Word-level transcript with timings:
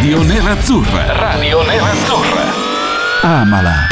Radio 0.00 0.22
Nerazzurra. 0.22 1.12
Radio 1.12 1.62
Nerazzurra. 1.64 2.42
Amala. 3.22 3.86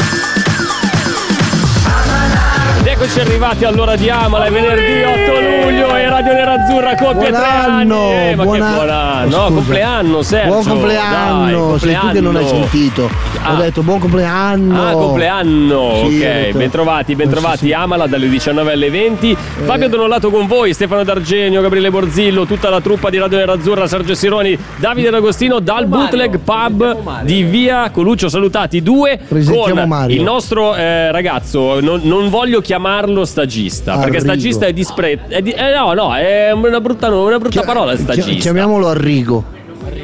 Ed 2.79 2.87
eccoci 2.87 3.19
arrivati 3.19 3.65
all'ora 3.65 3.95
di 3.97 4.09
Amala, 4.09 4.45
è 4.45 4.51
venerdì 4.51 5.03
8 5.03 5.65
luglio 5.65 5.95
e 5.97 6.07
Radio 6.09 6.31
Nerazzurra 6.33 6.95
compie 6.95 7.29
Buon 7.29 7.41
tre 7.41 7.51
anni. 7.51 8.11
Eh, 8.13 8.35
ma 8.35 8.43
buon 8.43 8.57
che 8.57 8.63
anno. 8.63 8.75
buon 8.75 8.89
anno, 8.89 9.25
Scusa. 9.29 9.37
no, 9.37 9.53
compleanno 9.53 10.21
Sergio. 10.21 10.47
Buon 10.51 10.63
compleanno, 10.65 11.69
Dai, 11.71 11.79
sei 11.79 11.95
tu 11.99 12.11
che 12.11 12.21
non 12.21 12.35
hai 12.37 12.43
compleanno. 12.45 12.69
sentito. 12.69 13.09
Ah. 13.47 13.53
Ho 13.53 13.61
detto 13.61 13.81
buon 13.83 13.99
compleanno. 13.99 14.87
Ah, 14.87 14.91
compleanno, 14.91 16.03
Sì, 16.07 16.21
ok, 16.21 16.51
bentrovati, 16.51 17.15
bentrovati, 17.15 17.57
Sì, 17.57 17.65
sì. 17.67 17.73
Amala 17.73 18.07
dalle 18.07 18.27
19 18.29 18.71
alle 18.73 18.89
20. 18.89 19.35
Fabio 19.63 19.87
Donolato 19.89 20.29
con 20.29 20.47
voi, 20.47 20.73
Stefano 20.73 21.03
D'Argenio, 21.03 21.61
Gabriele 21.61 21.89
Borzillo, 21.89 22.45
tutta 22.45 22.69
la 22.69 22.81
truppa 22.81 23.09
di 23.09 23.17
Radio 23.17 23.37
Nerazzurra, 23.37 23.87
Sergio 23.87 24.15
Sironi, 24.15 24.57
Davide 24.77 25.09
D'Agostino 25.09 25.59
dal 25.59 25.85
Bootleg 25.87 26.39
Pub 26.39 27.21
di 27.23 27.43
Via 27.43 27.89
Coluccio. 27.91 28.29
Salutati 28.29 28.81
due 28.81 29.19
Presentiamo 29.27 29.79
con 29.79 29.87
Mario. 29.87 30.15
il 30.15 30.23
nostro 30.23 30.75
eh, 30.75 31.11
ragazzo, 31.11 31.79
non, 31.79 32.01
non 32.03 32.29
voglio 32.29 32.61
chiamarlo 32.61 33.25
stagista, 33.25 33.93
perché 33.93 34.17
Arrigo. 34.17 34.23
stagista 34.23 34.65
è 34.65 34.73
disprezzo. 34.73 35.23
Eh, 35.29 35.41
no, 35.75 35.93
no, 35.93 36.15
è 36.15 36.51
una 36.51 36.79
brutta, 36.81 37.09
una 37.09 37.37
brutta 37.39 37.61
parola 37.61 37.93
Chi- 37.95 38.01
stagista. 38.01 38.41
Chiamiamolo 38.41 38.87
Arrigo. 38.89 39.55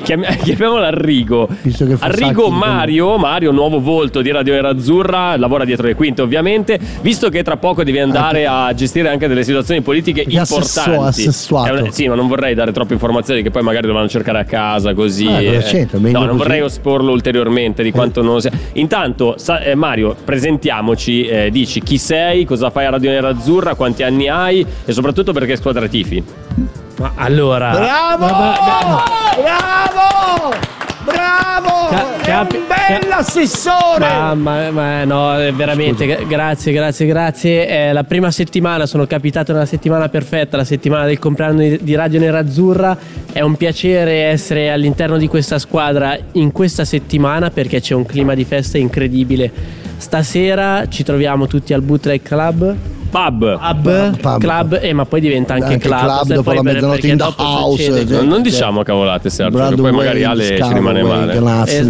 Chiam- 0.01 0.25
chiamiamolo 0.43 0.83
Arrigo. 0.83 1.47
Arrigo 1.99 2.49
Mario, 2.49 3.17
Mario, 3.17 3.51
nuovo 3.51 3.79
volto 3.79 4.21
di 4.21 4.31
Radio 4.31 4.53
Nerazzurra, 4.53 5.37
lavora 5.37 5.65
dietro 5.65 5.87
le 5.87 5.95
quinte 5.95 6.21
ovviamente, 6.21 6.79
visto 7.01 7.29
che 7.29 7.43
tra 7.43 7.57
poco 7.57 7.83
devi 7.83 7.99
andare 7.99 8.45
a 8.45 8.73
gestire 8.73 9.09
anche 9.09 9.27
delle 9.27 9.43
situazioni 9.43 9.81
politiche 9.81 10.23
Perché 10.23 10.37
importanti. 10.37 11.21
assessuato. 11.25 11.71
Una- 11.73 11.91
sì, 11.91 12.07
ma 12.07 12.15
non 12.15 12.27
vorrei 12.27 12.53
dare 12.55 12.71
troppe 12.71 12.93
informazioni 12.93 13.41
che 13.41 13.51
poi 13.51 13.61
magari 13.63 13.87
dovranno 13.87 14.07
cercare 14.09 14.39
a 14.39 14.43
casa 14.45 14.93
così. 14.93 15.27
Ah, 15.27 15.41
eh. 15.41 15.87
Meglio 15.93 16.19
no, 16.19 16.25
non 16.25 16.37
così. 16.37 16.37
vorrei 16.49 16.65
esporlo 16.65 17.11
ulteriormente 17.11 17.83
di 17.83 17.91
quanto 17.91 18.21
non 18.21 18.41
sia. 18.41 18.51
Intanto, 18.73 19.35
sa- 19.37 19.61
eh, 19.61 19.75
Mario, 19.75 20.15
presentiamoci, 20.23 21.25
eh, 21.25 21.49
dici 21.51 21.81
chi 21.81 21.97
sei, 21.97 22.45
cosa 22.45 22.69
fai 22.69 22.85
a 22.85 22.89
Radio 22.91 23.09
Nerazzurra, 23.11 23.75
quanti 23.75 24.03
anni 24.03 24.27
hai 24.29 24.65
e 24.85 24.91
soprattutto 24.91 25.33
perché 25.33 25.55
squadra 25.55 25.87
tifi. 25.87 26.23
Ma 26.97 27.11
allora. 27.15 27.71
Bravo! 27.71 28.25
Ma- 28.25 28.31
ma- 28.31 29.03
Bravo! 29.41 30.55
Bravo! 31.05 31.87
Ca- 31.89 32.15
È 32.17 32.21
capi- 32.25 32.55
un 32.55 32.63
bell'assessore! 32.67 34.07
Ma, 34.07 34.33
ma, 34.35 34.71
ma 34.71 35.03
no, 35.03 35.33
veramente, 35.53 36.05
gra- 36.05 36.23
grazie, 36.23 36.71
grazie, 36.71 37.05
grazie. 37.05 37.67
È 37.67 37.91
la 37.91 38.03
prima 38.03 38.31
settimana, 38.31 38.85
sono 38.85 39.05
capitato 39.05 39.51
nella 39.51 39.65
settimana 39.65 40.07
perfetta, 40.07 40.55
la 40.55 40.63
settimana 40.63 41.05
del 41.05 41.19
compleanno 41.19 41.59
di, 41.59 41.79
di 41.81 41.95
Radio 41.95 42.19
Nerazzurra. 42.19 42.97
È 43.31 43.41
un 43.41 43.55
piacere 43.57 44.23
essere 44.25 44.71
all'interno 44.71 45.17
di 45.17 45.27
questa 45.27 45.59
squadra 45.59 46.17
in 46.33 46.51
questa 46.53 46.85
settimana 46.85 47.49
perché 47.49 47.81
c'è 47.81 47.95
un 47.95 48.05
clima 48.05 48.33
di 48.33 48.45
festa 48.45 48.77
incredibile. 48.77 49.51
Stasera 49.97 50.87
ci 50.87 51.03
troviamo 51.03 51.47
tutti 51.47 51.73
al 51.73 51.81
Bootleg 51.81 52.21
Club. 52.21 52.75
Pub. 53.13 53.59
Pub, 53.59 54.17
Pub. 54.19 54.39
club, 54.39 54.79
eh, 54.81 54.91
ma 54.93 55.05
poi 55.05 55.21
diventa 55.21 55.53
anche, 55.53 55.73
Anche 55.73 55.87
club. 55.87 55.99
club 56.01 56.27
dopo 56.27 56.41
poi 56.43 56.55
la 56.55 56.61
mezzanotte 56.63 57.07
in 57.07 57.17
the 57.17 57.23
dopo 57.23 57.43
house, 57.43 57.83
succede- 57.83 58.07
cioè. 58.07 58.17
Non, 58.17 58.27
non 58.27 58.41
diciamo 58.41 58.83
cavolate, 58.83 59.29
Sergio, 59.29 59.67
che 59.69 59.75
poi 59.75 59.91
magari 59.91 60.23
Ale 60.23 60.43
ci 60.61 60.73
rimane 60.73 61.03
male. 61.03 61.33
Eh. 61.67 61.83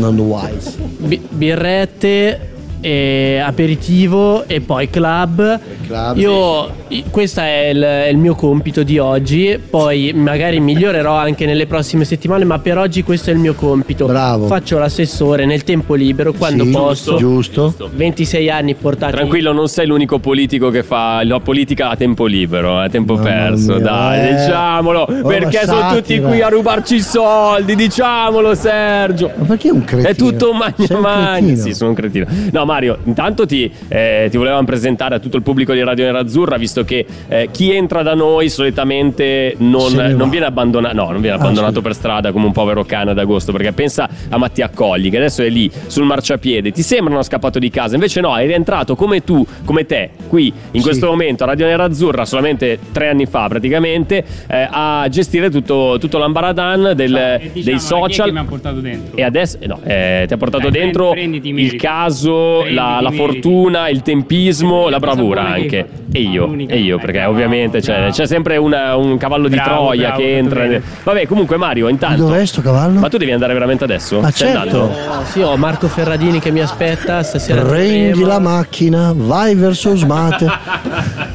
Bi- 0.97 1.21
birrette, 1.29 2.52
e 2.85 3.41
aperitivo 3.41 4.45
e 4.45 4.59
poi 4.59 4.89
club. 4.89 5.59
club. 5.87 6.17
Io, 6.17 6.69
i- 6.89 7.05
questo 7.09 7.39
è 7.39 7.69
il, 7.73 7.81
è 7.81 8.07
il 8.07 8.17
mio 8.17 8.35
compito 8.35 8.83
di 8.83 8.97
oggi. 8.99 9.57
Poi 9.69 10.11
magari 10.13 10.59
migliorerò 10.59 11.15
anche 11.15 11.45
nelle 11.45 11.65
prossime 11.65 12.03
settimane, 12.03 12.43
ma 12.43 12.59
per 12.59 12.77
oggi 12.77 13.01
questo 13.03 13.29
è 13.29 13.33
il 13.33 13.39
mio 13.39 13.53
compito. 13.53 14.05
Bravo. 14.05 14.47
Faccio 14.47 14.77
l'assessore 14.77 15.45
nel 15.45 15.63
tempo 15.63 15.93
libero 15.93 16.33
quando 16.33 16.65
Sì, 16.65 16.71
posso. 16.71 17.15
Giusto. 17.15 17.73
26 17.93 18.49
anni 18.49 18.75
portati. 18.75 19.13
Tranquillo, 19.13 19.53
non 19.53 19.69
sei 19.69 19.87
l'unico 19.87 20.19
politico 20.19 20.69
che 20.69 20.83
fa 20.83 21.23
la 21.23 21.39
politica 21.39 21.89
a 21.89 21.95
tempo 21.95 22.25
libero, 22.25 22.77
a 22.77 22.89
tempo 22.89 23.13
Mamma 23.13 23.25
perso. 23.29 23.75
mia, 23.75 23.83
Dai, 23.83 24.27
eh. 24.29 24.35
diciamolo. 24.35 24.99
Oh, 25.01 25.21
perché 25.27 25.59
ma 25.61 25.65
sono 25.65 25.79
satira. 25.79 26.01
tutti 26.01 26.19
qui 26.19 26.41
a 26.41 26.49
rubarci 26.49 26.95
i 26.95 27.01
soldi, 27.01 27.75
diciamolo, 27.75 28.53
Sergio. 28.55 29.31
Ma 29.37 29.45
perché 29.45 29.69
è 29.69 29.71
un 29.71 29.85
cretino? 29.85 30.09
È 30.09 30.15
tutto 30.15 30.51
un 30.51 30.57
magna 30.57 30.99
magna. 30.99 31.37
cretino. 31.37 31.61
Sì, 31.63 31.73
sono 31.73 31.89
un 31.91 31.95
cretino. 31.95 32.25
No, 32.51 32.65
Mario, 32.73 32.97
intanto 33.03 33.45
ti, 33.45 33.71
eh, 33.87 34.27
ti 34.31 34.37
volevamo 34.37 34.63
presentare 34.65 35.13
a 35.13 35.19
tutto 35.19 35.37
il 35.37 35.43
pubblico 35.43 35.73
di 35.73 35.83
Radio 35.83 36.05
Nerazzurra, 36.05 36.57
visto 36.57 36.83
che 36.83 37.05
eh, 37.27 37.49
chi 37.51 37.71
entra 37.71 38.01
da 38.01 38.15
noi 38.15 38.49
solitamente 38.49 39.53
non, 39.59 39.93
non 39.93 40.29
viene 40.29 40.47
abbandonato. 40.47 40.95
No, 40.95 41.11
non 41.11 41.21
viene 41.21 41.35
Ah, 41.35 41.39
abbandonato 41.39 41.73
scusa. 41.75 41.81
per 41.87 41.93
strada 41.93 42.31
come 42.31 42.45
un 42.45 42.51
povero 42.51 42.83
cane 42.83 43.11
ad 43.11 43.19
agosto. 43.19 43.51
Perché 43.51 43.71
pensa 43.73 44.09
a 44.29 44.37
Mattia 44.37 44.69
Colli, 44.73 45.11
che 45.11 45.17
adesso 45.17 45.43
è 45.43 45.49
lì 45.49 45.69
sul 45.85 46.05
marciapiede. 46.05 46.71
Ti 46.71 46.81
sembra 46.81 47.13
uno 47.13 47.21
scappato 47.21 47.59
di 47.59 47.69
casa. 47.69 47.93
Invece 47.93 48.21
no, 48.21 48.35
è 48.35 48.45
rientrato 48.47 48.95
come 48.95 49.23
tu, 49.23 49.45
come 49.65 49.85
te, 49.85 50.09
qui 50.27 50.47
in 50.71 50.79
Sì. 50.81 50.87
questo 50.87 51.05
momento 51.07 51.43
a 51.43 51.47
Radio 51.47 51.67
Nerazzurra, 51.67 52.25
solamente 52.25 52.79
tre 52.91 53.09
anni 53.09 53.27
fa 53.27 53.47
praticamente, 53.47 54.23
eh, 54.47 54.67
a 54.69 55.05
gestire 55.09 55.51
tutto, 55.51 55.97
tutto 55.99 56.17
l'ambaradan 56.17 56.93
del- 56.95 57.15
E 57.15 57.49
diciamo, 57.53 57.53
dei 57.53 57.61
chi 57.63 57.69
è 57.71 57.77
social. 57.77 58.25
che 58.25 58.31
mi 58.31 58.39
ha 58.39 58.43
portato 58.45 58.79
dentro? 58.79 59.15
E 59.15 59.23
adesso 59.23 59.57
eh, 59.59 59.67
no, 59.67 59.79
eh, 59.83 60.23
ti 60.27 60.33
ha 60.33 60.37
portato 60.37 60.69
Dai, 60.69 60.81
dentro 60.81 61.11
prendi- 61.11 61.41
il 61.53 61.75
caso, 61.75 62.62
Prenditi 62.63 62.73
la, 62.75 62.99
la 63.01 63.11
fortuna, 63.11 63.89
il 63.89 64.01
tempismo, 64.01 64.89
la 64.89 64.99
bravura 64.99 65.45
anche. 65.45 65.87
E 66.11 66.19
io, 66.21 66.53
e 66.67 66.77
io, 66.79 66.99
perché 66.99 67.23
ovviamente 67.25 67.79
c'è, 67.79 68.09
c'è 68.11 68.27
sempre 68.27 68.57
una- 68.57 68.95
un 68.95 69.17
cavallo 69.17 69.47
di 69.47 69.55
Bravo, 69.55 69.69
Troia 69.85 70.07
bravo, 70.09 70.21
che 70.21 70.37
entra. 70.37 70.59
bene. 70.61 70.81
Vabbè, 71.03 71.25
comunque 71.27 71.57
Mario, 71.57 71.87
intanto. 71.87 72.25
Dov'è 72.25 72.45
sto 72.45 72.61
cavallo? 72.61 72.99
Ma 72.99 73.09
tu 73.09 73.17
devi 73.17 73.31
andare 73.31 73.53
veramente 73.53 73.83
adesso? 73.83 74.19
Ma 74.19 74.29
Stai 74.29 74.49
certo. 74.51 74.59
andando? 74.81 74.93
Oh, 75.19 75.23
sì, 75.25 75.41
ho 75.41 75.57
Marco 75.57 75.87
Ferradini 75.87 76.39
che 76.39 76.51
mi 76.51 76.59
aspetta 76.59 77.23
stasera. 77.23 77.61
Prendi 77.63 78.21
la 78.23 78.39
macchina, 78.39 79.11
vai 79.15 79.55
verso 79.55 79.95
Smate. 79.95 80.45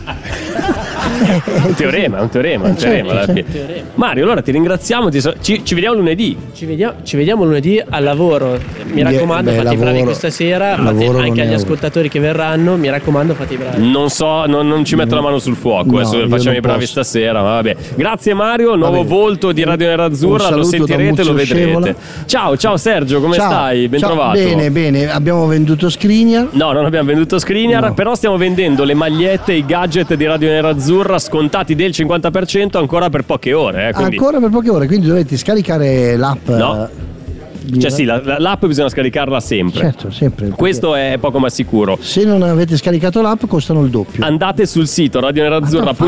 È 1.09 1.43
un 1.67 1.75
teorema, 1.75 2.19
è 2.19 2.21
un 2.21 2.29
teorema, 2.29 2.65
un 2.67 2.71
Eh, 2.73 2.75
teorema 2.77 3.11
alla 3.11 3.25
certo, 3.27 3.51
fine. 3.51 3.85
Mario, 3.95 4.25
allora 4.25 4.43
ti 4.43 4.51
ringraziamo, 4.51 5.09
ti 5.09 5.21
so- 5.21 5.35
ci, 5.41 5.65
ci 5.65 5.75
vediamo 5.75 5.97
lunedì. 5.97 6.37
Ci 6.55 6.67
vediamo, 6.67 6.95
ci 7.03 7.17
vediamo 7.17 7.45
lunedì 7.45 7.83
al 7.89 8.03
lavoro. 8.03 8.59
Mi 8.93 9.03
raccomando, 9.03 9.51
beh, 9.51 9.57
fate 9.57 9.69
i 9.75 9.77
bravi 9.77 9.85
lavoro- 9.93 10.05
questa 10.05 10.31
sera. 10.31 10.77
Fate 10.77 10.83
lavoro 10.83 11.19
anche 11.19 11.41
agli 11.43 11.53
ascoltatori 11.53 12.09
che 12.09 12.21
verranno. 12.21 12.77
Mi 12.77 12.89
raccomando, 12.91 13.35
fate 13.35 13.55
i 13.55 13.57
bravi. 13.57 13.91
Non 13.91 14.11
so, 14.11 14.47
non, 14.47 14.67
non 14.69 14.85
ci 14.85 14.95
metto 14.97 15.15
la 15.15 15.21
mano 15.21 15.39
sul 15.39 15.57
fuoco, 15.57 15.91
No, 15.93 15.99
adesso 16.01 16.29
facciamo 16.29 16.57
i 16.57 16.61
bravi 16.61 16.81
posso. 16.81 16.93
stasera, 16.93 17.43
ma 17.43 17.51
vabbè. 17.55 17.77
Grazie 17.95 18.35
Mario, 18.35 18.75
nuovo 18.77 19.05
volto 19.05 19.53
di 19.53 19.65
Radio 19.65 19.87
Nerazzurra, 19.89 20.51
lo 20.51 20.63
sentirete, 20.63 21.25
lo 21.25 21.33
vedrete. 21.33 21.61
Scevola. 21.65 21.95
Ciao, 22.27 22.57
ciao 22.57 22.77
Sergio, 22.77 23.21
come 23.21 23.37
Ciao. 23.37 23.51
stai? 23.51 23.89
Ben 23.89 24.01
Ciao. 24.01 24.11
trovato. 24.11 24.39
Bene, 24.39 24.71
bene. 24.71 25.11
Abbiamo 25.11 25.47
venduto 25.47 25.89
Skriniar. 25.89 26.49
No, 26.53 26.73
non 26.73 26.85
abbiamo 26.85 27.07
venduto 27.09 27.39
Skriniar, 27.39 27.83
No. 27.83 27.95
però 27.95 28.15
stiamo 28.15 28.37
vendendo 28.37 28.85
le 28.85 28.95
magliette 28.95 29.53
e 29.53 29.57
i 29.57 29.65
gadget 29.67 30.15
di 30.15 30.27
Radio 30.27 30.49
Nerazzurra 30.49 30.97
scontati 31.19 31.75
del 31.75 31.91
50% 31.91 32.77
ancora 32.79 33.09
per 33.11 33.25
poche 33.25 33.53
ore. 33.53 33.89
eh, 33.89 33.93
Ancora 33.95 34.39
per 34.39 34.51
poche 34.51 34.71
ore, 34.71 34.87
quindi 34.87 35.07
dovete 35.07 35.37
scaricare 35.37 36.17
l'app. 36.17 36.49
No. 36.49 36.89
Eh, 37.75 37.79
Cioè 37.81 37.91
sì, 37.91 38.05
la- 38.05 38.21
la- 38.25 38.39
l'app 38.39 38.65
bisogna 38.67 38.88
scaricarla 38.88 39.41
sempre. 39.41 39.81
Certo, 39.81 40.11
sempre. 40.11 40.49
Questo 40.49 40.94
è 40.94 41.17
poco 41.20 41.38
ma 41.38 41.49
sicuro. 41.49 41.99
Se 42.00 42.25
non 42.25 42.43
avete 42.43 42.76
scaricato 42.76 43.20
l'app 43.23 43.44
costano 43.47 43.82
il 43.82 43.91
doppio. 43.91 44.25
Andate 44.25 44.67
sul 44.67 44.87
sito 44.87 45.20
radionerazzurra.it 45.20 45.99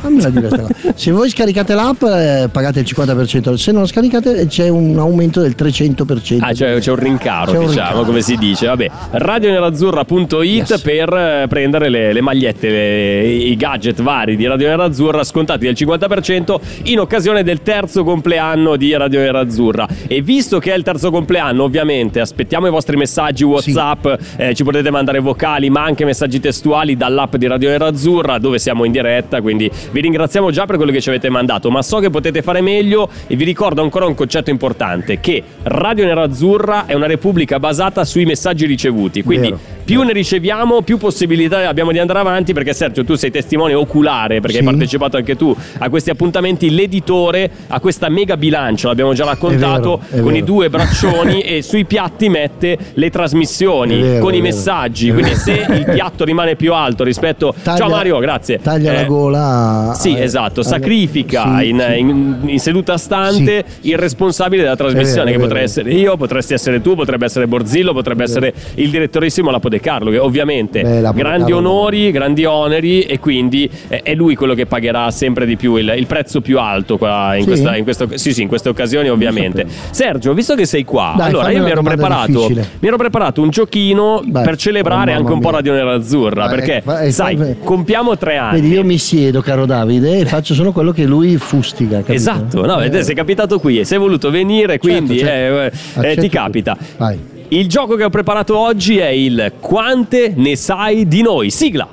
Fammela 0.00 0.30
dire 0.30 0.46
sta 0.46 0.60
cosa. 0.60 0.74
Se 0.94 1.10
voi 1.10 1.28
scaricate 1.28 1.74
l'app 1.74 2.02
eh, 2.04 2.48
pagate 2.52 2.78
il 2.80 2.86
50%, 2.88 3.54
se 3.54 3.72
non 3.72 3.80
la 3.82 3.86
scaricate 3.88 4.46
c'è 4.46 4.68
un 4.68 4.96
aumento 4.98 5.40
del 5.40 5.56
300%. 5.58 6.36
Ah, 6.40 6.52
c'è, 6.52 6.78
c'è 6.78 6.90
un 6.92 6.96
rincaro, 6.98 7.50
C'è 7.50 7.58
un 7.58 7.66
diciamo, 7.66 7.86
rincaro. 7.88 8.04
come 8.04 8.20
si 8.20 8.36
dice. 8.36 8.66
Vabbè, 8.66 8.88
radionerazzurra.it 9.10 10.36
Yes. 10.68 10.80
per 10.80 11.12
eh, 11.12 11.46
prendere 11.48 11.88
le, 11.88 12.12
le 12.12 12.20
magliette, 12.20 12.68
le- 12.68 13.26
i 13.26 13.56
gadget 13.56 14.00
vari 14.00 14.36
di 14.36 14.46
Radio 14.46 14.68
Nerazzurra 14.68 15.24
scontati 15.24 15.64
del 15.66 15.74
50% 15.76 16.54
in 16.84 17.00
occasione 17.00 17.42
del 17.42 17.62
terzo 17.62 18.04
compleanno 18.04 18.76
di 18.76 18.92
Radio 18.96 19.18
Nerazzurra. 19.20 19.86
E 20.06 20.22
visto 20.22 20.58
che 20.58 20.72
è 20.72 20.76
il 20.76 20.82
terzo 20.82 21.10
compleanno, 21.10 21.64
ovviamente, 21.64 22.20
aspettiamo 22.20 22.66
i 22.66 22.70
vostri 22.70 22.96
messaggi 22.96 23.44
WhatsApp, 23.44 24.06
eh, 24.36 24.54
ci 24.54 24.64
potete 24.64 24.90
mandare 24.90 25.18
vocali, 25.18 25.70
ma 25.70 25.82
anche 25.82 26.04
messaggi 26.04 26.40
testuali 26.40 26.96
dall'app 26.96 27.36
di 27.36 27.46
Radio 27.46 27.70
Nerazzurra, 27.70 28.38
dove 28.38 28.58
siamo 28.58 28.84
in 28.84 28.92
diretta, 28.92 29.40
quindi 29.40 29.70
vi 29.90 30.00
ringraziamo 30.00 30.50
già 30.50 30.66
per 30.66 30.76
quello 30.76 30.92
che 30.92 31.00
ci 31.00 31.08
avete 31.08 31.28
mandato, 31.28 31.70
ma 31.70 31.82
so 31.82 31.98
che 31.98 32.10
potete 32.10 32.42
fare 32.42 32.60
meglio 32.60 33.08
e 33.26 33.36
vi 33.36 33.44
ricordo 33.44 33.82
ancora 33.82 34.06
un 34.06 34.14
concetto 34.14 34.50
importante, 34.50 35.20
che 35.20 35.42
Radio 35.62 36.04
Nerazzurra 36.04 36.86
è 36.86 36.94
una 36.94 37.06
repubblica 37.06 37.58
basata 37.58 38.04
sui 38.04 38.24
messaggi 38.24 38.66
ricevuti, 38.66 39.22
quindi 39.22 39.48
Vero. 39.50 39.77
Più 39.88 40.02
ne 40.02 40.12
riceviamo, 40.12 40.82
più 40.82 40.98
possibilità 40.98 41.66
abbiamo 41.66 41.92
di 41.92 41.98
andare 41.98 42.18
avanti, 42.18 42.52
perché 42.52 42.74
Sergio 42.74 43.04
tu 43.04 43.14
sei 43.14 43.30
testimone 43.30 43.72
oculare, 43.72 44.34
perché 44.40 44.58
Sì. 44.58 44.58
hai 44.58 44.64
partecipato 44.66 45.16
anche 45.16 45.34
tu 45.34 45.56
a 45.78 45.88
questi 45.88 46.10
appuntamenti, 46.10 46.68
l'editore 46.74 47.50
ha 47.68 47.80
questa 47.80 48.10
mega 48.10 48.36
bilancia, 48.36 48.88
l'abbiamo 48.88 49.14
già 49.14 49.24
raccontato, 49.24 49.98
È 50.02 50.10
vero, 50.10 50.20
è 50.20 50.22
con 50.24 50.32
i 50.32 50.40
vero. 50.40 50.44
due 50.44 50.68
braccioni 50.68 51.40
e 51.40 51.62
sui 51.62 51.86
piatti 51.86 52.28
mette 52.28 52.76
le 52.92 53.08
trasmissioni 53.08 53.98
vero, 53.98 54.22
con 54.24 54.34
i 54.34 54.42
messaggi, 54.42 55.10
quindi 55.10 55.34
se 55.34 55.52
il 55.70 55.84
piatto 55.90 56.24
rimane 56.24 56.54
più 56.54 56.74
alto 56.74 57.02
rispetto... 57.02 57.54
Ciao 57.64 57.76
Taglia- 57.78 57.88
Mario, 57.88 58.18
grazie. 58.18 58.58
Taglia 58.60 58.92
Eh, 58.92 58.94
la 58.96 59.04
gola. 59.04 59.92
Sì, 59.98 60.12
a- 60.12 60.18
esatto, 60.18 60.62
sacrifica 60.62 61.60
sì, 61.60 61.68
in, 61.70 61.82
sì. 61.88 61.98
in- 61.98 62.36
in 62.44 62.58
seduta 62.58 62.98
stante 62.98 63.64
il 63.80 63.96
responsabile 63.96 64.64
della 64.64 64.76
trasmissione, 64.76 65.32
che 65.32 65.38
potrei 65.38 65.62
essere 65.62 65.94
io, 65.94 66.14
potresti 66.18 66.52
essere 66.52 66.82
tu, 66.82 66.94
potrebbe 66.94 67.24
essere 67.24 67.46
Borzillo, 67.46 67.94
potrebbe 67.94 68.24
essere 68.24 68.52
il 68.74 68.90
direttorissimo 68.90 69.50
Lapo 69.50 69.70
De 69.78 69.80
Carlo, 69.80 70.10
che 70.10 70.18
ovviamente 70.18 70.82
Beh, 70.82 71.12
grandi 71.14 71.52
onori, 71.52 72.10
grandi 72.10 72.44
oneri 72.44 73.02
e 73.02 73.18
quindi 73.20 73.70
eh, 73.88 74.02
è 74.02 74.14
lui 74.14 74.34
quello 74.34 74.54
che 74.54 74.66
pagherà 74.66 75.10
sempre 75.10 75.46
di 75.46 75.56
più 75.56 75.76
il, 75.76 75.94
il 75.96 76.06
prezzo 76.06 76.40
più 76.40 76.58
alto 76.58 76.98
qua 76.98 77.34
in, 77.36 77.42
Sì? 77.42 77.46
questa, 77.48 77.76
in, 77.76 77.84
questo- 77.84 78.08
sì, 78.14 78.32
sì, 78.32 78.42
in 78.42 78.48
queste 78.48 78.68
occasioni 78.68 79.08
ovviamente. 79.08 79.66
Sergio, 79.90 80.34
visto 80.34 80.54
che 80.54 80.66
sei 80.66 80.84
qua, 80.84 81.14
Dai, 81.16 81.28
allora 81.30 81.50
io 81.50 81.62
mi 81.62 81.70
ero, 81.70 81.82
preparato, 81.82 82.48
mi 82.50 82.88
ero 82.88 82.96
preparato 82.96 83.40
un 83.42 83.50
giochino 83.50 84.22
Beh, 84.24 84.42
per 84.42 84.56
celebrare 84.56 85.14
oh, 85.14 85.18
anche 85.18 85.32
un 85.32 85.40
po' 85.40 85.50
Radio 85.50 85.72
Nerazzurra, 85.72 86.46
Vai, 86.46 86.54
perché 86.56 86.80
fa- 86.82 87.00
eh, 87.02 87.10
sai, 87.10 87.36
fa- 87.36 87.54
compiamo 87.62 88.16
tre 88.18 88.36
anni. 88.36 88.60
Vedi, 88.60 88.72
io 88.74 88.84
mi 88.84 88.98
siedo, 88.98 89.40
caro 89.40 89.64
Davide, 89.66 90.18
e 90.18 90.26
faccio 90.26 90.54
solo 90.54 90.72
quello 90.72 90.92
che 90.92 91.04
lui 91.04 91.36
fustiga. 91.36 91.98
capito? 91.98 92.12
Esatto, 92.12 92.66
no, 92.66 92.80
Eh, 92.80 93.02
sei 93.02 93.14
capitato 93.14 93.58
qui 93.60 93.78
e 93.80 93.84
sei 93.84 93.98
voluto 93.98 94.30
venire, 94.30 94.78
quindi 94.78 95.18
certo. 95.18 95.60
eh, 95.60 95.66
eh, 95.66 95.98
Accetto 96.00 96.20
ti 96.20 96.28
capita. 96.28 96.76
Vai. 96.96 97.36
Il 97.50 97.66
gioco 97.66 97.96
che 97.96 98.04
ho 98.04 98.10
preparato 98.10 98.58
oggi 98.58 98.98
è 98.98 99.06
il 99.06 99.54
Quante 99.58 100.34
ne 100.36 100.54
sai 100.54 101.08
di 101.08 101.22
noi? 101.22 101.50
Sigla. 101.50 101.88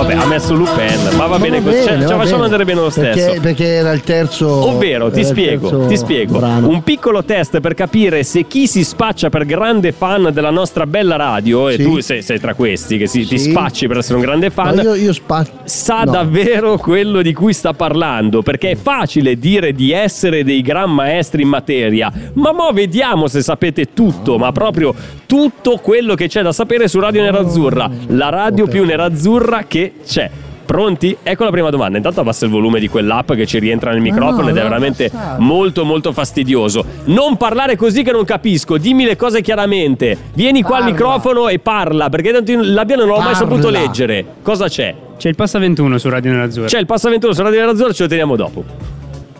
Vabbè, 0.00 0.14
ha 0.14 0.26
messo 0.26 0.54
Lupin, 0.54 0.86
ma 1.16 1.26
va 1.26 1.28
Ma 1.28 1.38
bene 1.38 1.60
va 1.60 1.70
bene, 1.70 1.82
ce 1.82 1.90
la 1.90 1.98
va 1.98 2.06
facciamo 2.06 2.24
bene. 2.30 2.44
andare 2.44 2.64
bene 2.64 2.80
lo 2.80 2.90
stesso. 2.90 3.24
Perché, 3.26 3.40
perché 3.40 3.64
era 3.66 3.92
il 3.92 4.00
terzo. 4.02 4.48
Ovvero, 4.48 5.10
ti 5.10 5.24
spiego, 5.24 5.86
ti 5.86 5.96
spiego. 5.96 6.38
brano. 6.38 6.68
Un 6.68 6.82
piccolo 6.82 7.22
test 7.24 7.60
per 7.60 7.74
capire 7.74 8.22
se 8.22 8.46
chi 8.46 8.66
si 8.66 8.82
spaccia 8.84 9.28
per 9.28 9.44
grande 9.44 9.92
fan 9.92 10.30
della 10.32 10.50
nostra 10.50 10.86
bella 10.86 11.16
radio, 11.16 11.68
e 11.68 11.74
Sì. 11.76 11.82
tu 11.82 12.00
sei, 12.00 12.22
sei 12.22 12.40
tra 12.40 12.54
questi 12.54 12.96
che 12.96 13.06
si- 13.06 13.26
ti 13.26 13.38
Sì. 13.38 13.50
spacci 13.50 13.86
per 13.88 13.98
essere 13.98 14.14
un 14.16 14.22
grande 14.22 14.46
No, 14.46 14.52
fan, 14.52 14.78
io, 14.82 14.94
io 14.94 15.12
spa- 15.12 15.44
sa 15.64 16.02
no. 16.04 16.12
davvero 16.12 16.76
quello 16.78 17.20
di 17.22 17.32
cui 17.34 17.52
sta 17.52 17.72
parlando, 17.74 18.42
perché 18.42 18.70
è 18.70 18.76
facile 18.76 19.36
dire 19.38 19.72
di 19.72 19.92
essere 19.92 20.44
dei 20.44 20.62
gran 20.62 20.90
maestri 20.92 21.42
in 21.42 21.48
materia, 21.48 22.10
ma 22.34 22.52
mo 22.52 22.70
vediamo 22.72 23.28
se 23.28 23.42
sapete 23.42 23.92
tutto, 23.92 24.38
ma 24.38 24.50
proprio 24.52 24.94
tutto 25.26 25.76
quello 25.82 26.14
che 26.14 26.26
c'è 26.26 26.42
da 26.42 26.52
sapere 26.52 26.88
su 26.88 26.98
Radio 26.98 27.22
Nerazzurra, 27.22 27.88
la 28.08 28.28
radio 28.30 28.66
più 28.66 28.84
nerazzurra 28.84 29.64
che 29.68 29.89
c'è. 30.06 30.30
Pronti? 30.64 31.16
Ecco 31.24 31.42
la 31.42 31.50
prima 31.50 31.68
domanda. 31.68 31.96
Intanto 31.96 32.20
abbassa 32.20 32.44
il 32.44 32.50
volume 32.52 32.78
di 32.78 32.86
quell'app 32.86 33.32
che 33.32 33.44
ci 33.44 33.58
rientra 33.58 33.90
nel 33.90 34.00
microfono 34.00 34.42
no, 34.42 34.48
ed 34.50 34.56
è 34.56 34.62
veramente 34.62 35.06
abbassato. 35.06 35.42
molto 35.42 35.84
molto 35.84 36.12
fastidioso. 36.12 36.84
Non 37.06 37.36
parlare 37.36 37.74
così 37.74 38.04
che 38.04 38.12
non 38.12 38.24
capisco, 38.24 38.78
dimmi 38.78 39.04
le 39.04 39.16
cose 39.16 39.40
chiaramente. 39.40 40.16
Vieni 40.34 40.62
qua 40.62 40.76
al 40.76 40.82
Parla. 40.82 40.96
microfono 40.96 41.48
e 41.48 41.58
parla, 41.58 42.08
perché 42.08 42.30
tanto 42.30 42.52
io 42.52 42.62
la 42.62 42.84
mia 42.84 42.94
non 42.94 43.06
l'ho 43.08 43.16
mai 43.16 43.32
Parla. 43.32 43.38
saputo 43.38 43.68
leggere. 43.68 44.24
Cosa 44.42 44.68
c'è? 44.68 44.94
C'è 45.18 45.28
il 45.28 45.34
Passa 45.34 45.58
21 45.58 45.98
su 45.98 46.08
Radio 46.08 46.30
Nerazzurra. 46.30 46.68
C'è 46.68 46.78
il 46.78 46.86
passaventura 46.86 47.32
su 47.34 47.42
Radio 47.42 47.58
Nerazzurra, 47.58 47.92
ce 47.92 48.02
lo 48.04 48.08
teniamo 48.08 48.36
dopo. 48.36 48.64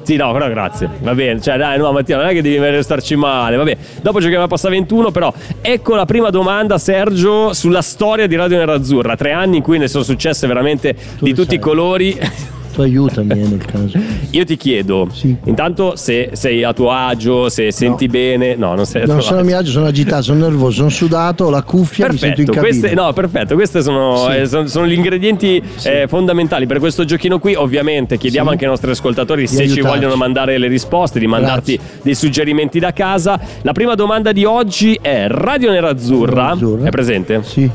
Sì, 0.03 0.17
no, 0.17 0.33
però 0.33 0.49
grazie. 0.49 0.89
Va 1.01 1.15
bene. 1.15 1.41
Cioè, 1.41 1.57
dai, 1.57 1.79
no, 1.79 1.93
Mattia, 1.93 2.17
non 2.17 2.27
è 2.27 2.33
che 2.33 2.43
devi 2.43 2.59
restarci 2.59 3.17
male. 3.17 3.57
Vabbè, 3.57 3.77
dopo 4.03 4.21
giochiamo 4.21 4.45
a 4.45 4.49
Passa 4.49 4.69
21. 4.69 5.11
Però 5.11 5.33
ecco 5.61 5.95
la 5.95 6.05
prima 6.05 6.31
domanda, 6.31 6.79
Sergio, 6.79 7.53
sulla 7.53 7.83
storia 7.83 8.27
di 8.27 8.37
Radio 8.37 8.59
Nerazzurra. 8.59 9.17
Tre 9.17 9.33
anni 9.33 9.59
in 9.59 9.63
cui 9.63 9.79
ne 9.79 9.89
sono 9.89 10.03
successe 10.03 10.47
veramente 10.47 10.97
di 11.21 11.31
le 11.31 11.35
tutti 11.35 11.55
i 11.55 11.59
colori. 11.59 12.19
Tu 12.81 12.87
aiutami 12.87 13.33
eh, 13.33 13.35
nel 13.49 13.65
caso. 13.65 13.99
Io 14.31 14.45
ti 14.45 14.57
chiedo, 14.57 15.09
Sì. 15.13 15.37
intanto 15.45 15.97
se 15.97 16.31
sei 16.33 16.63
a 16.65 16.73
tuo 16.73 16.91
agio, 16.91 17.49
se 17.49 17.71
senti 17.73 18.07
bene. 18.09 18.55
No, 18.57 18.75
non 18.75 18.87
sei 18.87 19.03
a 19.03 19.07
Non 19.07 19.17
tuo 19.17 19.25
sono 19.25 19.37
a 19.37 19.41
agio. 19.41 19.49
mio 19.51 19.59
agio, 19.59 19.71
sono 19.71 19.87
agitato, 19.87 20.23
sono 20.23 20.41
nervoso, 20.41 20.77
sono 20.77 20.89
sudato, 20.89 21.45
ho 21.45 21.51
la 21.51 21.63
cuffia, 21.63 22.09
mi 22.11 22.17
sento 22.19 22.41
in 22.41 22.47
Perfetto, 22.47 22.67
queste, 22.67 22.95
no, 22.95 23.13
perfetto, 23.13 23.55
questi 23.55 23.83
sono, 23.83 24.27
Sì. 24.31 24.37
eh, 24.39 24.47
sono, 24.47 24.67
sono 24.67 24.87
gli 24.87 24.93
ingredienti 24.93 25.63
eh, 25.85 26.07
fondamentali 26.09 26.67
per 26.67 26.79
questo 26.79 27.05
giochino 27.05 27.39
qui. 27.39 27.55
Ovviamente 27.55 28.17
chiediamo 28.19 28.47
Sì. 28.49 28.53
anche 28.53 28.65
ai 28.65 28.71
nostri 28.71 28.91
ascoltatori 28.91 29.47
se 29.47 29.57
ci 29.57 29.63
aiutarci. 29.73 29.81
vogliono 29.87 30.15
mandare 30.17 30.59
le 30.59 30.69
risposte, 30.69 31.19
di 31.19 31.27
mandarti 31.27 31.79
dei 32.03 32.15
suggerimenti 32.15 32.79
da 32.79 32.93
casa. 32.93 33.39
La 33.63 33.73
prima 33.73 33.95
domanda 33.95 34.33
di 34.33 34.45
oggi 34.45 34.99
è 35.01 35.27
Radio 35.29 35.71
Nerazzurra, 35.71 36.45
Nerazzurra. 36.55 36.87
è 36.87 36.91
presente? 36.91 37.41
Sì. 37.43 37.71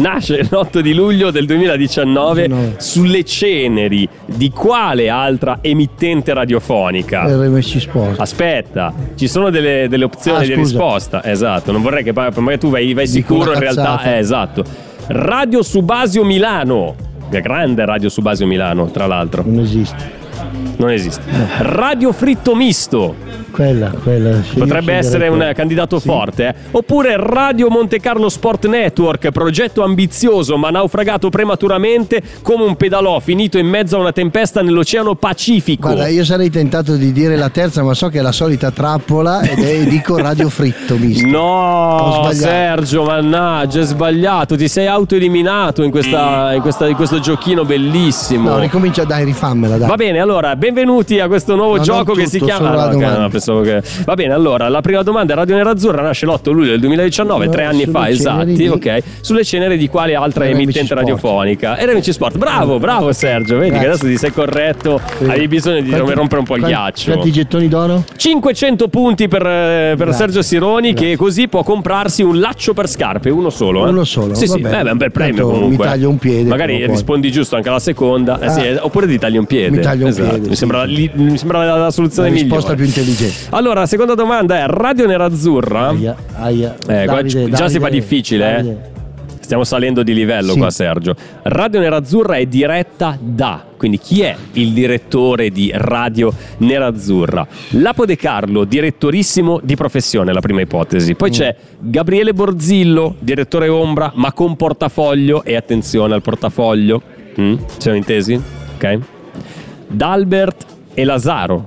Nasce 0.00 0.42
l'8 0.42 0.80
di 0.80 0.94
luglio 0.94 1.30
del 1.30 1.44
2019 1.46 2.42
19. 2.48 2.74
sulle 2.78 3.22
ceneri 3.24 4.08
di 4.24 4.50
quale 4.50 5.10
altra 5.10 5.58
emittente 5.60 6.32
radiofonica? 6.32 7.24
RMC 7.26 7.80
Sport. 7.80 8.18
Aspetta, 8.20 8.92
ci 9.14 9.28
sono 9.28 9.50
delle, 9.50 9.88
delle 9.88 10.04
opzioni 10.04 10.44
Ah, 10.44 10.46
di 10.46 10.54
risposta. 10.54 11.22
Esatto, 11.24 11.70
non 11.70 11.82
vorrei 11.82 12.02
che 12.02 12.12
magari 12.12 12.58
tu 12.58 12.70
vai, 12.70 12.94
vai 12.94 13.06
sicuro, 13.06 13.52
in 13.52 13.58
realtà. 13.58 14.02
Eh, 14.02 14.18
esatto. 14.18 14.64
Radio 15.08 15.62
Subasio 15.62 16.24
Milano. 16.24 16.94
Grande 17.28 17.84
Radio 17.84 18.08
Subasio 18.08 18.46
Milano, 18.46 18.90
tra 18.90 19.06
l'altro. 19.06 19.42
Non 19.46 19.60
esiste. 19.64 20.10
Non 20.76 20.90
esiste. 20.90 21.22
Radio 21.58 22.12
Fritto 22.12 22.54
Misto. 22.54 23.14
Quella, 23.50 23.90
quella. 23.90 24.38
Potrebbe 24.56 24.94
essere 24.94 25.28
un 25.28 25.36
quella. 25.38 25.52
candidato 25.52 25.98
Sì. 25.98 26.06
forte. 26.06 26.46
eh. 26.48 26.54
Oppure 26.72 27.16
Radio 27.16 27.68
Monte 27.68 27.98
Carlo 28.00 28.28
Sport 28.28 28.66
Network, 28.66 29.30
progetto 29.30 29.82
ambizioso 29.82 30.56
ma 30.56 30.70
naufragato 30.70 31.28
prematuramente 31.28 32.22
come 32.42 32.64
un 32.64 32.76
pedalò 32.76 33.18
finito 33.20 33.58
in 33.58 33.66
mezzo 33.66 33.96
a 33.96 34.00
una 34.00 34.12
tempesta 34.12 34.62
nell'Oceano 34.62 35.14
Pacifico. 35.14 35.88
Guarda, 35.88 36.08
io 36.08 36.24
sarei 36.24 36.50
tentato 36.50 36.94
di 36.96 37.12
dire 37.12 37.36
la 37.36 37.48
terza, 37.50 37.82
ma 37.82 37.94
so 37.94 38.08
che 38.08 38.18
è 38.18 38.22
la 38.22 38.32
solita 38.32 38.70
trappola 38.70 39.42
ed 39.42 39.58
è, 39.58 39.84
dico 39.84 40.16
radio 40.16 40.48
fritto 40.48 40.96
misto. 40.96 41.26
No. 41.26 42.28
Sergio, 42.32 43.02
mannaggia, 43.04 43.80
hai 43.80 43.84
sbagliato. 43.86 44.56
Ti 44.56 44.68
sei 44.68 44.86
autoeliminato 44.86 45.82
in, 45.82 45.90
questa, 45.90 46.52
in, 46.54 46.60
questa- 46.62 46.86
in 46.88 46.94
questo 46.96 47.18
giochino 47.20 47.64
bellissimo. 47.64 48.50
No, 48.50 48.58
ricomincia, 48.58 49.04
dai, 49.04 49.24
rifammela, 49.24 49.76
dai. 49.76 49.88
Va 49.88 49.96
bene, 49.96 50.20
allora, 50.20 50.56
benvenuti 50.56 51.18
a 51.20 51.26
questo 51.28 51.54
nuovo 51.56 51.76
No, 51.76 51.82
gioco 51.82 52.12
non 52.14 52.16
che 52.16 52.24
tutto, 52.24 52.38
si 52.38 52.38
chiama. 52.44 52.88
Pensavo 53.40 53.60
che- 53.62 53.82
Va 54.04 54.14
bene, 54.14 54.32
allora, 54.34 54.68
la 54.68 54.80
prima 54.80 55.02
domanda 55.02 55.34
Radio 55.34 55.54
Nerazzurra 55.56 56.02
nasce 56.02 56.26
l'8 56.26 56.52
luglio 56.52 56.70
del 56.70 56.80
2019, 56.80 57.46
No, 57.46 57.50
tre 57.50 57.64
anni 57.64 57.86
fa, 57.86 58.08
esatti, 58.08 58.52
di- 58.54 58.68
ok. 58.68 59.02
Sulle 59.20 59.44
ceneri 59.44 59.76
di 59.78 59.88
quale 59.88 60.14
altra 60.14 60.44
RMC 60.44 60.52
emittente 60.54 60.86
Sport. 60.86 61.00
radiofonica? 61.00 61.76
RMC 61.80 62.12
Sport. 62.12 62.36
Bravo, 62.38 62.78
bravo 62.78 63.12
Sergio, 63.12 63.56
vedi 63.56 63.70
Grazie. 63.70 63.80
che 63.86 63.92
adesso 63.92 64.06
ti 64.06 64.16
sei 64.16 64.32
corretto. 64.32 65.00
Sì. 65.18 65.24
Avevi 65.24 65.48
bisogno 65.48 65.80
di 65.80 65.88
Quanti- 65.90 66.12
rompere 66.14 66.40
un 66.40 66.46
po' 66.46 66.54
il 66.56 66.60
quanti- 66.60 66.76
ghiaccio. 66.76 67.12
Quanti 67.12 67.32
gettoni 67.32 67.68
dono? 67.68 68.04
500 68.16 68.88
punti 68.88 69.28
per, 69.28 69.42
eh, 69.46 69.94
per 69.96 70.06
Grazie. 70.06 70.12
Sergio 70.26 70.42
Sironi 70.42 70.92
che 70.94 71.16
così 71.16 71.48
può 71.48 71.62
comprarsi 71.62 72.22
un 72.22 72.38
laccio 72.38 72.74
per 72.74 72.88
scarpe, 72.88 73.30
uno 73.30 73.50
solo. 73.50 73.86
eh? 73.86 73.90
Uno 73.90 74.04
solo, 74.04 74.34
Sì, 74.34 74.46
sì, 74.46 74.60
vabbè. 74.60 74.78
eh, 74.78 74.82
beh, 74.82 74.88
è 74.88 74.92
un 74.92 74.98
bel 74.98 75.12
premio 75.12 75.34
Tanto 75.44 75.50
comunque. 75.52 75.84
mi 75.86 75.90
taglio 75.92 76.08
un 76.08 76.18
piede, 76.18 76.48
Magari 76.48 76.86
rispondi 76.86 77.30
giusto 77.32 77.56
anche 77.56 77.68
alla 77.68 77.78
seconda, 77.78 78.38
eh, 78.40 78.48
sì, 78.50 78.60
Ah. 78.66 78.78
oppure 78.84 79.06
ti 79.06 79.18
tagli 79.18 79.36
un 79.36 79.46
piede. 79.46 79.70
Mi 79.76 79.82
taglio 79.82 80.04
un 80.04 80.08
Esatto, 80.10 80.28
piede, 80.28 80.40
Mi, 80.48 80.48
sì, 80.50 80.56
sembra, 80.56 80.84
sì. 80.84 80.94
li- 80.94 81.10
mi 81.14 81.38
sembra 81.38 81.64
la, 81.64 81.76
la 81.76 81.90
soluzione 81.90 82.28
La 82.28 82.34
risposta 82.34 82.72
migliore. 82.72 82.76
più 82.76 82.84
intelligente. 82.86 83.29
Allora, 83.50 83.80
la 83.80 83.86
seconda 83.86 84.14
domanda 84.14 84.58
è 84.58 84.66
Radio 84.66 85.06
Nerazzurra. 85.06 85.88
Aia, 85.88 86.16
aia. 86.36 86.76
Eh, 86.86 87.04
Davide, 87.04 87.50
già 87.50 87.68
si 87.68 87.74
fa 87.78 87.84
Davide, 87.84 88.00
difficile, 88.00 88.48
eh. 88.50 88.56
Davide. 88.62 88.88
Stiamo 89.40 89.64
salendo 89.66 90.04
di 90.04 90.14
livello 90.14 90.52
Sì. 90.52 90.58
qua, 90.58 90.70
Sergio. 90.70 91.16
Radio 91.42 91.80
Nerazzurra 91.80 92.36
è 92.36 92.46
diretta 92.46 93.18
da. 93.20 93.64
Quindi 93.76 93.98
chi 93.98 94.20
è 94.20 94.36
il 94.52 94.72
direttore 94.72 95.50
di 95.50 95.72
Radio 95.74 96.32
Nerazzurra? 96.58 97.44
Lapo 97.70 98.06
De 98.06 98.14
Carlo, 98.14 98.62
direttorissimo 98.62 99.58
di 99.60 99.74
professione, 99.74 100.32
la 100.32 100.38
prima 100.38 100.60
ipotesi. 100.60 101.12
Mm. 101.12 101.16
Poi 101.16 101.30
c'è 101.30 101.56
Gabriele 101.80 102.32
Borzillo, 102.32 103.16
direttore 103.18 103.66
ombra, 103.66 104.12
ma 104.14 104.32
con 104.32 104.54
portafoglio. 104.54 105.42
E 105.42 105.56
attenzione 105.56 106.14
al 106.14 106.22
portafoglio. 106.22 107.02
Mm? 107.40 107.54
Siamo 107.78 107.96
intesi? 107.96 108.40
Ok. 108.76 108.98
D'Albert 109.88 110.64
e 110.94 111.04
Lazaro. 111.04 111.66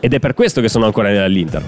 Ed 0.00 0.14
è 0.14 0.18
per 0.18 0.34
questo 0.34 0.60
che 0.60 0.68
sono 0.68 0.86
ancora 0.86 1.24
all'Inter. 1.24 1.62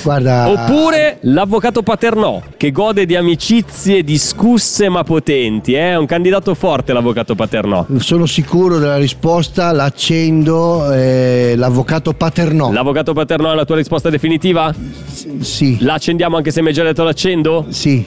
Guarda. 0.00 0.48
Oppure 0.48 1.18
l'avvocato 1.22 1.82
Paternò, 1.82 2.40
che 2.56 2.70
gode 2.70 3.04
di 3.04 3.16
amicizie 3.16 4.04
discusse 4.04 4.88
ma 4.88 5.02
potenti. 5.02 5.74
È 5.74 5.96
un 5.96 6.06
candidato 6.06 6.54
forte 6.54 6.92
l'avvocato 6.92 7.34
Paternò. 7.34 7.84
Sono 7.98 8.24
sicuro 8.24 8.78
della 8.78 8.96
risposta, 8.96 9.72
l'accendo, 9.72 10.92
eh, 10.92 11.54
l'avvocato 11.56 12.12
Paternò. 12.14 12.70
L'avvocato 12.72 13.12
Paternò 13.12 13.50
è 13.52 13.54
la 13.56 13.64
tua 13.64 13.76
risposta 13.76 14.08
definitiva? 14.08 14.72
S- 14.72 15.38
Sì, 15.40 15.78
La 15.80 15.94
accendiamo 15.94 16.36
anche 16.36 16.52
se 16.52 16.62
mi 16.62 16.68
hai 16.68 16.74
già 16.74 16.84
detto 16.84 17.02
l'accendo? 17.02 17.66
sì. 17.68 18.06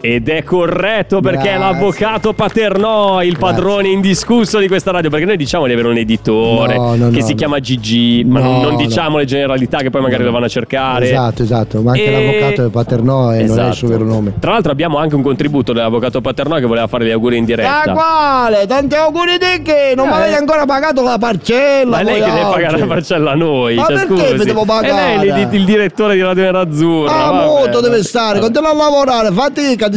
Ed 0.00 0.28
è 0.28 0.42
corretto 0.44 1.20
perché 1.20 1.50
è 1.50 1.56
Grazie. 1.56 1.58
l'avvocato 1.58 2.32
Paternò, 2.32 3.22
il 3.22 3.38
padrone 3.38 3.88
indiscusso 3.88 4.58
di 4.58 4.68
questa 4.68 4.90
radio. 4.90 5.10
Perché 5.10 5.24
noi 5.24 5.36
diciamo 5.36 5.66
di 5.66 5.72
avere 5.72 5.88
un 5.88 5.96
editore 5.96 6.76
No, 6.76 6.94
no, 6.94 7.10
che 7.10 7.20
no, 7.20 7.24
si 7.26 7.34
chiama 7.34 7.58
Gigi, 7.60 8.22
ma 8.26 8.40
non, 8.40 8.52
No, 8.56 8.62
non 8.62 8.70
no. 8.72 8.76
diciamo 8.78 9.18
le 9.18 9.24
generalità 9.24 9.78
che 9.78 9.90
poi 9.90 10.00
magari 10.02 10.22
lo 10.24 10.30
vanno 10.30 10.44
a 10.44 10.48
cercare. 10.48 11.08
Esatto, 11.10 11.42
esatto. 11.42 11.80
Ma 11.82 11.92
anche 11.92 12.04
E- 12.04 12.10
l'avvocato 12.40 12.66
è 12.66 12.70
Paternò 12.70 13.32
e 13.32 13.36
non 13.36 13.40
è 13.40 13.42
il 13.44 13.50
Esatto. 13.50 13.72
suo 13.74 13.88
vero 13.88 14.04
nome. 14.04 14.34
Tra 14.38 14.52
l'altro 14.52 14.70
abbiamo 14.72 14.98
anche 14.98 15.14
un 15.14 15.22
contributo 15.22 15.72
dell'avvocato 15.72 16.20
Paternò 16.20 16.56
che 16.56 16.66
voleva 16.66 16.86
fare 16.86 17.04
gli 17.06 17.10
auguri 17.10 17.36
in 17.38 17.44
diretta. 17.44 17.82
Ah, 17.82 17.92
quale? 17.92 18.66
Tanti 18.66 18.94
auguri 18.94 19.38
di 19.38 19.62
che? 19.62 19.92
Non 19.96 20.06
Eh. 20.06 20.10
mi 20.10 20.14
avete 20.16 20.36
ancora 20.36 20.64
pagato 20.66 21.02
la 21.02 21.18
parcella. 21.18 21.90
Ma 21.90 21.98
è 22.00 22.04
lei 22.04 22.20
che 22.20 22.30
deve 22.30 22.40
pagare 22.50 22.78
la 22.78 22.86
parcella 22.86 23.30
a 23.32 23.34
noi. 23.34 23.74
Ma 23.76 23.84
cioè, 23.86 23.94
perché 24.06 24.28
scusi. 24.30 24.44
devo 24.44 24.64
pagare? 24.64 25.14
È 25.14 25.18
lei 25.18 25.42
il, 25.42 25.48
il 25.54 25.64
direttore 25.64 26.14
di 26.14 26.22
Radio 26.22 26.42
Nerazzurra. 26.44 27.24
Ah, 27.26 27.32
molto 27.32 27.80
deve 27.80 28.02
stare, 28.02 28.38
continua 28.40 28.70
a 28.70 28.74
lavorare, 28.74 29.30
fatica. 29.32 29.88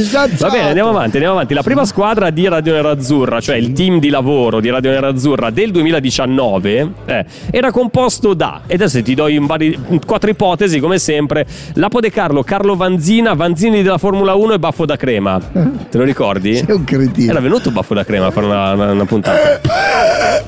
Va 0.44 0.50
bene, 0.50 0.68
andiamo 0.68 0.90
avanti, 0.90 1.14
andiamo 1.18 1.34
avanti. 1.36 1.54
La 1.54 1.64
prima 1.64 1.86
squadra 1.86 2.30
di 2.30 2.48
Radio 2.48 2.74
Nerazzurra, 2.74 3.40
cioè 3.40 3.56
il 3.58 3.74
team 3.74 4.00
di 4.00 4.10
lavoro 4.10 4.60
di 4.60 4.70
Radio 4.70 4.92
Nerazzurra 4.92 5.50
del 5.50 5.72
2019, 5.72 6.92
eh, 7.06 7.26
era 7.52 7.72
composto 7.72 8.34
da, 8.34 8.62
e 8.68 8.76
adesso 8.76 9.02
ti 9.02 9.14
do 9.16 9.28
in 9.28 9.46
vari, 9.46 9.78
in 9.90 10.00
quattro 10.06 10.30
ipotesi 10.30 10.80
come 10.80 10.98
sempre, 11.00 11.46
Lapo 11.76 12.00
De 12.00 12.10
Carlo, 12.12 12.44
Carlo 12.44 12.76
Vanzina, 12.76 13.34
Vanzini 13.34 13.82
della 13.82 13.98
Formula 13.98 14.36
1 14.36 14.54
e 14.54 14.60
Baffo 14.60 14.86
da 14.86 14.96
Crema. 14.96 15.40
Te 15.40 15.98
lo 15.98 16.04
ricordi? 16.04 16.56
Sei 16.56 16.76
un 16.76 16.84
cretino. 16.84 17.32
Era 17.32 17.40
venuto 17.42 17.72
Baffo 17.72 17.94
da 17.94 18.04
Crema 18.06 18.28
a 18.28 18.32
fare 18.32 18.46
una, 18.46 18.72
una- 18.74 18.92
una 18.92 19.06
puntata. 19.06 19.60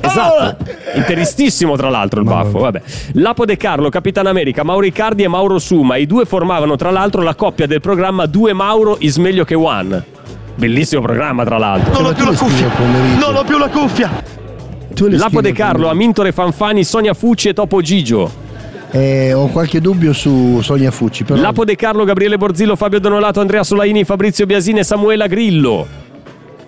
Esatto, 0.01 0.63
interistissimo 0.95 1.75
tra 1.75 1.89
l'altro 1.89 2.19
il 2.19 2.25
baffo. 2.25 2.59
Vabbè. 2.59 2.81
Lapo 3.13 3.45
De 3.45 3.55
Carlo, 3.57 3.89
Capitan 3.89 4.27
America, 4.27 4.63
Mauro 4.63 4.85
Icardi 4.85 5.23
e 5.23 5.27
Mauro 5.27 5.57
Suma. 5.59 5.95
I 5.97 6.05
due 6.05 6.25
formavano 6.25 6.75
tra 6.75 6.91
l'altro 6.91 7.21
la 7.21 7.35
coppia 7.35 7.65
del 7.67 7.79
programma 7.81 8.25
Due 8.25 8.53
Mauro 8.53 8.97
is 8.99 9.17
meglio 9.31 9.45
che 9.45 9.55
One. 9.55 10.03
Bellissimo 10.55 11.01
programma 11.01 11.45
tra 11.45 11.57
l'altro. 11.57 11.93
Non 11.93 12.05
ho 12.05 12.13
più 12.13 12.25
la 12.25 12.35
cuffia. 12.35 12.69
Non 13.17 13.35
ho 13.35 13.43
più 13.43 13.57
la 13.57 13.69
cuffia. 13.69 14.23
Lapo 15.09 15.41
De 15.41 15.53
Carlo. 15.53 15.89
Amintore 15.89 16.33
Fanfani, 16.33 16.83
Sonia 16.83 17.13
Fucci 17.13 17.47
e 17.47 17.53
Topo 17.53 17.81
Gigio. 17.81 18.29
Eh, 18.91 19.31
ho 19.31 19.47
qualche 19.47 19.79
dubbio 19.79 20.11
su 20.11 20.59
Sonia 20.61 20.91
Fucci, 20.91 21.23
però. 21.23 21.39
Lapo 21.39 21.63
De 21.63 21.77
Carlo, 21.77 22.03
Gabriele 22.03 22.37
Borzillo, 22.37 22.75
Fabio 22.75 22.99
Donolato, 22.99 23.39
Andrea 23.39 23.63
Solaini, 23.63 24.03
Fabrizio 24.03 24.45
Biasini 24.45 24.79
e 24.79 24.83
Samuela 24.83 25.27
Grillo. 25.27 25.87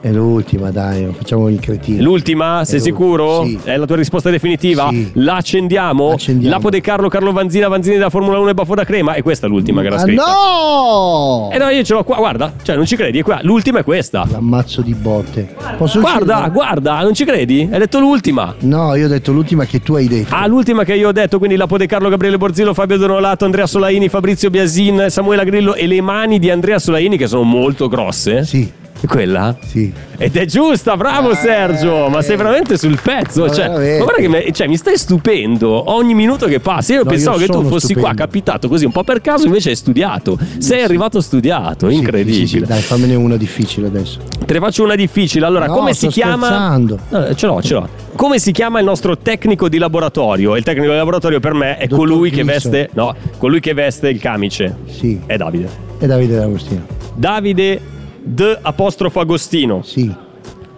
È 0.03 0.11
l'ultima, 0.11 0.69
dai, 0.69 1.07
facciamo 1.15 1.47
il 1.47 1.61
cretino. 1.61 2.03
L'ultima, 2.03 2.65
sei 2.65 2.81
sicuro? 2.81 3.45
sì. 3.45 3.57
È 3.63 3.77
la 3.77 3.85
tua 3.85 3.95
risposta 3.95 4.29
definitiva? 4.29 4.89
Sì. 4.89 5.11
La 5.13 5.35
accendiamo? 5.35 6.11
Accendiamo. 6.11 6.53
Lapo 6.53 6.69
De 6.69 6.81
Carlo, 6.81 7.07
Carlo 7.07 7.31
Vanzina, 7.31 7.69
Vanzini 7.69 7.95
della 7.95 8.09
Formula 8.09 8.37
1 8.39 8.49
e 8.49 8.53
Baffo 8.53 8.75
da 8.75 8.83
Crema. 8.83 9.13
E 9.13 9.21
questa 9.21 9.45
è 9.47 9.49
l'ultima 9.49 9.79
che 9.79 9.87
era 9.87 9.95
Ah, 9.95 9.99
scritta. 9.99 10.23
no! 10.25 11.49
Eh 11.53 11.57
no, 11.57 11.69
io 11.69 11.83
ce 11.83 11.93
l'ho 11.93 12.03
qua, 12.03 12.17
guarda, 12.17 12.51
cioè 12.63 12.75
non 12.75 12.85
ci 12.85 12.97
credi, 12.97 13.19
è 13.19 13.23
qua. 13.23 13.39
L'ultima 13.43 13.79
è 13.79 13.83
questa. 13.85 14.25
L'ammazzo 14.29 14.81
di 14.81 14.93
botte. 14.93 15.55
Posso 15.77 16.01
Guarda, 16.01 16.33
uscire? 16.35 16.51
guarda, 16.51 17.01
non 17.01 17.13
ci 17.13 17.23
credi? 17.23 17.69
Hai 17.71 17.79
detto 17.79 17.99
l'ultima. 18.01 18.53
No, 18.59 18.95
io 18.95 19.05
ho 19.05 19.09
detto 19.09 19.31
l'ultima 19.31 19.63
che 19.63 19.79
tu 19.81 19.93
hai 19.95 20.09
detto. 20.09 20.35
Ah, 20.35 20.45
l'ultima 20.47 20.83
che 20.83 20.95
io 20.95 21.07
ho 21.07 21.11
detto, 21.13 21.37
quindi 21.37 21.55
Lapo 21.55 21.77
De 21.77 21.85
Carlo, 21.85 22.09
Gabriele 22.09 22.37
Borzillo, 22.37 22.73
Fabio 22.73 22.97
Donolato, 22.97 23.45
Andrea 23.45 23.65
Solaini, 23.67 24.09
Fabrizio 24.09 24.49
Biasin, 24.49 25.05
Samuela 25.07 25.45
Grillo 25.45 25.75
e 25.75 25.87
le 25.87 26.01
mani 26.01 26.39
di 26.39 26.49
Andrea 26.49 26.77
Solaini 26.77 27.15
che 27.15 27.27
sono 27.27 27.43
molto 27.43 27.87
grosse. 27.87 28.43
Sì, 28.43 28.69
È 29.03 29.05
quella? 29.05 29.53
sì. 29.65 29.91
Ed 30.17 30.37
è 30.37 30.45
giusta, 30.45 30.95
bravo 30.95 31.33
Sergio! 31.35 32.07
Ma 32.07 32.21
sei 32.21 32.37
veramente 32.37 32.77
sul 32.77 32.97
pezzo. 33.03 33.41
Ma 33.47 33.51
Cioè, 33.51 33.67
ma 33.67 34.03
guarda 34.03 34.21
che 34.21 34.29
mi, 34.29 34.53
cioè, 34.53 34.67
mi 34.67 34.77
stai 34.77 34.97
stupendo 34.97 35.91
ogni 35.91 36.13
minuto 36.13 36.45
che 36.45 36.61
passa. 36.61 36.93
Io 36.93 37.03
No, 37.03 37.09
pensavo 37.09 37.37
io 37.39 37.47
che 37.47 37.51
tu 37.51 37.63
fossi 37.63 37.87
qua 37.93 38.09
stupendo. 38.11 38.15
capitato 38.21 38.67
così 38.69 38.85
un 38.85 38.93
po' 38.93 39.03
per 39.03 39.19
caso, 39.19 39.45
invece 39.45 39.71
hai 39.71 39.75
studiato. 39.75 40.37
Sei 40.59 40.81
arrivato 40.83 41.19
studiato, 41.19 41.89
Sì, 41.89 41.95
incredibile. 41.95 42.47
sì, 42.47 42.59
sì, 42.59 42.65
dai, 42.65 42.79
fammene 42.81 43.15
una 43.15 43.35
difficile 43.35 43.87
adesso. 43.87 44.19
Te 44.45 44.53
ne 44.53 44.59
faccio 44.59 44.83
una 44.85 44.95
difficile. 44.95 45.45
Allora, 45.45 45.65
No, 45.65 45.73
come 45.73 45.93
si 45.93 46.07
chiama? 46.07 46.77
No, 46.77 46.97
ce 47.35 47.45
l'ho, 47.45 47.61
ce 47.61 47.73
l'ho. 47.73 47.89
Come 48.15 48.39
si 48.39 48.53
chiama 48.53 48.79
il 48.79 48.85
nostro 48.85 49.17
tecnico 49.17 49.67
di 49.67 49.77
laboratorio? 49.79 50.55
Il 50.55 50.63
tecnico 50.63 50.91
di 50.91 50.97
laboratorio 50.97 51.41
per 51.41 51.53
me 51.53 51.75
è 51.77 51.89
colui 51.89 52.29
che 52.29 52.45
veste. 52.45 52.89
No, 52.93 53.13
colui 53.37 53.59
che 53.59 53.73
veste 53.73 54.07
il 54.07 54.19
camice. 54.21 54.77
Sì. 54.89 55.19
È 55.25 55.35
Davide. 55.35 55.67
E 55.99 56.07
Davide 56.07 56.37
D'Agostino. 56.37 56.85
Davide 57.15 57.81
D 58.23 58.57
apostrofo 58.61 59.19
Agostino. 59.19 59.81
Sì. 59.83 60.13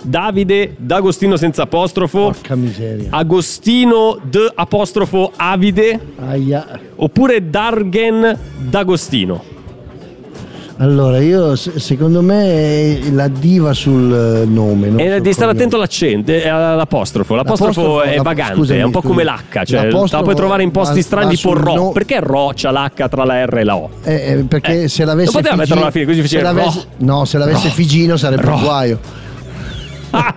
Davide 0.01 0.75
D'Agostino 0.77 1.35
senza 1.35 1.63
apostrofo. 1.63 2.25
Porca 2.25 2.55
miseria. 2.55 3.07
Agostino 3.11 4.19
D 4.21 4.51
apostrofo 4.53 5.31
Avide 5.35 5.99
Aia. 6.17 6.79
oppure 6.95 7.49
Dargen 7.49 8.37
D'Agostino. 8.69 9.54
Allora, 10.77 11.19
io 11.19 11.55
se- 11.55 11.79
secondo 11.79 12.21
me 12.21 12.99
è 12.99 13.09
la 13.11 13.29
diva 13.29 13.71
sul 13.71 14.41
eh, 14.41 14.45
nome. 14.45 14.89
non 14.89 14.99
E 14.99 15.07
devi 15.09 15.31
stare 15.31 15.51
attento 15.51 15.77
all'accento, 15.77 16.31
eh, 16.31 16.49
all'apostrofo. 16.49 17.33
L'apostrofo 17.35 17.81
L'apostrofo- 17.81 18.01
è 18.01 18.21
vagante, 18.21 18.55
scusami, 18.55 18.79
è 18.79 18.83
un 18.83 18.91
po' 18.91 19.01
come 19.01 19.23
l'H, 19.23 19.63
cioè 19.63 19.89
la 19.89 20.21
puoi 20.21 20.35
trovare 20.35 20.63
in 20.63 20.71
posti 20.71 20.95
va- 20.95 21.01
strani 21.01 21.25
va 21.27 21.31
tipo 21.31 21.53
Ro. 21.53 21.73
no- 21.75 21.91
Perché 21.91 22.19
Ro 22.19 22.51
c'ha 22.53 22.71
l'H 22.71 23.07
tra 23.09 23.23
la 23.23 23.45
R 23.45 23.57
e 23.57 23.63
la 23.63 23.75
O? 23.77 23.89
Eh, 24.03 24.13
eh, 24.13 24.35
perché 24.43 24.83
Eh, 24.83 24.87
se 24.89 25.05
l'avesse 25.05 25.31
non 25.31 25.41
poteva 25.41 25.55
Figi- 25.55 25.57
metterlo 25.59 25.81
alla 25.83 25.91
fine, 25.91 26.05
così 26.05 26.21
faceva. 26.21 26.73
No, 26.97 27.23
se 27.25 27.37
l'avesse 27.37 27.67
Ro. 27.69 27.73
Figino 27.73 28.17
sarebbe 28.17 28.41
Ro. 28.41 28.55
un 28.55 28.61
guaio. 28.61 28.99
Ah! 30.09 30.35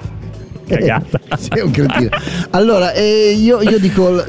Cagata. 0.68 1.20
Sei 1.36 1.62
un 1.62 1.70
cretino. 1.70 2.10
Allora, 2.50 2.92
eh, 2.92 3.32
io, 3.38 3.60
io 3.62 3.78
dico 3.78 4.22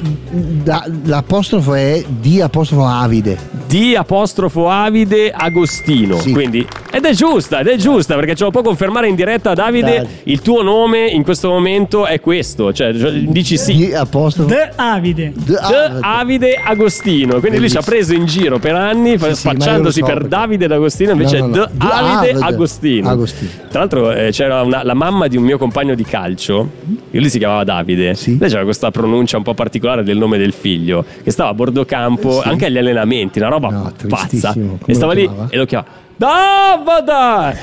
da- 0.63 0.85
l'apostrofo 1.03 1.73
è 1.73 2.03
di 2.07 2.41
apostrofo 2.41 2.85
avide. 2.85 3.37
D 3.67 3.93
apostrofo 3.97 4.69
Avide 4.69 5.31
Agostino. 5.31 6.19
Sì. 6.19 6.31
Quindi, 6.31 6.65
ed 6.99 7.05
è 7.05 7.13
giusta, 7.13 7.59
ed 7.59 7.67
è 7.67 7.75
giusta, 7.77 8.15
perché 8.15 8.35
ce 8.35 8.43
lo 8.43 8.51
può 8.51 8.61
confermare 8.61 9.07
in 9.07 9.15
diretta 9.15 9.53
Davide. 9.53 9.95
Dai. 9.97 10.07
Il 10.23 10.41
tuo 10.41 10.61
nome 10.61 11.07
in 11.07 11.23
questo 11.23 11.49
momento 11.49 12.05
è 12.05 12.19
questo. 12.19 12.71
Cioè, 12.73 12.93
cioè, 12.93 13.11
dici 13.11 13.57
sì. 13.57 13.89
The 13.89 14.71
Avide. 14.75 15.31
D. 15.35 15.55
Avide. 16.01 16.59
Agostino. 16.63 17.39
Quindi 17.39 17.57
lui 17.59 17.69
ci 17.69 17.77
ha 17.77 17.81
preso 17.81 18.13
in 18.13 18.25
giro 18.25 18.59
per 18.59 18.75
anni, 18.75 19.17
sì, 19.17 19.33
spacciandosi 19.33 19.99
so 19.99 20.05
per 20.05 20.13
perché- 20.15 20.29
Davide 20.29 20.67
D'Agostino, 20.67 21.11
invece 21.11 21.39
No, 21.39 21.47
no, 21.47 21.53
è 21.53 21.57
no. 21.57 21.65
D. 21.71 21.81
Avide 21.81 22.29
Avide 22.31 22.45
Agostino. 22.45 23.09
Agostino. 23.09 23.49
Tra 23.69 23.79
l'altro 23.79 24.11
eh, 24.11 24.29
c'era 24.31 24.61
una- 24.61 24.83
la 24.83 24.93
mamma 24.93 25.27
di 25.27 25.37
un 25.37 25.43
mio 25.43 25.57
compagno 25.57 25.95
di 25.95 26.03
calcio, 26.03 26.69
lui 27.11 27.29
si 27.29 27.37
chiamava 27.37 27.63
Davide. 27.63 28.13
Sì. 28.15 28.37
Lei 28.37 28.49
c'era 28.49 28.63
questa 28.63 28.91
pronuncia 28.91 29.37
un 29.37 29.43
po' 29.43 29.53
particolare 29.53 30.03
del 30.03 30.17
nome 30.17 30.37
del 30.37 30.53
figlio, 30.53 31.05
che 31.23 31.31
stava 31.31 31.49
a 31.49 31.53
bordo 31.53 31.85
campo, 31.85 32.41
Sì. 32.41 32.47
anche 32.47 32.65
agli 32.65 32.77
allenamenti, 32.77 33.39
una 33.39 33.47
roba 33.49 33.69
No, 33.69 33.93
pazza. 34.07 34.53
E 34.85 34.93
stava 34.93 35.13
lì 35.13 35.29
e 35.49 35.57
lo 35.57 35.65
chiamava 35.65 36.07
Davide! 36.19 37.57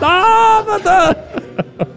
Davide! 0.00 1.26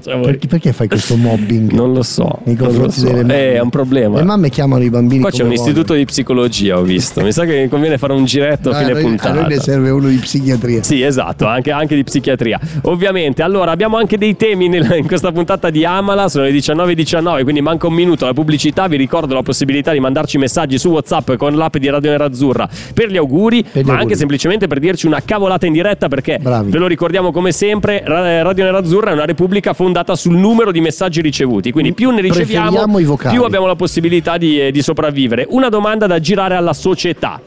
Cioè, 0.04 0.16
voi- 0.16 0.26
Perché, 0.26 0.48
perché 0.48 0.74
fai 0.74 0.88
questo 0.88 1.16
mobbing? 1.16 1.72
non 1.72 1.94
lo 1.94 2.02
so. 2.04 2.40
nei 2.46 2.56
non 2.56 2.66
lo 2.66 2.72
confronti 2.74 3.00
so. 3.00 3.06
delle 3.06 3.22
mamme? 3.22 3.36
Eh, 3.40 3.54
è 3.54 3.60
un 3.62 3.70
problema. 3.70 4.18
Le 4.18 4.24
mamme 4.24 4.50
chiamano 4.50 4.84
i 4.84 4.90
bambini 4.90 5.22
Qua 5.22 5.30
c'è 5.32 5.38
come 5.44 5.50
un 5.50 5.56
istituto 5.56 5.94
di 5.94 6.06
psicologia, 6.06 6.78
ho 6.80 6.82
visto. 6.84 7.22
Mi 7.22 7.32
sa 7.32 7.46
che 7.46 7.68
conviene 7.70 7.98
fare 8.00 8.14
un 8.14 8.26
giretto 8.26 8.70
a 8.72 8.76
fine 8.76 8.92
No, 8.92 8.98
a, 8.98 9.02
noi, 9.02 9.04
a 9.04 9.08
puntata. 9.08 9.34
noi 9.34 9.48
ne 9.50 9.60
serve 9.60 9.90
uno 9.92 10.08
di 10.08 10.16
psichiatria. 10.18 10.82
Sì, 10.84 11.02
esatto, 11.04 11.46
anche, 11.46 11.72
anche 11.72 11.96
di 11.96 12.04
psichiatria. 12.04 12.60
Ovviamente, 12.84 13.44
allora 13.44 13.72
abbiamo 13.72 13.98
anche 13.98 14.18
dei 14.18 14.36
temi 14.36 14.68
nel- 14.70 14.96
in 14.98 15.06
questa 15.08 15.32
puntata 15.32 15.70
di 15.70 15.86
Amala, 15.86 16.30
sono 16.30 16.44
le 16.46 16.52
19.19, 16.52 17.44
quindi 17.44 17.62
manca 17.62 17.86
un 17.88 17.94
minuto 17.94 18.26
alla 18.26 18.34
pubblicità. 18.34 18.88
Vi 18.88 18.98
ricordo 18.98 19.34
la 19.36 19.44
possibilità 19.44 19.92
di 19.94 20.00
mandarci 20.00 20.38
messaggi 20.40 20.78
su 20.80 20.90
WhatsApp 20.90 21.34
con 21.36 21.56
l'app 21.56 21.78
di 21.78 21.90
Radio 21.90 22.10
Nerazzurra 22.12 22.68
per 22.94 23.10
gli 23.10 23.18
auguri, 23.18 23.62
Per 23.64 23.72
gli 23.72 23.86
ma 23.86 23.92
auguri. 23.92 24.02
anche 24.02 24.16
semplicemente 24.16 24.66
per 24.68 24.80
dirci 24.92 25.08
una 25.08 25.22
cavolata 25.24 25.66
in 25.66 25.74
diretta 25.74 26.08
perché 26.08 26.38
Bravi. 26.40 26.70
ve 26.72 26.78
lo 26.78 26.88
ricordiamo 26.88 27.32
come 27.32 27.52
sempre, 27.52 28.02
Ra- 28.06 28.42
Radio 28.44 28.64
Nerazzurra 28.66 29.12
è 29.12 29.14
una 29.14 29.26
repubblica 29.26 29.74
fondata 29.74 30.16
sul 30.16 30.36
numero 30.36 30.72
di 30.72 30.82
messaggi 30.82 31.22
ricevuti, 31.22 31.72
quindi 31.72 31.94
più 31.94 32.10
ne 32.12 32.22
riceviamo, 32.22 32.86
più 33.30 33.44
abbiamo 33.44 33.66
la 33.68 33.76
possibilità 33.76 34.38
di, 34.38 34.62
eh, 34.62 34.72
di 34.72 34.82
sopravvivere. 34.82 35.46
Una 35.50 35.70
domanda 35.70 36.06
da 36.08 36.20
girare 36.20 36.56
alla 36.56 36.74
società. 36.74 37.40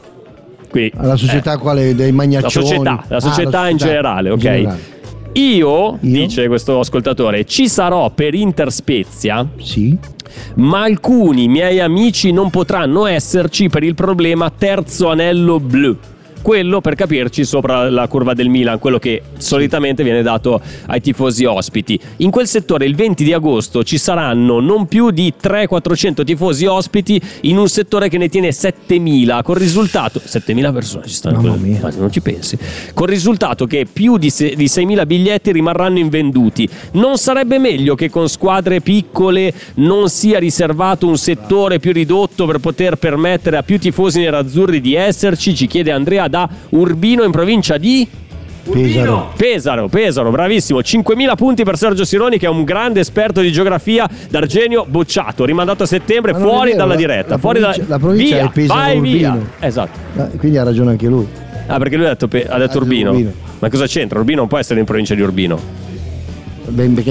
Qui, 0.69 0.91
Alla 0.97 1.15
società 1.15 1.53
eh, 1.53 1.57
quale 1.57 1.95
dei 1.95 2.09
la 2.09 2.15
magnaccioni. 2.15 2.65
società, 2.65 3.03
la 3.07 3.15
Ah, 3.17 3.19
società 3.21 3.69
in 3.69 3.77
generale, 3.77 4.29
ok? 4.29 4.37
generale. 4.39 4.79
Io, 5.33 5.57
Io? 5.91 5.97
dice 6.01 6.47
questo 6.47 6.79
ascoltatore, 6.79 7.45
ci 7.45 7.67
sarò 7.69 8.09
per 8.09 8.33
Interspezia, 8.33 9.45
Sì. 9.61 9.97
ma 10.55 10.81
alcuni 10.83 11.47
miei 11.47 11.79
amici 11.79 12.31
non 12.31 12.49
potranno 12.49 13.05
esserci 13.05 13.69
per 13.69 13.83
il 13.83 13.95
problema 13.95 14.49
terzo 14.49 15.09
anello 15.09 15.59
blu. 15.59 15.95
Quello 16.45 16.79
per 16.79 16.93
capirci 16.93 17.43
sopra 17.43 17.89
la 17.89 18.07
curva 18.07 18.35
del 18.35 18.49
Milan, 18.49 18.77
quello 18.77 18.99
che 18.99 19.19
solitamente 19.37 20.03
viene 20.03 20.21
dato 20.21 20.61
ai 20.85 21.01
tifosi 21.01 21.43
ospiti. 21.43 21.99
In 22.17 22.29
quel 22.29 22.45
settore 22.45 22.85
il 22.85 22.93
20 22.93 23.23
di 23.23 23.33
agosto 23.33 23.83
ci 23.83 23.97
saranno 23.97 24.59
non 24.59 24.85
più 24.85 25.09
di 25.09 25.33
300-400 25.41 26.23
tifosi 26.23 26.67
ospiti 26.67 27.19
in 27.41 27.57
un 27.57 27.67
settore 27.67 28.09
che 28.09 28.19
ne 28.19 28.29
tiene 28.29 28.51
7000, 28.51 29.41
con 29.41 29.55
risultato 29.55 30.21
7000 30.23 30.71
persone 30.71 31.07
ci 31.07 31.15
stanno 31.15 31.39
quel- 31.39 31.95
non 31.97 32.11
ci 32.11 32.21
pensi. 32.21 32.59
Con 32.93 33.07
risultato 33.07 33.65
che 33.65 33.87
più 33.91 34.17
di, 34.17 34.29
se- 34.29 34.53
di 34.55 34.65
6.000 34.65 35.07
biglietti 35.07 35.51
rimarranno 35.51 35.97
invenduti. 35.97 36.69
Non 36.91 37.17
sarebbe 37.17 37.57
meglio 37.57 37.95
che 37.95 38.11
con 38.11 38.29
squadre 38.29 38.81
piccole 38.81 39.51
non 39.77 40.09
sia 40.09 40.37
riservato 40.37 41.07
un 41.07 41.17
settore 41.17 41.79
più 41.79 41.91
ridotto 41.91 42.45
per 42.45 42.59
poter 42.59 42.97
permettere 42.97 43.57
a 43.57 43.63
più 43.63 43.79
tifosi 43.79 44.19
nerazzurri 44.19 44.79
di 44.79 44.93
esserci? 44.93 45.55
Ci 45.55 45.65
chiede 45.65 45.89
Andrea 45.89 46.33
da 46.35 46.49
Urbino 46.71 47.23
in 47.23 47.31
provincia 47.31 47.77
di... 47.77 48.05
Pesaro. 48.69 49.31
Pesaro, 49.37 49.87
Pesaro, 49.87 50.31
bravissimo. 50.31 50.79
5.000 50.79 51.35
punti 51.35 51.63
per 51.63 51.77
Sergio 51.77 52.03
Sironi, 52.03 52.37
che 52.39 52.47
è 52.47 52.49
un 52.49 52.63
grande 52.63 52.99
esperto 52.99 53.39
di 53.41 53.51
geografia. 53.51 54.09
D'Argenio 54.27 54.85
bocciato, 54.89 55.45
rimandato 55.45 55.83
a 55.83 55.85
settembre, 55.85 56.31
Ma 56.33 56.39
fuori 56.39 56.71
vero, 56.71 56.77
dalla 56.81 56.93
la- 56.93 56.99
diretta. 56.99 57.29
la 57.29 57.37
fuori 57.37 57.59
provincia- 57.59 57.83
da- 57.83 57.87
la 57.93 57.99
provincia 57.99 58.35
via, 58.35 58.45
è 58.45 58.49
Pesaro 58.51 58.79
vai 58.79 58.99
via. 58.99 59.29
Urbino. 59.29 59.49
Esatto. 59.59 59.99
Eh, 60.17 60.37
Quindi 60.37 60.57
ha 60.57 60.63
ragione 60.63 60.89
anche 60.91 61.07
lui. 61.07 61.27
Ah, 61.67 61.77
perché 61.77 61.95
lui 61.95 62.05
ha 62.05 62.09
detto, 62.09 62.27
pe- 62.27 62.47
ha 62.49 62.57
detto 62.57 62.77
Urbino. 62.79 63.11
Urbino. 63.11 63.31
Ma 63.59 63.69
cosa 63.69 63.85
c'entra? 63.85 64.17
Urbino 64.19 64.39
non 64.39 64.47
può 64.47 64.57
essere 64.57 64.79
in 64.79 64.85
provincia 64.85 65.13
di 65.13 65.21
Urbino. 65.21 65.59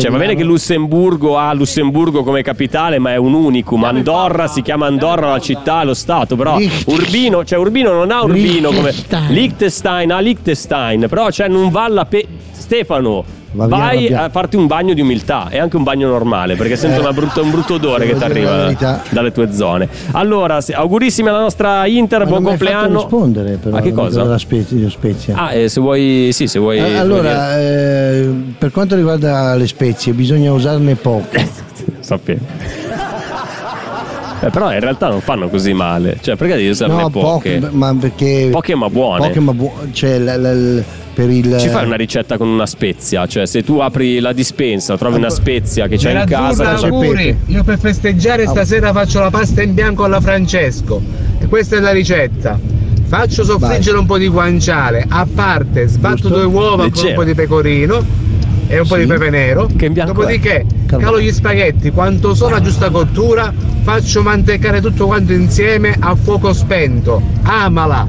Cioè, 0.01 0.11
va 0.11 0.19
bene 0.19 0.35
che 0.35 0.45
Lussemburgo 0.45 1.39
ha 1.39 1.53
Lussemburgo 1.53 2.23
come 2.23 2.43
capitale, 2.43 2.99
ma 2.99 3.13
è 3.13 3.17
un 3.17 3.35
unicum. 3.35 3.83
Andorra 3.85 4.47
si 4.49 4.63
chiama 4.63 4.87
Andorra 4.87 5.31
la 5.31 5.39
città, 5.41 5.83
lo 5.85 5.95
stato, 5.95 6.37
però. 6.37 6.59
Urbino, 6.87 7.45
cioè 7.45 7.59
Urbino 7.59 7.93
non 7.93 8.11
ha 8.11 8.23
Urbino 8.23 8.71
come 8.71 8.93
Liechtenstein. 9.29 10.11
Ha 10.13 10.19
Liechtenstein, 10.21 11.07
però 11.09 11.31
cioè 11.31 11.49
non 11.49 11.71
va 11.71 11.85
alla 11.85 12.05
pe- 12.05 12.27
Stefano, 12.53 13.25
Va 13.55 13.67
vai 13.69 14.13
a 14.13 14.29
farti 14.31 14.57
un 14.57 14.67
bagno 14.67 14.95
di 14.95 15.01
umiltà 15.01 15.49
e 15.49 15.59
anche 15.59 15.77
un 15.77 15.85
bagno 15.85 16.09
normale, 16.09 16.57
perché 16.57 16.75
sento 16.77 17.01
una 17.01 17.13
brutta- 17.13 17.41
un 17.41 17.51
brutto 17.51 17.75
odore 17.75 18.05
che 18.07 18.15
devo 18.15 18.15
ti 18.15 18.21
la 18.21 18.27
arriva 18.27 19.01
dalle 19.11 19.31
tue 19.33 19.53
zone. 19.53 19.89
Allora, 20.13 20.59
augurissimi 20.73 21.29
alla 21.29 21.41
nostra 21.41 21.87
Inter, 21.87 22.21
Ma 22.21 22.27
buon 22.27 22.43
non 22.43 22.51
compleanno. 22.51 23.01
rispondere 23.01 23.57
però 23.63 23.77
A 23.77 23.81
che 23.81 23.93
cosa? 23.93 24.23
della 24.23 24.39
Spezia, 24.39 24.91
Spezia. 24.91 25.35
Ah, 25.37 25.53
eh, 25.53 25.69
se 25.69 25.81
vuoi, 25.81 26.31
sì, 26.33 26.49
se 26.49 26.59
vuoi. 26.59 26.79
Eh, 26.79 26.97
allora, 26.97 27.59
eh, 27.61 28.29
per 28.59 28.73
quanto 28.73 28.97
riguarda 28.97 29.55
le 29.55 29.67
spezie, 29.69 30.13
bisogna 30.13 30.53
usarne 30.53 30.97
poche. 30.97 31.49
sapevo. 32.01 32.45
Eh, 34.41 34.51
però 34.51 34.73
in 34.73 34.81
realtà 34.81 35.09
non 35.09 35.21
fanno 35.21 35.49
così 35.49 35.73
male. 35.73 36.19
Cioè, 36.21 36.37
perché 36.37 36.57
devi 36.57 36.69
usarne 36.69 36.95
no, 37.03 37.09
poche? 37.09 37.59
poche, 37.61 37.69
ma 37.75 37.95
perché 37.99 38.49
Poche 38.51 38.75
ma 38.75 38.91
buone. 38.91 39.27
Poche 39.29 39.41
ma 39.41 39.53
buone, 39.55 39.93
cioè 39.93 40.19
l- 40.19 40.25
l- 40.41 40.77
l- 40.79 40.85
per 41.15 41.31
il 41.31 41.57
Ci 41.59 41.69
fai 41.69 41.87
una 41.87 41.97
ricetta 41.97 42.37
con 42.37 42.49
una 42.49 42.67
spezia? 42.67 43.27
Cioè, 43.27 43.47
se 43.47 43.63
tu 43.63 43.79
apri 43.79 44.19
la 44.21 44.33
dispensa, 44.33 44.97
trovi 44.99 45.17
una 45.17 45.31
spezia 45.31 45.87
che 45.87 45.97
c'è 45.97 46.19
in 46.19 46.27
casa. 46.27 46.75
Auguri. 46.77 47.35
pepe. 47.37 47.53
Io 47.53 47.63
per 47.65 47.79
festeggiare 47.79 48.47
stasera 48.47 48.93
faccio 48.93 49.21
la 49.21 49.31
pasta 49.31 49.63
in 49.63 49.75
bianco 49.75 50.05
alla 50.05 50.21
Francesco. 50.21 51.01
E 51.39 51.47
questa 51.47 51.77
è 51.77 51.81
la 51.81 51.93
ricetta. 51.93 52.59
Faccio 53.07 53.45
soffriggere 53.45 53.97
un 53.99 54.07
po' 54.07 54.19
di 54.19 54.29
guanciale, 54.29 55.05
a 55.09 55.27
parte 55.33 55.87
sbatto 55.87 56.17
Giusto. 56.17 56.29
due 56.35 56.45
uova 56.45 56.77
con 56.77 56.85
Leggero. 56.87 57.09
un 57.09 57.15
po' 57.15 57.25
di 57.25 57.35
pecorino 57.35 58.05
e 58.67 58.81
un 58.81 58.87
po' 58.89 58.95
Sì. 58.95 59.01
di 59.03 59.07
pepe 59.07 59.31
nero. 59.31 59.69
Che 59.77 59.85
in 59.87 59.93
bianco 59.93 60.13
Dopodiché 60.15 60.65
Carbone. 60.87 61.05
calo 61.05 61.21
gli 61.21 61.31
spaghetti, 61.31 61.91
quanto 61.91 62.35
sono 62.35 62.57
a 62.57 62.61
giusta 62.61 62.91
cottura, 62.91 63.53
faccio 63.83 64.23
mantecare 64.23 64.81
tutto 64.81 65.07
quanto 65.07 65.33
insieme 65.33 65.95
a 65.99 66.15
fuoco 66.17 66.53
spento. 66.53 67.23
Amala! 67.43 68.07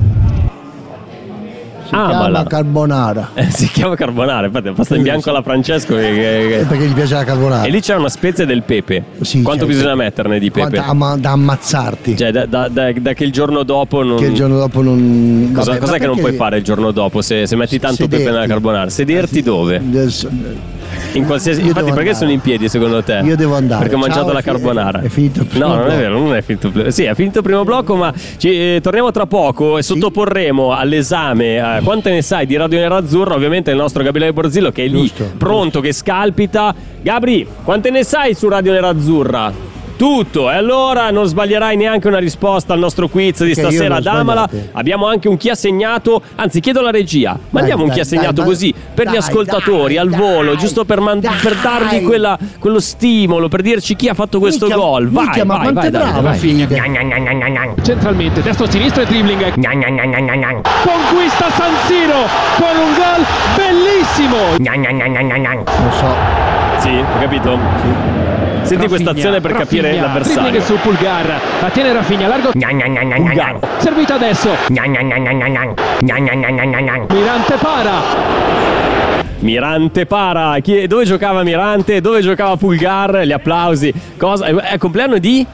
Si 1.85 1.89
chiama 1.91 2.43
carbonara. 2.43 3.29
Eh, 3.35 3.49
si 3.49 3.67
chiama 3.69 3.95
carbonara, 3.95 4.45
infatti, 4.47 4.71
pasta 4.71 4.95
in 4.95 5.03
bianco 5.03 5.29
alla 5.29 5.41
Francesco. 5.41 5.95
che- 5.95 6.01
che- 6.13 6.45
Eh, 6.45 6.47
che- 6.59 6.65
Perché 6.65 6.85
gli 6.87 6.93
piace 6.93 7.13
la 7.15 7.23
carbonara. 7.23 7.63
E 7.63 7.69
lì 7.69 7.79
c'è 7.81 7.95
una 7.95 8.09
spezia 8.09 8.45
del 8.45 8.63
pepe. 8.63 9.03
Sì, 9.21 9.41
Quanto 9.41 9.65
bisogna 9.65 9.95
metterne 9.95 10.39
di 10.39 10.51
pepe? 10.51 10.77
Ama- 10.77 11.17
da 11.17 11.31
ammazzarti. 11.31 12.15
Cioè, 12.17 12.31
da, 12.31 12.45
da- 12.45 12.67
da- 12.67 12.91
da 12.93 13.13
che 13.13 13.23
il 13.23 13.31
giorno 13.31 13.63
dopo 13.63 14.03
non. 14.03 14.17
che 14.17 14.25
il 14.25 14.33
giorno 14.33 14.57
dopo 14.57 14.81
non. 14.81 15.51
Cosa, 15.53 15.71
Vabbè, 15.71 15.83
cos'è 15.85 15.99
che 15.99 16.05
non 16.07 16.17
puoi 16.19 16.33
fare 16.33 16.57
il 16.57 16.63
giorno 16.63 16.91
dopo 16.91 17.21
se, 17.21 17.45
se 17.47 17.55
metti 17.55 17.79
tanto 17.79 18.03
pepe 18.03 18.17
Sederti. 18.17 18.33
nella 18.33 18.47
carbonara? 18.47 18.89
Sederti 18.89 19.41
dove? 19.41 19.77
Adesso- 19.77 20.29
In 21.17 21.25
qualsiasi. 21.25 21.61
Io 21.61 21.67
Infatti, 21.67 21.85
perché 21.85 21.99
andare. 21.99 22.15
sono 22.17 22.31
in 22.31 22.39
piedi 22.41 22.67
secondo 22.69 23.03
te? 23.03 23.21
Io 23.23 23.35
devo 23.35 23.55
andare. 23.55 23.81
Perché 23.81 23.95
ho 23.95 23.99
Ciao, 23.99 24.07
mangiato 24.07 24.31
la 24.33 24.41
carbonara. 24.41 25.01
è 25.01 25.07
finito 25.09 25.41
il 25.41 25.47
primo 25.47 25.67
No, 25.67 25.75
non 25.75 25.89
è 25.91 25.97
vero, 25.97 26.19
non 26.19 26.35
è 26.35 26.41
finito. 26.41 26.67
il 26.67 26.73
primo- 26.73 26.89
Sì, 26.89 27.03
è 27.03 27.13
finito 27.15 27.37
il 27.39 27.43
primo 27.43 27.63
blocco, 27.63 27.95
ma 27.95 28.13
ci, 28.37 28.49
eh, 28.75 28.79
torniamo 28.81 29.11
tra 29.11 29.25
poco 29.25 29.77
e 29.77 29.83
sottoporremo 29.83 30.71
all'esame 30.73 31.77
eh, 31.77 31.81
quanto 31.83 32.09
ne 32.09 32.21
sai 32.21 32.45
di 32.45 32.55
Radio 32.55 32.79
Nerazzurra. 32.79 33.33
Ovviamente 33.35 33.71
il 33.71 33.77
nostro 33.77 34.03
Gabriele 34.03 34.33
Borzillo 34.33 34.71
che 34.71 34.83
è 34.83 34.87
lì 34.87 34.99
Giusto, 35.01 35.31
pronto, 35.37 35.79
che 35.81 35.93
scalpita. 35.93 36.73
Gabri, 37.01 37.47
quante 37.63 37.89
ne 37.91 38.03
sai 38.03 38.33
su 38.33 38.47
Radio 38.49 38.71
Nerazzurra? 38.71 39.73
Tutto, 39.97 40.51
e 40.51 40.55
allora 40.55 41.09
non 41.09 41.25
sbaglierai 41.25 41.77
neanche 41.77 42.07
una 42.09 42.17
risposta 42.19 42.73
al 42.73 42.79
nostro 42.79 43.07
quiz 43.07 43.43
di 43.45 43.53
Perché 43.53 43.71
stasera, 43.71 43.99
Damala. 44.01 44.45
sbagliate. 44.49 44.69
Abbiamo 44.73 45.07
anche 45.07 45.29
un 45.29 45.37
chi 45.37 45.49
ha 45.49 45.55
segnato, 45.55 46.21
anzi 46.35 46.59
chiedo 46.59 46.79
alla 46.79 46.91
regia, 46.91 47.37
mandiamo 47.51 47.81
un 47.83 47.87
dai, 47.87 47.95
chi 47.95 48.01
ha 48.01 48.05
segnato 48.05 48.33
dai, 48.33 48.45
così 48.45 48.73
per 48.93 49.09
gli 49.09 49.15
ascoltatori 49.15 49.93
dai, 49.95 50.03
al 50.03 50.09
dai, 50.09 50.19
volo, 50.19 50.55
giusto 50.57 50.83
per, 50.83 50.99
man- 50.99 51.21
per 51.21 51.55
dargli 51.61 52.03
quella- 52.03 52.37
quello 52.59 52.79
stimolo, 52.81 53.47
per 53.47 53.61
dirci 53.61 53.95
chi 53.95 54.09
ha 54.09 54.13
fatto 54.13 54.39
questo 54.39 54.65
Minchia, 54.65 54.83
gol. 54.83 55.07
Vai, 55.09 55.23
minchia, 55.23 55.45
ma 55.45 55.53
vai, 55.55 55.63
quanto 55.63 55.79
vai, 55.79 55.87
è 55.87 55.91
Davide, 55.91 56.11
brava, 56.11 56.29
vai. 56.29 56.37
figlia. 56.37 56.67
centralmente, 57.81 58.41
destro 58.41 58.69
sinistro 58.69 59.01
e 59.01 59.05
dribbling. 59.05 59.53
Conquista 60.83 61.49
San 61.51 61.73
Siro 61.85 62.27
con 62.57 62.75
un 62.75 62.93
gol 62.95 63.25
bellissimo. 63.55 64.37
Non 65.65 65.91
so. 65.93 66.13
Sì, 66.79 66.89
ho 66.89 67.19
capito? 67.19 68.14
Senti 68.65 68.87
questa 68.87 69.11
azione 69.11 69.39
per 69.41 69.53
capire 69.53 69.83
Rafinha, 69.89 70.05
l'avversario. 70.07 70.41
dribbling 70.41 70.65
su 70.65 70.75
Pulgar. 70.81 71.41
La 71.61 71.69
tiene 71.69 71.93
Rafinha, 71.93 72.27
largo. 72.27 72.51
Servito 73.77 74.13
adesso. 74.13 74.49
Mirante 77.09 77.55
para. 77.59 77.91
Mirante 79.39 80.05
para. 80.05 80.57
Chi- 80.61 80.87
dove 80.87 81.05
giocava 81.05 81.43
Mirante? 81.43 82.01
Dove 82.01 82.21
giocava 82.21 82.55
Pulgar? 82.57 83.21
Gli 83.25 83.31
applausi. 83.31 83.93
Cosa? 84.17 84.45
È 84.45 84.73
il 84.73 84.79
compleanno 84.79 85.17
di? 85.19 85.45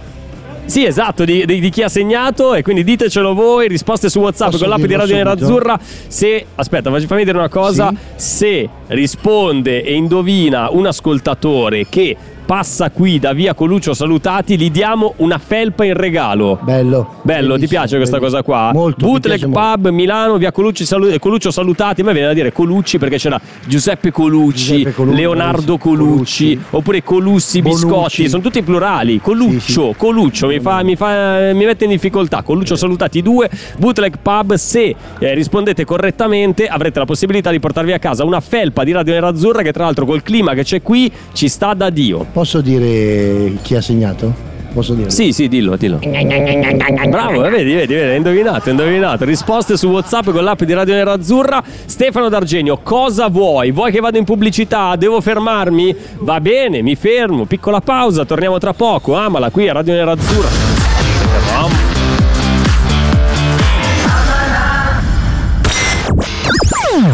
Sì, 0.64 0.86
esatto, 0.86 1.26
di, 1.26 1.46
di- 1.46 1.60
di 1.60 1.70
chi 1.70 1.84
ha 1.84 1.90
segnato 1.90 2.54
e 2.54 2.62
quindi 2.62 2.84
ditecelo 2.86 3.34
voi, 3.34 3.68
risposte 3.68 4.10
su 4.10 4.20
WhatsApp 4.20 4.52
Posso 4.52 4.64
con 4.64 4.70
l'app 4.70 4.86
di 4.88 4.96
Radio? 4.96 5.16
Nerazzurra. 5.16 5.78
Se 6.08 6.46
aspetta, 6.56 6.90
fammi 6.90 7.26
dire 7.26 7.38
una 7.38 7.50
cosa, 7.50 7.90
Sì. 7.90 7.98
se 8.16 8.70
risponde 8.88 9.84
e 9.84 9.94
indovina 9.96 10.70
un 10.72 10.86
ascoltatore 10.86 11.88
che 11.90 12.16
passa 12.52 12.92
qui 12.92 13.18
da 13.18 13.32
via 13.32 13.54
Coluccio 13.54 13.94
Salutati, 13.94 14.58
gli 14.58 14.70
diamo 14.70 15.14
una 15.18 15.38
felpa 15.38 15.86
in 15.86 15.94
regalo. 15.94 16.60
Bello. 16.62 17.20
Bello, 17.22 17.58
ti 17.58 17.66
piace 17.66 17.96
questa 17.96 18.20
cosa 18.20 18.44
qua? 18.44 18.72
Molto. 18.74 19.06
Bootleg 19.06 19.38
piace 19.40 19.48
molto. 19.48 19.72
Pub 19.84 19.88
Milano, 19.94 20.36
via 20.36 20.52
Colucci, 20.52 20.84
Salu- 20.84 21.18
Coluccio 21.18 21.50
Salutati. 21.50 22.02
A 22.02 22.04
me 22.04 22.12
viene 22.12 22.28
da 22.28 22.34
dire 22.34 22.52
Colucci 22.52 22.98
perché 22.98 23.16
c'era 23.18 23.40
Giuseppe 23.66 24.12
Colucci, 24.12 24.80
Giuseppe 24.80 24.92
Colu- 24.94 25.14
Leonardo 25.14 25.78
Colucci. 25.78 26.58
Colucci, 26.58 26.60
oppure 26.72 27.02
Colussi 27.04 27.62
Bonucci. 27.62 27.86
Biscotti. 27.86 28.28
Sono 28.28 28.44
tutti 28.44 28.62
plurali. 28.64 29.22
Coluccio, 29.22 29.60
Sì, 29.60 29.72
sì. 29.72 29.94
Coluccio, 29.96 30.48
mi, 30.48 30.60
fa, 30.60 30.84
mi, 30.84 30.98
fa- 30.98 31.54
mi 31.54 31.64
mette 31.64 31.86
in 31.86 31.92
difficoltà. 31.92 32.42
Coluccio 32.42 32.76
Salutati 32.76 33.22
2, 33.22 33.50
Bootleg 33.78 34.16
Pub. 34.22 34.56
Se 34.56 34.94
eh, 35.20 35.34
rispondete 35.34 35.86
correttamente, 35.86 36.68
avrete 36.68 37.00
la 37.00 37.06
possibilità 37.06 37.50
di 37.50 37.62
portarvi 37.62 37.94
a 37.94 38.00
casa 38.00 38.26
una 38.26 38.42
felpa 38.42 38.84
di 38.84 38.92
Radio 38.92 39.14
Nerazzurra 39.14 39.62
che, 39.62 39.72
tra 39.72 39.86
l'altro, 39.86 40.04
col 40.06 40.22
clima 40.22 40.54
che 40.54 40.64
c'è 40.64 40.82
qui 40.82 41.10
ci 41.32 41.48
sta 41.48 41.74
da 41.74 41.90
Dio. 41.90 42.40
Posso 42.42 42.60
dire 42.62 43.58
chi 43.62 43.76
ha 43.76 43.82
segnato? 43.82 44.34
Posso 44.74 44.96
dire? 44.96 45.12
Sì, 45.12 45.32
sì, 45.32 45.48
dillo, 45.48 45.76
dillo. 45.76 46.00
Bravo, 46.00 47.42
vedi, 47.42 47.72
vedi, 47.72 47.94
vedi, 47.94 48.10
hai 48.10 48.16
indovinato, 48.16 48.64
hai 48.64 48.72
indovinato. 48.72 49.26
Risposte 49.26 49.78
su 49.78 49.90
WhatsApp 49.90 50.32
con 50.32 50.44
l'app 50.44 50.64
di 50.64 50.74
Radio 50.74 50.96
Nerazzurra. 50.96 51.62
Stefano 51.86 52.30
D'Argenio, 52.30 52.80
cosa 52.82 53.28
vuoi? 53.28 53.70
Vuoi 53.70 53.92
che 53.92 54.00
vada 54.00 54.18
in 54.18 54.24
pubblicità? 54.24 54.96
Devo 54.96 55.22
fermarmi? 55.22 55.96
Va 56.22 56.42
bene, 56.42 56.82
mi 56.82 56.96
fermo. 56.96 57.46
Piccola 57.46 57.80
pausa, 57.80 58.26
torniamo 58.26 58.58
tra 58.58 58.74
poco. 58.74 59.14
Amala 59.14 59.52
qui 59.52 59.70
a 59.70 59.74
Radio 59.74 59.94
Nerazzurra. 59.94 60.50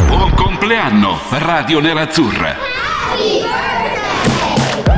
Buon 0.08 0.32
compleanno, 0.36 1.18
Radio 1.32 1.82
Nerazzurra. 1.82 2.56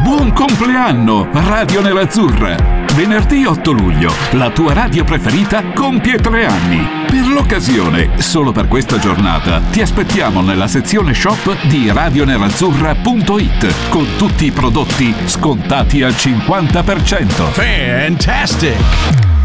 Buon 0.10 0.34
compleanno, 0.34 1.30
Radio 1.32 1.82
Nerazzurra. 1.82 2.56
Venerdì 2.95 3.45
8 3.45 3.72
luglio, 3.72 4.12
la 4.32 4.50
tua 4.50 4.74
radio 4.74 5.04
preferita 5.04 5.63
compie 5.72 6.17
tre 6.17 6.48
anni. 6.48 7.06
Per 7.06 7.28
l'occasione, 7.28 8.19
solo 8.19 8.52
per 8.52 8.67
questa 8.67 8.98
giornata, 8.98 9.62
ti 9.69 9.82
aspettiamo 9.82 10.41
nella 10.41 10.67
sezione 10.67 11.13
shop 11.13 11.56
di 11.67 11.91
radionerazzurra.it 11.91 13.89
con 13.89 14.08
tutti 14.17 14.45
i 14.48 14.52
prodotti 14.52 15.13
scontati 15.26 16.02
al 16.02 16.13
50%. 16.13 17.52
Fantastic! 17.52 19.38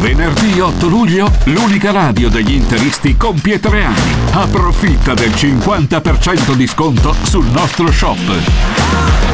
Venerdì 0.00 0.60
8 0.60 0.88
luglio, 0.88 1.30
l'unica 1.44 1.90
radio 1.90 2.28
degli 2.28 2.52
interisti 2.52 3.16
compie 3.16 3.58
tre 3.58 3.84
anni. 3.84 4.14
Approfitta 4.32 5.14
del 5.14 5.30
50% 5.30 6.52
di 6.54 6.66
sconto 6.66 7.14
sul 7.22 7.46
nostro 7.46 7.90
shop. 7.90 8.18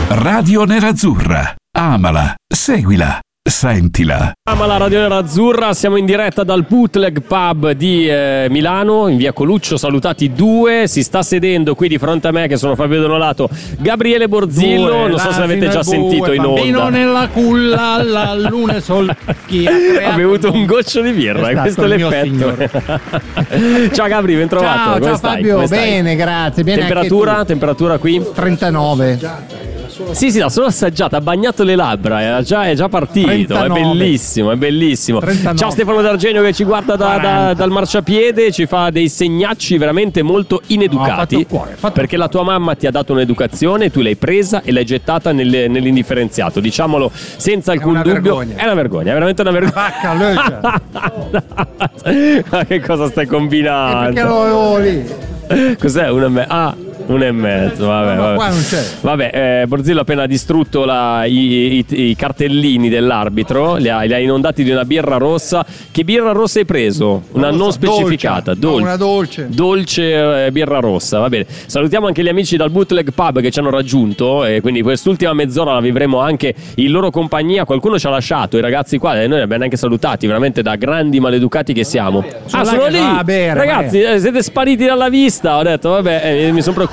Radio 0.09 0.65
Nerazzurra. 0.65 1.55
Amala, 1.77 2.35
seguila. 2.47 3.19
Sentila. 3.45 4.33
Ama 4.49 4.67
la 4.67 4.77
Radio 4.77 5.05
Azzurra, 5.13 5.75
siamo 5.75 5.97
in 5.97 6.05
diretta 6.07 6.45
dal 6.45 6.65
Bootleg 6.65 7.23
Pub 7.23 7.73
di 7.73 8.07
eh, 8.09 8.47
Milano, 8.49 9.09
in 9.09 9.17
via 9.17 9.33
Coluccio, 9.33 9.77
salutati 9.77 10.33
due, 10.33 10.85
si 10.87 11.03
sta 11.03 11.23
sedendo 11.25 11.75
qui 11.75 11.89
di 11.89 11.99
fronte 11.99 12.29
a 12.29 12.31
me 12.31 12.47
che 12.47 12.57
sono 12.57 12.77
Fabio 12.77 13.01
Donolato, 13.01 13.51
Gabriele 13.79 14.29
Borzillo, 14.29 14.87
Due, 14.91 15.09
non 15.09 15.19
so 15.19 15.33
se 15.33 15.41
l'avete 15.41 15.69
già 15.69 15.79
l'asino 15.79 15.97
e 15.97 16.09
sentito 16.09 16.25
bue, 16.27 16.37
in 16.37 16.43
Bambino 16.43 16.83
onda. 16.85 16.99
nella 16.99 17.29
culla, 17.33 18.01
la 18.03 18.35
luna 18.49 18.77
e 18.77 18.81
sol. 18.81 19.13
Chi 19.47 19.67
ha 19.67 20.13
bevuto 20.15 20.53
un 20.53 20.65
goccio 20.65 21.01
di 21.01 21.11
birra, 21.11 21.49
È 21.49 21.53
e 21.53 21.57
questo 21.57 21.85
è 21.85 21.97
mio 21.97 22.11
l'effetto. 22.11 23.91
ciao 23.93 24.07
Gabri, 24.07 24.37
ben 24.37 24.47
trovato. 24.49 24.79
Ciao, 24.79 24.93
come 24.95 25.05
ciao 25.07 25.17
stai? 25.17 25.35
Fabio, 25.35 25.55
Come 25.55 25.67
stai? 25.67 25.79
bene, 25.79 26.15
grazie. 26.15 26.63
Bene 26.63 26.83
anche 26.83 26.93
Temperatura, 26.95 27.39
tu. 27.39 27.45
temperatura 27.47 27.99
qui? 27.99 28.23
39. 28.35 29.72
Sì, 30.13 30.31
sì, 30.31 30.39
l'ha 30.39 30.49
solo 30.49 30.67
assaggiata, 30.67 31.19
ha 31.19 31.21
bagnato 31.21 31.65
le 31.65 31.75
labbra, 31.77 32.39
è 32.39 32.43
già, 32.43 32.65
è 32.69 32.75
già 32.75 32.89
partito, 32.89 33.27
39. 33.29 33.67
è 33.81 33.83
bellissimo, 33.83 34.51
è 34.53 34.57
bellissimo. 34.57 35.19
39. 35.21 35.59
Ciao 35.59 35.71
Stefano 35.71 36.01
D'Argenio 36.01 36.43
che 36.43 36.53
ci 36.55 36.65
guarda 36.65 36.97
da- 36.97 37.07
da- 37.07 37.21
40. 37.21 37.55
dal 37.55 37.71
marciapiede, 37.71 38.51
ci 38.53 38.67
fa 38.67 38.89
dei 38.91 39.09
segnacci 39.09 39.77
veramente 39.77 40.23
molto 40.23 40.61
No, 40.63 40.67
ineducati. 40.75 41.37
il 41.41 41.47
cuore, 41.47 41.77
perché 41.93 42.17
la 42.17 42.29
tua 42.29 42.43
mamma 42.43 42.75
ti 42.75 42.87
ha 42.87 42.91
dato 42.91 43.13
un'educazione, 43.13 43.91
tu 43.91 44.01
l'hai 44.01 44.17
presa 44.17 44.63
e 44.63 44.73
l'hai 44.73 44.85
gettata 44.87 45.33
nel- 45.33 45.71
nell'indifferenziato, 45.71 46.61
dicamolo 46.61 47.11
senza 47.13 47.73
alcun 47.73 47.91
una 47.91 48.03
dubbio. 48.03 48.37
vergogna. 48.37 48.57
È 48.57 48.65
una 48.65 48.75
vergogna, 48.75 49.11
è 49.11 49.13
veramente 49.15 49.43
una 49.43 49.51
vergogna. 49.51 50.15
Lösa. 50.17 50.83
Ma 52.51 52.65
che 52.65 52.81
cosa 52.81 53.09
stai 53.09 53.27
combinando? 53.27 54.13
perché 54.13 54.23
lo 54.23 54.43
avevo 54.43 54.79
lì? 54.79 55.77
Cos'è? 55.79 56.09
Un 56.11 56.23
e 56.25 56.29
mezzo? 56.29 56.51
Ah, 56.53 56.75
un 57.07 57.23
e 57.23 57.33
mezzo, 57.33 57.87
vabbè. 57.87 58.15
Ma 58.15 58.21
vabbè. 58.23 58.35
qua 58.37 58.49
non 58.49 58.63
c'è. 58.69 58.83
Vabbè, 59.01 59.31
eh, 59.63 59.67
Borzillo 59.67 59.99
ha 59.99 60.03
appena 60.03 60.27
distrutto 60.27 60.85
la- 60.85 61.25
i, 61.25 61.85
i- 61.89 62.09
i 62.11 62.17
cartellini 62.17 62.89
dell'arbitro, 62.89 63.77
li 63.77 63.89
ha, 63.89 64.01
li 64.03 64.15
ha 64.15 64.19
inondati 64.19 64.63
di 64.65 64.71
una 64.71 64.85
birra 64.85 65.17
rossa. 65.17 65.65
Che 65.91 66.05
birra 66.05 66.33
rossa 66.33 66.59
hai 66.61 66.65
preso? 66.65 67.23
Una 67.33 67.49
Non 67.49 67.57
lo 67.57 67.63
non 67.65 67.73
specificata, 67.73 68.55
dolce. 68.55 68.61
dol- 68.61 68.77
No, 68.81 68.87
una 68.87 68.97
dolce. 68.97 69.47
Dolce 69.51 70.47
eh, 70.47 70.53
birra 70.53 70.79
rossa, 70.81 71.19
va 71.19 71.29
bene. 71.29 71.47
Salutiamo 71.49 72.07
anche 72.07 72.23
gli 72.23 72.29
amici 72.29 72.57
dal 72.57 72.71
Bootleg 72.71 73.13
Pub 73.13 73.41
che 73.41 73.51
ci 73.51 73.59
hanno 73.59 73.71
raggiunto 73.71 74.45
e 74.45 74.61
quindi 74.61 74.83
quest'ultima 74.83 75.33
mezz'ora 75.33 75.75
la 75.75 75.81
vivremo 75.81 76.19
anche 76.21 76.55
in 76.77 76.91
loro 76.91 77.11
compagnia. 77.11 77.65
Qualcuno 77.65 77.99
ci 77.99 78.07
ha 78.07 78.11
lasciato, 78.11 78.57
i 78.57 78.61
ragazzi 78.61 78.99
qua, 78.99 79.15
e 79.21 79.27
noi 79.27 79.37
li 79.39 79.43
abbiamo 79.43 79.59
neanche 79.59 79.77
salutati, 79.77 80.27
veramente 80.27 80.63
da 80.63 80.77
grandi 80.77 81.21
maleducati 81.21 81.73
che 81.73 81.85
siamo. 81.85 82.25
Sono 82.47 82.63
ah, 82.63 82.65
sono 82.65 82.87
lì! 82.87 82.99
bere, 83.25 83.55
Ragazzi, 83.55 84.01
eh, 84.01 84.19
siete 84.19 84.43
spariti 84.43 84.85
dalla 84.85 85.09
vista. 85.09 85.57
Ho 85.59 85.63
detto, 85.63 85.91
vabbè, 85.91 86.21
eh, 86.47 86.53
mi 86.53 86.61
sono 86.61 86.75
preoccupato. 86.75 86.92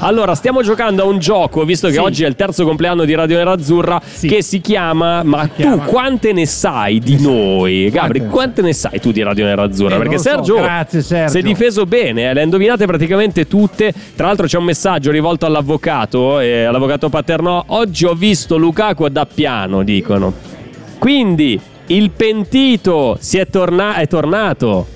Allora, 0.00 0.34
stiamo 0.34 0.62
giocando 0.62 1.02
a 1.02 1.06
un 1.06 1.18
gioco, 1.18 1.64
visto 1.64 1.86
che 1.88 1.94
Sì. 1.94 1.98
oggi 1.98 2.24
è 2.24 2.26
il 2.28 2.34
terzo 2.36 2.64
compleanno 2.64 3.04
di 3.04 3.14
Radio 3.14 3.36
Nerazzurra, 3.38 4.00
che 4.20 4.42
si 4.42 4.60
chiama 4.60 5.22
Ma 5.22 5.48
chiama? 5.48 5.84
tu 5.84 5.90
quante 5.90 6.32
ne 6.32 6.46
sai 6.46 6.98
di 6.98 7.20
noi? 7.20 7.88
Gabri, 7.90 8.18
Quante? 8.18 8.34
quante 8.34 8.62
ne 8.62 8.72
sai 8.72 9.00
tu 9.00 9.12
di 9.12 9.22
Radio 9.22 9.44
Nerazzurra? 9.44 9.94
Eh, 9.94 9.98
Perché 9.98 10.14
lo 10.16 10.20
so. 10.20 10.28
Sergio, 10.28 10.54
Grazie, 10.56 11.02
Sergio. 11.02 11.30
si 11.32 11.38
è 11.38 11.42
difeso 11.42 11.86
bene, 11.86 12.30
eh, 12.30 12.34
le 12.34 12.40
ha 12.40 12.44
indovinate 12.44 12.86
praticamente 12.86 13.46
tutte. 13.46 13.92
Tra 14.16 14.26
l'altro 14.26 14.46
c'è 14.46 14.58
un 14.58 14.64
messaggio 14.64 15.10
rivolto 15.10 15.46
all'avvocato, 15.46 16.40
eh, 16.40 16.64
all'avvocato 16.64 17.08
Paternò. 17.08 17.64
Oggi 17.68 18.04
ho 18.04 18.14
visto 18.14 18.56
Lukaku 18.56 19.08
da 19.08 19.26
piano, 19.26 19.82
dicono. 19.82 20.32
Quindi 20.98 21.60
il 21.86 22.10
pentito 22.10 23.16
si 23.20 23.38
è, 23.38 23.46
torna- 23.46 23.94
è 23.96 24.06
tornato. 24.06 24.86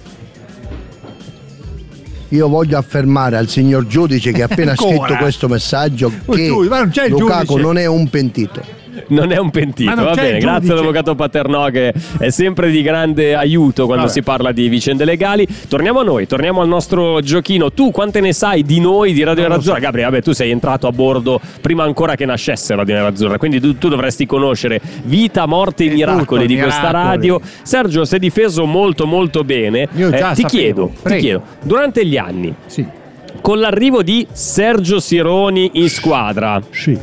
Io 2.31 2.49
voglio 2.49 2.77
affermare 2.77 3.37
al 3.37 3.49
signor 3.49 3.87
giudice 3.87 4.33
che 4.33 4.43
ha 4.43 4.47
appena 4.47 4.73
Ancora? 4.79 5.07
scritto 5.07 5.17
questo 5.17 5.49
messaggio 5.49 6.13
che 6.31 6.49
Lukaku 7.09 7.57
non 7.57 7.79
è 7.79 7.87
un 7.87 8.09
pentito. 8.11 8.63
Non 9.09 9.33
è 9.33 9.39
un 9.39 9.51
pentito, 9.51 9.95
va 9.95 10.15
bene. 10.15 10.39
Grazie 10.39 10.73
all'avvocato 10.73 11.15
Paternò 11.15 11.69
che 11.71 11.93
è 12.19 12.31
sempre 12.31 12.71
di 12.71 12.83
grande 12.83 13.35
aiuto 13.35 13.85
quando 13.87 14.03
Vabbè. 14.05 14.15
si 14.15 14.23
parla 14.23 14.53
di 14.53 14.69
vicende 14.69 15.05
legali. 15.05 15.47
Torniamo 15.69 16.01
a 16.01 16.03
noi, 16.03 16.27
torniamo 16.27 16.61
al 16.61 16.69
nostro 16.69 17.21
giochino. 17.21 17.73
Tu 17.73 17.91
quante 17.91 18.21
ne 18.21 18.33
sai 18.33 18.63
di 18.63 18.81
noi 18.81 19.13
di 19.13 19.23
Radio 19.23 19.43
Nerazzurra? 19.49 19.79
Gabri, 19.79 20.03
vabbè, 20.03 20.23
tu 20.23 20.33
sei 20.33 20.51
entrato 20.51 20.87
a 20.87 20.93
bordo 20.93 21.41
prima 21.61 21.85
ancora 21.85 22.15
che 22.15 22.25
nascesse 22.27 22.75
Radio 22.75 22.95
Nerazzurra, 22.95 23.39
quindi 23.39 23.61
tu, 23.61 23.79
tu 23.79 23.89
dovresti 23.89 24.27
conoscere 24.27 24.81
vita, 25.05 25.47
morte 25.47 25.85
e 25.85 25.91
miracoli 25.91 26.43
tutto, 26.43 26.55
di 26.55 26.57
questa 26.61 26.87
miracoli. 26.89 27.05
radio. 27.05 27.41
Sergio 27.63 28.05
si 28.05 28.17
è 28.17 28.19
difeso 28.19 28.65
molto 28.67 29.07
molto 29.07 29.45
bene. 29.45 29.83
Eh, 29.83 29.89
Io 29.97 30.11
già 30.11 30.33
ti 30.33 30.43
sapevo. 30.43 30.49
chiedo, 30.49 30.93
ti 31.05 31.17
chiedo, 31.19 31.43
durante 31.63 32.05
gli 32.07 32.17
anni, 32.17 32.55
Sì. 32.67 32.85
con 33.41 33.59
l'arrivo 33.61 34.03
di 34.03 34.27
Sergio 34.33 35.01
Sironi 35.01 35.71
in 35.75 35.89
squadra, 35.89 36.61
Sì. 36.71 36.99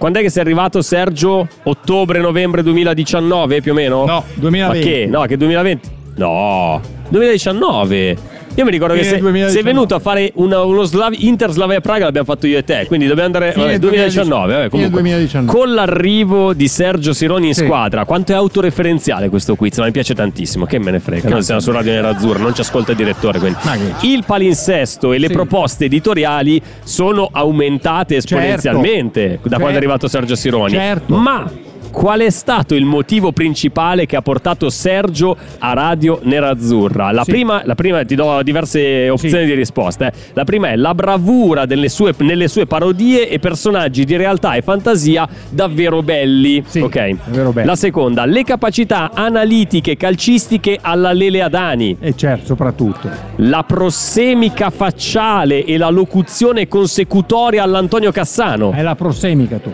Quando 0.00 0.18
è 0.18 0.22
che 0.22 0.30
sei 0.30 0.40
arrivato 0.40 0.80
Sergio? 0.80 1.46
Ottobre-novembre 1.62 2.62
2019 2.62 3.60
più 3.60 3.72
o 3.72 3.74
meno? 3.74 4.06
No, 4.06 4.24
2020. 4.32 4.78
Ma 4.78 4.82
che? 4.82 5.06
No, 5.06 5.22
che 5.26 5.36
2020? 5.36 5.90
No, 6.16 6.80
2019. 7.10 8.16
Io 8.56 8.64
mi 8.64 8.70
ricordo 8.72 8.94
che 8.94 9.04
sei, 9.04 9.20
2019. 9.20 9.52
sei 9.52 9.62
venuto 9.62 9.94
a 9.94 9.98
fare 10.00 10.32
una- 10.34 10.62
uno 10.64 10.82
Slav- 10.82 11.14
Inter 11.18 11.50
Slavia 11.52 11.80
Praga, 11.80 12.04
l'abbiamo 12.04 12.26
fatto 12.26 12.46
io 12.46 12.58
e 12.58 12.64
te, 12.64 12.84
quindi 12.88 13.06
dobbiamo 13.06 13.26
andare 13.34 13.52
vabbè, 13.56 13.78
2019. 13.78 14.52
Vabbè, 14.52 14.68
comunque. 14.68 15.00
2019. 15.00 15.58
Con 15.58 15.72
l'arrivo 15.74 16.52
di 16.52 16.66
Sergio 16.68 17.12
Sironi 17.12 17.48
in 17.48 17.54
Sì. 17.54 17.64
squadra, 17.64 18.04
quanto 18.04 18.32
è 18.32 18.34
autoreferenziale 18.34 19.28
questo 19.28 19.54
quiz? 19.54 19.78
Ma 19.78 19.84
mi 19.86 19.92
piace 19.92 20.14
tantissimo, 20.14 20.66
che 20.66 20.78
me 20.78 20.90
ne 20.90 21.00
frega. 21.00 21.28
Noi 21.28 21.42
siamo 21.42 21.60
su 21.60 21.70
Radio 21.70 21.92
Nerazzurra, 21.92 22.40
non 22.40 22.54
ci 22.54 22.60
ascolta 22.60 22.90
il 22.90 22.96
direttore. 22.96 23.38
Quindi. 23.38 23.58
Il 24.02 24.24
palinsesto 24.26 25.12
e 25.12 25.18
le 25.18 25.28
Sì. 25.28 25.32
proposte 25.32 25.84
editoriali 25.86 26.60
sono 26.82 27.28
aumentate 27.32 28.16
esponenzialmente 28.16 29.38
da 29.42 29.56
quando 29.56 29.74
è 29.74 29.76
arrivato 29.76 30.08
Sergio 30.08 30.34
Sironi. 30.34 30.72
Certo. 30.72 31.14
Ma 31.16 31.48
qual 31.90 32.20
è 32.20 32.30
stato 32.30 32.74
il 32.74 32.84
motivo 32.84 33.32
principale 33.32 34.06
che 34.06 34.16
ha 34.16 34.22
portato 34.22 34.70
Sergio 34.70 35.36
a 35.58 35.72
Radio 35.72 36.20
Nerazzurra? 36.22 37.10
La, 37.10 37.24
Sì. 37.24 37.30
prima, 37.32 37.62
la 37.64 37.74
prima, 37.74 38.04
ti 38.04 38.14
do 38.14 38.40
diverse 38.42 39.08
opzioni 39.08 39.44
Sì. 39.44 39.50
di 39.50 39.54
risposta. 39.54 40.06
eh. 40.08 40.12
La 40.34 40.44
prima 40.44 40.68
è 40.70 40.76
la 40.76 40.94
bravura 40.94 41.64
sue- 41.88 42.14
nelle 42.18 42.48
sue 42.48 42.66
parodie 42.66 43.28
e 43.28 43.38
personaggi 43.38 44.04
di 44.04 44.16
realtà 44.16 44.54
e 44.54 44.62
fantasia 44.62 45.28
davvero 45.48 46.02
belli. 46.02 46.62
Sì, 46.66 46.80
ok. 46.80 47.10
davvero 47.24 47.52
belli. 47.52 47.66
La 47.66 47.76
seconda, 47.76 48.24
le 48.24 48.44
capacità 48.44 49.10
analitiche 49.12 49.96
calcistiche 49.96 50.78
alla 50.80 51.12
Lele 51.12 51.42
Adani. 51.42 51.96
E 52.00 52.14
certo, 52.16 52.46
soprattutto. 52.46 53.08
La 53.36 53.62
prossemica 53.64 54.70
facciale 54.70 55.64
e 55.64 55.76
la 55.76 55.90
locuzione 55.90 56.68
consecutoria 56.68 57.62
all'Antonio 57.62 58.10
Cassano. 58.12 58.72
È 58.72 58.82
la 58.82 58.94
prosemica 58.94 59.58
tu. 59.58 59.72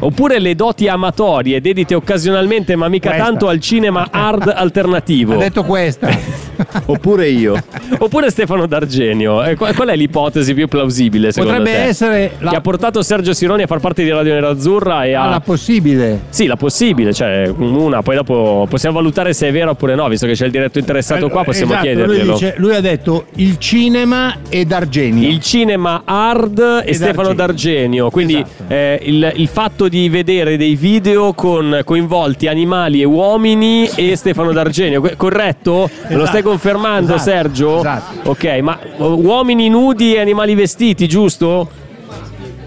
Oppure 0.00 0.38
le 0.38 0.54
doti 0.54 0.88
amatorie 0.88 1.60
dedite 1.60 1.94
occasionalmente, 1.94 2.76
ma 2.76 2.88
mica 2.88 3.10
Questa. 3.10 3.26
tanto, 3.26 3.48
al 3.48 3.60
cinema 3.60 4.08
hard 4.10 4.52
alternativo. 4.54 5.34
Ha 5.34 5.38
detto 5.38 5.64
questa. 5.64 6.08
Oppure 6.86 7.28
io. 7.28 7.56
Oppure 7.98 8.30
Stefano 8.30 8.66
D'Argenio. 8.66 9.44
Eh, 9.44 9.54
qual 9.56 9.74
qual 9.74 9.88
è 9.88 9.96
l'ipotesi 9.96 10.54
più 10.54 10.66
plausibile 10.68 11.30
secondo 11.32 11.56
Potrebbe 11.56 11.78
te? 11.78 11.84
essere 11.84 12.32
Che 12.38 12.44
la, 12.44 12.50
ha 12.50 12.60
portato 12.60 13.02
Sergio 13.02 13.32
Sironi 13.32 13.62
a 13.62 13.66
far 13.66 13.80
parte 13.80 14.02
di 14.02 14.10
Radio 14.10 14.32
Nerazzurra 14.34 15.04
e 15.04 15.14
a... 15.14 15.26
la 15.28 15.40
possibile. 15.40 16.22
Sì, 16.30 16.46
la 16.46 16.56
possibile, 16.56 17.12
cioè 17.12 17.46
una, 17.56 18.02
poi 18.02 18.16
dopo 18.16 18.66
possiamo 18.68 18.96
valutare 18.96 19.32
se 19.32 19.48
è 19.48 19.52
vero 19.52 19.70
oppure 19.70 19.94
no, 19.94 20.08
visto 20.08 20.26
che 20.26 20.32
c'è 20.32 20.46
il 20.46 20.50
diretto 20.50 20.78
interessato 20.78 21.28
qua, 21.28 21.44
possiamo 21.44 21.72
Esatto, 21.72 21.86
chiederglielo. 21.86 22.24
Lui, 22.24 22.32
dice- 22.32 22.54
lui 22.58 22.74
ha 22.74 22.80
detto 22.80 23.26
il 23.36 23.58
cinema 23.58 24.36
ed 24.48 24.72
Argenio. 24.72 25.28
Il 25.28 25.40
cinema 25.40 26.02
hard 26.04 26.82
e 26.84 26.88
Ed 26.88 26.94
Stefano 26.94 27.28
Argenio. 27.28 27.34
D'Argenio. 27.34 28.10
Quindi 28.10 28.34
Esatto. 28.34 28.64
eh, 28.68 29.00
il, 29.04 29.32
il 29.36 29.48
fatto 29.48 29.87
di 29.88 30.08
vedere 30.08 30.56
dei 30.56 30.74
video 30.76 31.32
con 31.32 31.80
coinvolti 31.84 32.46
animali 32.46 33.00
e 33.00 33.04
uomini 33.04 33.88
e 33.94 34.16
Stefano 34.16 34.52
D'Argenio, 34.52 35.00
corretto? 35.16 35.88
Me 36.08 36.14
lo 36.16 36.26
stai 36.26 36.42
confermando, 36.42 37.14
Esatto. 37.14 37.30
Sergio? 37.30 37.78
Esatto. 37.78 38.30
Ok, 38.30 38.44
ma 38.62 38.78
uomini 38.98 39.68
nudi 39.68 40.14
e 40.14 40.20
animali 40.20 40.54
vestiti, 40.54 41.08
giusto? 41.08 41.68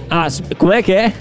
Ah, 0.08 0.30
com'è 0.58 0.84
che 0.84 0.96
è? 0.98 1.12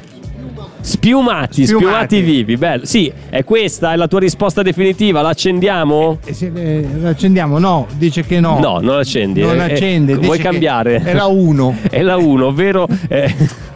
Spiumati, 0.83 1.67
spiumati, 1.67 1.67
Spiumati. 1.67 2.21
vivi, 2.23 2.57
bello. 2.57 2.87
Sì, 2.87 3.13
è 3.29 3.45
questa, 3.45 3.93
è 3.93 3.97
la 3.97 4.09
tua 4.09 4.19
risposta 4.21 4.63
definitiva, 4.63 5.21
la 5.21 5.29
accendiamo? 5.29 6.19
E 6.25 6.33
se, 6.33 6.51
eh, 6.55 6.87
l'accendiamo? 7.01 7.59
No, 7.59 7.87
dice 7.99 8.25
che 8.25 8.41
no. 8.41 8.59
No, 8.59 8.79
non 8.81 8.97
accendi. 8.99 9.43
Non 9.43 9.57
Eh, 9.61 9.69
eh, 9.69 9.73
accende. 9.75 10.15
vuoi 10.15 10.39
cambiare? 10.39 11.03
È 11.05 11.13
la 11.13 11.27
1. 11.27 11.77
È 11.91 12.01
la 12.01 12.17
1, 12.17 12.47
ovvero 12.47 12.89
eh, 13.09 13.35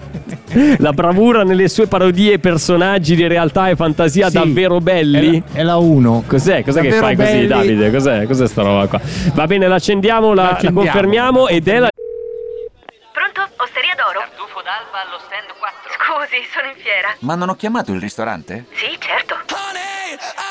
la 0.79 0.93
bravura 0.93 1.43
nelle 1.45 1.69
sue 1.69 1.87
parodie, 1.87 2.39
personaggi 2.39 3.15
di 3.17 3.27
realtà 3.27 3.69
e 3.69 3.77
fantasia 3.77 4.29
Sì. 4.29 4.35
davvero 4.39 4.79
belli. 4.81 5.43
È 5.53 5.63
la 5.63 5.77
1. 5.77 6.25
Cos'è? 6.27 6.63
Cos'è 6.63 6.81
che 6.81 6.89
Davvero 6.91 7.07
fai 7.07 7.17
così, 7.17 7.31
belli. 7.33 7.47
Davide? 7.47 7.91
Cos'è? 7.91 8.27
Cos'è 8.27 8.47
sta 8.49 8.63
roba 8.63 8.87
qua? 8.87 9.01
Va 9.35 9.47
bene, 9.47 9.67
l'accendiamo, 9.69 10.33
la, 10.35 10.43
la 10.43 10.51
L'accendiamo. 10.51 10.81
confermiamo 10.91 11.49
ed 11.49 11.69
è 11.69 11.79
la. 11.79 11.89
Pronto? 13.13 13.41
Osteria 13.63 13.95
d'oro? 13.97 14.19
Tartufo 14.21 14.61
d'alba 14.63 14.99
allo 15.07 15.19
stand 15.27 15.51
4. 15.59 15.91
Scusi, 15.95 16.43
sono 16.53 16.69
in 16.69 16.75
fiera. 16.83 17.15
Ma 17.21 17.35
non 17.35 17.49
ho 17.49 17.55
chiamato 17.57 17.93
il 17.93 18.01
ristorante? 18.01 18.67
Sì, 18.75 18.97
certo. 18.99 19.35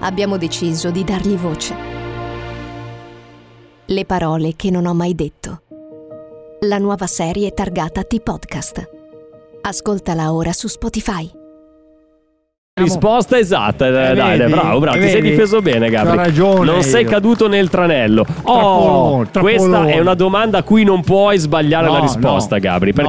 abbiamo 0.00 0.36
deciso 0.36 0.90
di 0.90 1.04
dargli 1.04 1.36
voce. 1.36 1.74
Le 3.86 4.04
parole 4.04 4.52
che 4.56 4.70
non 4.70 4.86
ho 4.86 4.94
mai 4.94 5.14
detto. 5.14 5.62
La 6.60 6.78
nuova 6.78 7.06
serie 7.06 7.52
targata 7.52 8.02
T-Podcast. 8.02 8.88
Ascoltala 9.62 10.32
ora 10.32 10.52
su 10.52 10.68
Spotify. 10.68 11.30
Risposta 12.78 13.36
esatta, 13.36 13.90
dai, 13.90 14.14
dai, 14.14 14.38
vedi? 14.38 14.52
bravo, 14.52 14.78
bravo, 14.78 15.00
ti 15.00 15.08
sei 15.08 15.20
difeso 15.20 15.60
bene, 15.60 15.90
Gabri. 15.90 16.10
C'ho 16.10 16.16
ragione 16.16 16.70
Non 16.70 16.82
sei 16.82 17.02
io. 17.02 17.08
caduto 17.10 17.48
nel 17.48 17.68
tranello. 17.68 18.20
Oh, 18.42 19.24
Trappolone, 19.24 19.30
trappolone. 19.32 19.40
questa 19.56 19.86
è 19.86 19.98
una 19.98 20.14
domanda 20.14 20.58
a 20.58 20.62
cui 20.62 20.84
non 20.84 21.02
puoi 21.02 21.38
sbagliare 21.38 21.86
No, 21.86 21.94
la 21.94 21.98
risposta, 21.98 22.54
no, 22.54 22.60
Gabri, 22.60 22.92
no. 22.94 23.02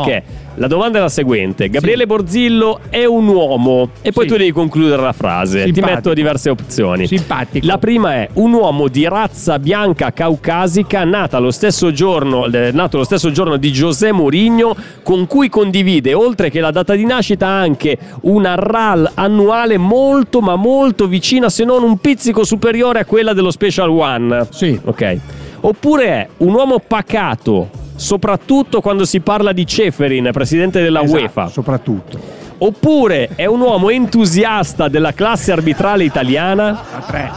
La 0.59 0.67
domanda 0.67 0.99
è 0.99 1.01
la 1.01 1.09
seguente: 1.09 1.69
Gabriele 1.69 2.05
Borzillo 2.05 2.81
è 2.89 3.05
un 3.05 3.27
uomo 3.27 3.89
e 4.01 4.11
poi 4.11 4.25
Sì. 4.25 4.31
tu 4.31 4.37
devi 4.37 4.51
concludere 4.51 5.01
la 5.01 5.13
frase. 5.13 5.59
Ti 5.63 5.73
Simpatico. 5.73 5.95
metto 5.95 6.13
diverse 6.13 6.49
opzioni. 6.49 7.07
Simpatico. 7.07 7.65
La 7.65 7.77
prima 7.77 8.13
è 8.15 8.29
un 8.33 8.53
uomo 8.53 8.87
di 8.89 9.07
razza 9.07 9.57
bianca 9.57 10.11
caucasica 10.11 11.03
nata 11.05 11.39
lo 11.39 11.51
stesso 11.51 11.91
giorno, 11.91 12.45
eh, 12.45 12.71
nato 12.71 12.97
lo 12.97 13.03
stesso 13.05 13.31
giorno 13.31 13.55
di 13.57 13.71
José 13.71 14.11
Mourinho, 14.11 14.75
con 15.01 15.27
cui 15.27 15.47
condivide, 15.49 16.13
oltre 16.13 16.49
che 16.49 16.59
la 16.59 16.71
data 16.71 16.93
di 16.95 17.05
nascita, 17.05 17.47
anche 17.47 17.97
una 18.21 18.55
RAL 18.55 19.11
annuale 19.15 19.77
molto 19.77 20.41
ma 20.41 20.55
molto 20.55 21.07
vicina, 21.07 21.49
se 21.49 21.63
non 21.63 21.83
un 21.83 21.97
pizzico 21.99 22.43
superiore 22.43 22.99
a 22.99 23.05
quella 23.05 23.33
dello 23.33 23.51
Special 23.51 23.89
One. 23.89 24.47
Sì. 24.49 24.79
Ok. 24.83 25.17
Oppure 25.61 26.05
è 26.05 26.27
un 26.37 26.53
uomo 26.53 26.79
pacato, 26.85 27.69
soprattutto 27.99 28.79
quando 28.79 29.03
si 29.03 29.19
parla 29.19 29.51
di 29.51 29.67
Ceferin, 29.67 30.29
presidente 30.31 30.81
della 30.81 31.01
Esatto, 31.01 31.19
UEFA. 31.21 31.47
Soprattutto. 31.49 32.37
Oppure 32.61 33.29
è 33.35 33.45
un 33.45 33.59
uomo 33.59 33.89
entusiasta 33.89 34.87
della 34.87 35.13
classe 35.13 35.51
arbitrale 35.51 36.03
italiana. 36.05 36.81
A 36.95 36.99
tre. 37.01 37.31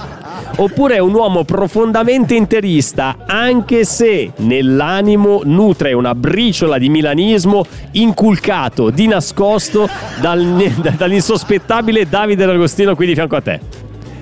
Oppure 0.56 0.96
è 0.96 0.98
un 0.98 1.14
uomo 1.14 1.44
profondamente 1.44 2.34
interista, 2.34 3.16
anche 3.26 3.84
se 3.84 4.32
nell'animo 4.36 5.40
nutre 5.44 5.92
una 5.94 6.14
briciola 6.14 6.76
di 6.78 6.88
milanismo 6.90 7.64
inculcato 7.92 8.90
di 8.90 9.06
nascosto 9.06 9.88
dal- 10.20 10.54
dall'insospettabile 10.96 12.06
Davide 12.08 12.44
D'Agostino 12.44 12.94
qui 12.94 13.06
di 13.06 13.14
fianco 13.14 13.36
a 13.36 13.40
te. 13.40 13.60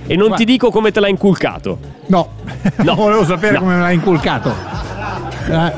E 0.06 0.16
non 0.16 0.34
ti 0.34 0.44
dico 0.44 0.70
come 0.70 0.90
te 0.92 1.00
l'ha 1.00 1.08
inculcato. 1.08 1.78
No, 2.06 2.28
No. 2.78 2.94
volevo 2.96 3.24
sapere 3.24 3.54
No. 3.54 3.60
come 3.60 3.74
me 3.76 3.80
l'ha 3.80 3.90
inculcato. 3.90 4.52
La- 5.50 5.72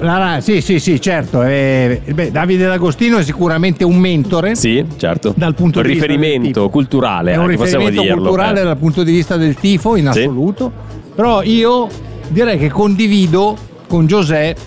la 0.00 0.38
sì, 0.40 0.60
sì, 0.60 0.78
sì, 0.78 1.00
certo. 1.00 1.42
eh, 1.42 2.00
beh, 2.12 2.30
Davide 2.30 2.66
D'Agostino 2.66 3.18
è 3.18 3.22
sicuramente 3.22 3.84
un 3.84 3.96
mentore. 3.96 4.54
Sì, 4.54 4.84
certo. 4.96 5.32
Dal 5.36 5.54
punto 5.54 5.80
un 5.80 5.86
di 5.86 5.92
riferimento 5.92 6.68
culturale, 6.68 7.32
È 7.32 7.36
un 7.36 7.44
possiamo 7.54 7.84
riferimento 7.86 8.00
dirlo. 8.02 8.22
culturale 8.22 8.60
eh. 8.60 8.64
dal 8.64 8.76
punto 8.76 9.02
di 9.02 9.12
vista 9.12 9.36
del 9.36 9.54
tifo, 9.54 9.96
in 9.96 10.10
Sì. 10.12 10.20
assoluto. 10.20 10.70
Però 11.14 11.42
io 11.42 11.88
direi 12.28 12.58
che 12.58 12.68
condivido 12.70 13.56
con 13.86 14.06
Giuseppe 14.06 14.60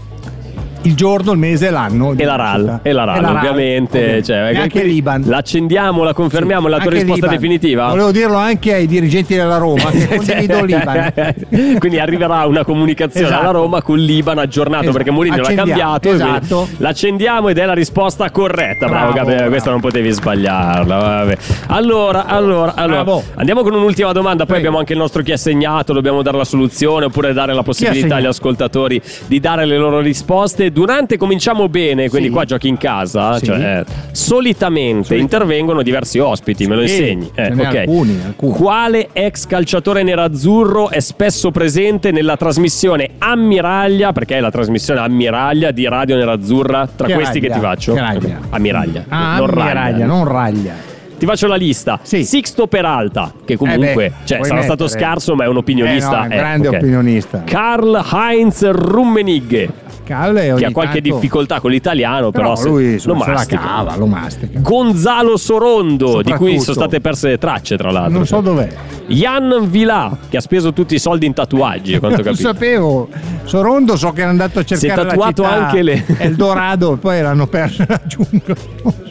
il 0.84 0.96
giorno, 0.96 1.32
il 1.32 1.38
mese 1.38 1.68
e 1.68 1.70
l'anno. 1.72 2.14
di 2.14 2.22
E 2.22 2.26
la 2.26 2.36
RAL, 2.36 2.80
e 2.82 2.92
la 2.92 3.04
RAL, 3.04 3.24
ovviamente. 3.26 4.18
ok. 4.18 4.22
Cioè, 4.24 4.50
E 4.52 4.58
anche 4.58 4.84
l'Iban. 4.84 5.24
L'accendiamo, 5.26 6.04
la 6.04 6.14
confermiamo, 6.14 6.68
la 6.68 6.80
tua 6.80 6.92
risposta 6.92 7.28
definitiva? 7.28 7.88
Volevo 7.90 8.12
dirlo 8.12 8.36
anche 8.38 8.74
ai 8.74 8.88
dirigenti 8.88 9.36
della 9.36 9.58
Roma 9.58 9.90
che 9.92 10.08
condivido 10.16 10.64
l'Iban. 10.64 11.14
quindi 11.80 12.00
arriverà 12.00 12.46
una 12.46 12.64
comunicazione 12.64 13.28
Esatto. 13.28 13.42
alla 13.42 13.52
Roma 13.52 13.82
con 13.82 13.98
l'Iban 13.98 14.38
aggiornato 14.38 14.84
Esatto. 14.84 14.98
perché 14.98 15.12
Mourinho 15.12 15.38
l'ha 15.42 15.54
cambiato. 15.54 16.10
esatto. 16.12 16.68
L'accendiamo 16.78 17.50
ed 17.50 17.58
è 17.58 17.66
la 17.66 17.74
risposta 17.74 18.30
corretta. 18.32 18.86
Bravo, 18.88 19.12
Bravo, 19.12 19.14
Gabriele, 19.14 19.48
questa 19.50 19.70
non 19.72 19.80
potevi 19.82 20.10
sbagliarla. 20.12 20.98
vabbè. 20.98 21.38
Allora, 21.68 22.26
allora, 22.26 22.74
allora 22.76 23.04
Bravo. 23.04 23.24
andiamo 23.36 23.62
con 23.64 23.74
un'ultima 23.74 24.12
domanda. 24.12 24.44
Poi 24.46 24.46
Prego. 24.46 24.60
abbiamo 24.60 24.78
anche 24.80 24.94
il 24.94 25.00
nostro 25.00 25.22
chi 25.24 25.32
ha 25.32 25.38
segnato. 25.38 25.94
Dobbiamo 25.94 26.22
dare 26.22 26.38
la 26.38 26.44
soluzione 26.46 27.06
oppure 27.06 27.34
dare 27.34 27.54
la 27.54 27.64
possibilità 27.64 28.16
agli 28.18 28.26
ascoltatori 28.26 29.02
di 29.28 29.40
dare 29.40 29.66
le 29.66 29.78
loro 29.78 30.00
risposte. 30.00 30.67
Durante 30.72 31.18
cominciamo 31.18 31.68
bene, 31.70 32.10
quindi 32.10 32.28
Sì. 32.28 32.34
qua 32.34 32.46
giochi 32.46 32.68
in 32.68 32.78
casa. 32.78 33.38
Sì. 33.38 33.46
Cioè, 33.46 33.80
eh, 33.80 33.86
solitamente 34.12 35.16
intervengono 35.16 35.82
diversi 35.82 36.20
ospiti, 36.20 36.68
me 36.68 36.76
lo 36.76 36.86
Sì, 36.88 36.94
insegni. 36.96 37.32
Eh, 37.34 37.44
ce 37.48 37.54
n'è 37.54 37.68
ok. 37.68 37.76
alcuni, 37.76 38.20
alcuni. 38.26 38.52
Quale 38.54 39.10
ex 39.14 39.46
calciatore 39.48 40.04
nerazzurro 40.04 40.90
è 40.90 41.00
spesso 41.00 41.52
presente 41.52 42.12
nella 42.12 42.38
trasmissione 42.38 43.12
Ammiraglia? 43.18 44.12
Perché 44.12 44.38
è 44.38 44.40
la 44.40 44.52
trasmissione 44.52 45.00
Ammiraglia 45.00 45.72
di 45.72 45.88
Radio 45.88 46.16
Nerazzurra. 46.16 46.88
Tra 46.96 47.08
Che 47.08 47.14
questi 47.14 47.40
che 47.40 47.48
raglia? 47.48 47.60
ti 47.60 47.66
faccio? 47.66 47.94
Che 47.94 48.00
raglia? 48.00 48.40
Ammiraglia. 48.50 49.06
Ah, 49.08 49.38
non 49.38 49.50
non 49.54 49.74
raglia. 49.74 50.06
non 50.06 50.28
raglia. 50.28 50.74
Ti 51.18 51.26
faccio 51.26 51.48
la 51.48 51.56
lista. 51.56 52.00
Sì. 52.04 52.24
Sixto 52.24 52.68
Peralta, 52.68 53.34
che 53.44 53.58
comunque 53.58 53.90
Eh 53.90 53.96
beh, 53.96 54.12
cioè, 54.26 54.44
sarà 54.44 54.62
stato 54.62 54.84
mettere. 54.84 55.02
scarso, 55.02 55.34
ma 55.34 55.46
è 55.46 55.48
un 55.48 55.58
opinionista. 55.58 56.10
Eh 56.12 56.14
no, 56.16 56.22
è 56.22 56.26
un 56.28 56.32
eh, 56.32 56.36
grande 56.38 56.68
ok. 56.68 56.76
opinionista. 56.76 57.42
Karl 57.44 58.04
Heinz 58.14 58.70
Rummenigge, 58.70 59.68
Calle 60.08 60.54
che 60.56 60.66
ha 60.66 60.72
qualche 60.72 61.02
tanto- 61.02 61.16
difficoltà 61.16 61.60
con 61.60 61.72
l'italiano, 61.72 62.32
però, 62.32 62.54
Però 62.54 62.56
se- 62.56 62.68
lui 62.70 62.94
lo 62.94 63.00
se 63.00 63.08
la 63.10 63.16
mastica. 63.16 63.60
cava, 63.62 63.96
lo 63.98 64.06
mastica. 64.06 64.60
Gonzalo 64.60 65.36
Sorondo, 65.38 66.22
di 66.22 66.32
cui 66.34 66.60
sono 66.60 66.76
state 66.76 67.02
perse 67.02 67.28
le 67.30 67.38
tracce, 67.38 67.76
tra 67.78 67.92
l'altro. 67.92 68.14
Non 68.14 68.26
so 68.26 68.40
dov'è. 68.42 68.70
Jan 69.08 69.68
Vilà, 69.70 70.18
che 70.30 70.38
ha 70.38 70.42
speso 70.42 70.74
tutti 70.74 70.96
i 70.96 71.00
soldi 71.00 71.26
in 71.26 71.34
tatuaggi, 71.34 71.96
a 71.96 72.00
quanto 72.00 72.22
Non 72.24 72.34
capito. 72.34 72.48
sapevo. 72.50 73.10
Sorondo 73.44 73.96
so 73.96 74.12
che 74.12 74.22
era 74.22 74.30
andato 74.30 74.60
a 74.60 74.64
Si 74.66 74.74
è 74.74 74.78
cercare 74.78 75.08
tatuato 75.10 75.42
la 75.44 75.50
città 75.50 75.66
anche 75.68 75.82
le- 75.82 76.04
Eldorado 76.18 76.94
e 76.94 76.98
poi 76.98 77.22
l'hanno 77.22 77.48
perso 77.48 77.84
nella 77.88 78.02
giungla. 78.06 78.56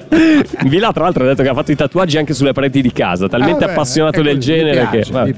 Vilà, 0.67 0.93
tra 0.93 1.05
l'altro, 1.05 1.25
ha 1.25 1.27
detto 1.27 1.43
che 1.43 1.49
ha 1.49 1.55
fatto 1.55 1.73
i 1.73 1.77
tatuaggi 1.77 2.17
anche 2.19 2.33
sulle 2.33 2.53
pareti 2.53 2.81
di 2.81 2.93
casa, 2.93 3.27
talmente 3.29 3.65
Ah, 3.65 3.67
beh, 3.67 3.73
appassionato 3.73 4.23
del 4.23 4.37
così, 4.37 4.47
genere 4.53 4.89
piace, 4.91 5.01
che. 5.01 5.11
vabbè. 5.13 5.35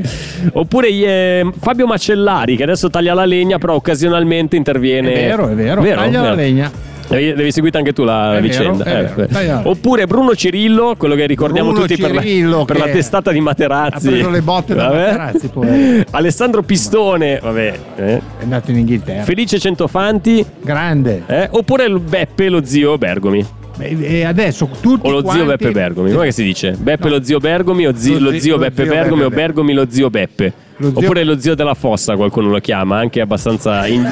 Oppure 0.52 0.88
eh, 0.88 1.50
Fabio 1.60 1.86
Macellari, 1.86 2.56
che 2.56 2.62
adesso 2.64 2.90
taglia 2.90 3.14
la 3.14 3.24
legna, 3.24 3.58
però 3.58 3.74
occasionalmente 3.74 4.56
interviene. 4.56 5.12
È 5.12 5.26
vero, 5.28 5.48
è 5.48 5.54
vero. 5.54 5.82
Taglia 5.82 6.20
la 6.22 6.34
legna. 6.34 6.70
Devi, 7.08 7.32
devi 7.32 7.52
seguire 7.52 7.78
anche 7.78 7.92
tu 7.94 8.04
la 8.04 8.28
È 8.36 8.40
vero, 8.40 8.40
vicenda. 8.42 8.84
è 8.84 9.04
vero. 9.04 9.22
Eh, 9.22 9.26
Taglia 9.28 9.54
la- 9.54 9.68
Oppure 9.68 10.06
Bruno 10.06 10.34
Cirillo, 10.34 10.94
quello 10.98 11.14
che 11.14 11.26
ricordiamo 11.26 11.70
Bruno 11.70 11.86
tutti 11.86 12.00
per 12.00 12.14
la, 12.14 12.20
Cirillo 12.20 12.64
per 12.66 12.76
la 12.78 12.86
testata 12.88 13.30
di 13.32 13.40
Materazzi. 13.40 14.08
ha 14.08 14.10
preso 14.10 14.30
le 14.30 14.42
botte 14.42 14.74
da 14.74 14.88
Vabbè. 14.88 14.96
Materazzi, 15.12 15.48
poverino. 15.48 16.04
Alessandro 16.12 16.62
Pistone, 16.62 17.38
vabbè. 17.42 17.78
eh. 17.96 18.04
È 18.16 18.20
andato 18.42 18.70
in 18.70 18.78
Inghilterra. 18.78 19.22
Felice 19.22 19.58
Centofanti. 19.58 20.44
Grande. 20.62 21.22
eh. 21.26 21.48
Oppure 21.50 21.88
Beppe, 21.88 22.48
lo 22.50 22.62
zio 22.64 22.98
Bergomi. 22.98 23.46
E 23.80 24.24
adesso 24.24 24.68
tutti 24.80 25.06
O 25.06 25.10
lo 25.12 25.18
zio 25.20 25.24
quanti- 25.28 25.44
Beppe 25.46 25.70
Bergomi, 25.70 26.10
come 26.12 26.24
che 26.26 26.32
si 26.32 26.42
dice? 26.42 26.72
Beppe 26.78 27.08
No. 27.08 27.16
lo 27.16 27.22
zio 27.22 27.38
Bergomi 27.38 27.86
o 27.86 27.94
zi- 27.94 28.14
Lo 28.14 28.18
lo, 28.18 28.30
zi- 28.32 28.40
zio 28.40 28.52
lo 28.56 28.62
Beppe 28.62 28.82
zio 28.82 28.92
Bergomi 28.92 29.22
o 29.22 29.28
Beppe 29.28 29.40
Bergomi 29.40 29.72
lo 29.72 29.86
zio 29.88 30.10
Beppe? 30.10 30.52
Lo 30.80 30.90
zio- 30.90 30.98
Oppure 31.00 31.24
lo 31.24 31.38
zio 31.40 31.54
della 31.56 31.74
fossa, 31.74 32.14
qualcuno 32.14 32.50
lo 32.50 32.58
chiama, 32.60 32.98
anche 32.98 33.20
abbastanza 33.20 33.84
in- 33.88 34.08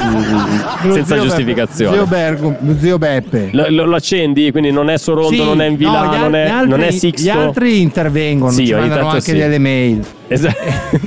senza 0.82 1.14
zio 1.14 1.22
giustificazione. 1.22 1.94
Zio 1.96 2.06
Bergo, 2.06 2.56
lo 2.58 2.76
zio 2.78 2.98
Beppe. 2.98 3.50
Lo, 3.52 3.66
lo- 3.68 3.84
lo 3.84 3.94
accendi, 3.96 4.50
quindi 4.50 4.72
non 4.72 4.90
è 4.90 4.98
Sorondo, 4.98 5.30
Sì, 5.30 5.44
non 5.44 5.60
è 5.60 5.66
in 5.66 5.76
Villa, 5.76 6.02
no, 6.02 6.10
al- 6.10 6.18
non, 6.20 6.34
è, 6.34 6.48
altri, 6.48 6.68
non 6.70 6.82
è 6.82 6.90
Sixto. 6.90 7.22
Gli 7.22 7.28
altri 7.28 7.80
intervengono, 7.80 8.50
Sì, 8.50 8.66
ci 8.66 8.72
mandano 8.74 9.08
anche 9.08 9.20
sì. 9.20 9.32
delle 9.34 9.58
mail. 9.58 10.04
Esatto, 10.28 10.56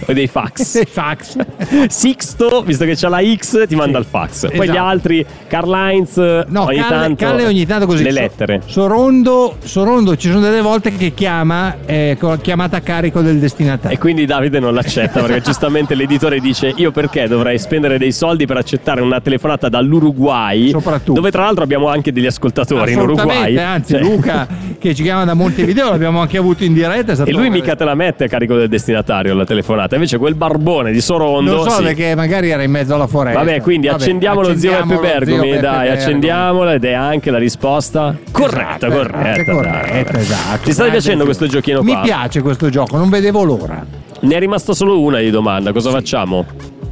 dei 0.14 0.28
fax. 0.28 0.74
Dei 0.80 0.86
fax. 0.86 1.38
Sixto, 1.88 2.62
visto 2.64 2.86
che 2.86 2.96
c'ha 2.96 3.10
la 3.10 3.22
X, 3.36 3.68
ti 3.68 3.76
manda 3.76 3.98
il 4.00 4.06
fax. 4.06 4.48
Poi 4.48 4.52
esatto. 4.54 4.72
gli 4.72 4.78
altri, 4.78 5.26
Karl 5.48 5.74
Heinz, 5.74 6.18
No, 6.48 6.64
ogni 6.66 6.78
Calle, 6.78 6.90
tanto. 6.90 7.26
Calle 7.26 7.46
ogni 7.46 7.66
tanto 7.66 7.86
così. 7.86 8.04
Le 8.04 8.12
lettere. 8.12 8.62
Sorondo, 8.66 9.58
Sorondo 9.64 10.16
ci 10.16 10.30
sono 10.30 10.40
delle 10.42 10.62
volte 10.62 10.96
che 10.96 11.14
chiama 11.14 11.76
eh, 11.86 12.18
chiamata 12.42 12.78
a 12.78 12.82
carico 12.82 13.22
del 13.22 13.40
destinatario. 13.40 13.96
E 13.98 14.00
quindi 14.00 14.26
Davide 14.26 14.60
non 14.60 14.74
l'accetta 14.74 15.20
perché 15.22 15.42
giustamente 15.42 15.96
l'editore 15.96 16.40
dice 16.40 16.72
io 16.76 16.92
perché 16.92 17.28
dovrei 17.28 17.60
spendere 17.60 17.98
dei 17.98 18.12
soldi 18.12 18.46
per 18.46 18.58
accettare 18.58 19.02
una 19.02 19.20
telefonata 19.20 19.68
dall'Uruguay 19.70 20.70
Soprattutto. 20.70 21.14
dove 21.14 21.32
tra 21.32 21.44
l'altro 21.44 21.64
abbiamo 21.64 21.88
anche 21.90 22.12
degli 22.12 22.26
ascoltatori 22.26 22.94
in 22.94 23.00
Uruguay 23.00 23.58
anzi 23.58 23.94
Cioè, 23.94 24.02
Luca 24.02 24.48
che 24.80 24.96
ci 24.96 25.04
chiama 25.04 25.26
da 25.26 25.34
Montevideo 25.34 25.90
l'abbiamo 25.90 26.22
anche 26.22 26.38
avuto 26.38 26.64
in 26.64 26.74
diretta. 26.74 27.14
e 27.24 27.32
lui 27.32 27.50
mica 27.50 27.76
te 27.76 27.84
la 27.84 27.96
mette 27.96 28.26
a 28.26 28.28
carico 28.28 28.56
del 28.56 28.70
destinatario 28.70 29.08
la 29.10 29.46
telefonata 29.46 29.96
invece 29.96 30.18
quel 30.18 30.36
barbone 30.36 30.92
di 30.92 31.02
Sorondo 31.02 31.56
Non 31.56 31.64
so 31.70 31.78
sì. 31.78 31.84
perché 31.84 32.16
magari 32.16 32.50
era 32.50 32.64
in 32.64 32.72
mezzo 32.72 32.94
alla 32.94 33.08
foresta. 33.08 33.40
Vabbè, 33.40 33.62
quindi 33.62 33.88
Vabbè, 33.88 34.02
accendiamo 34.02 34.42
lo 34.42 34.56
zio 34.56 34.70
Beppe 34.72 34.76
accendiamo 34.84 35.02
lo 35.02 35.08
zio 35.08 35.20
Bergomi, 35.20 35.50
Beppe 35.50 35.62
dai, 35.62 35.72
Bergomi. 35.88 35.90
accendiamola 36.04 36.74
ed 36.74 36.84
è 36.86 36.94
anche 36.94 37.32
la 37.32 37.38
risposta 37.38 38.16
corretta, 38.32 38.88
Esatto, 38.88 38.96
corretta. 38.96 39.18
anche 39.30 39.44
dai. 39.44 39.56
corretta, 39.56 40.20
esatto. 40.20 40.60
Ti 40.64 40.72
sta 40.72 40.84
piacendo 40.86 41.18
zio. 41.18 41.26
questo 41.26 41.48
giochino 41.48 41.82
Mi 41.82 41.92
qua? 41.94 42.02
piace 42.02 42.42
questo 42.42 42.70
gioco, 42.70 42.98
non 42.98 43.10
vedevo 43.10 43.44
l'ora. 43.44 43.86
Ne 44.22 44.36
è 44.36 44.40
rimasta 44.40 44.74
solo 44.74 45.00
una 45.00 45.20
di 45.20 45.30
domanda, 45.30 45.72
cosa 45.72 45.90
facciamo? 45.92 46.46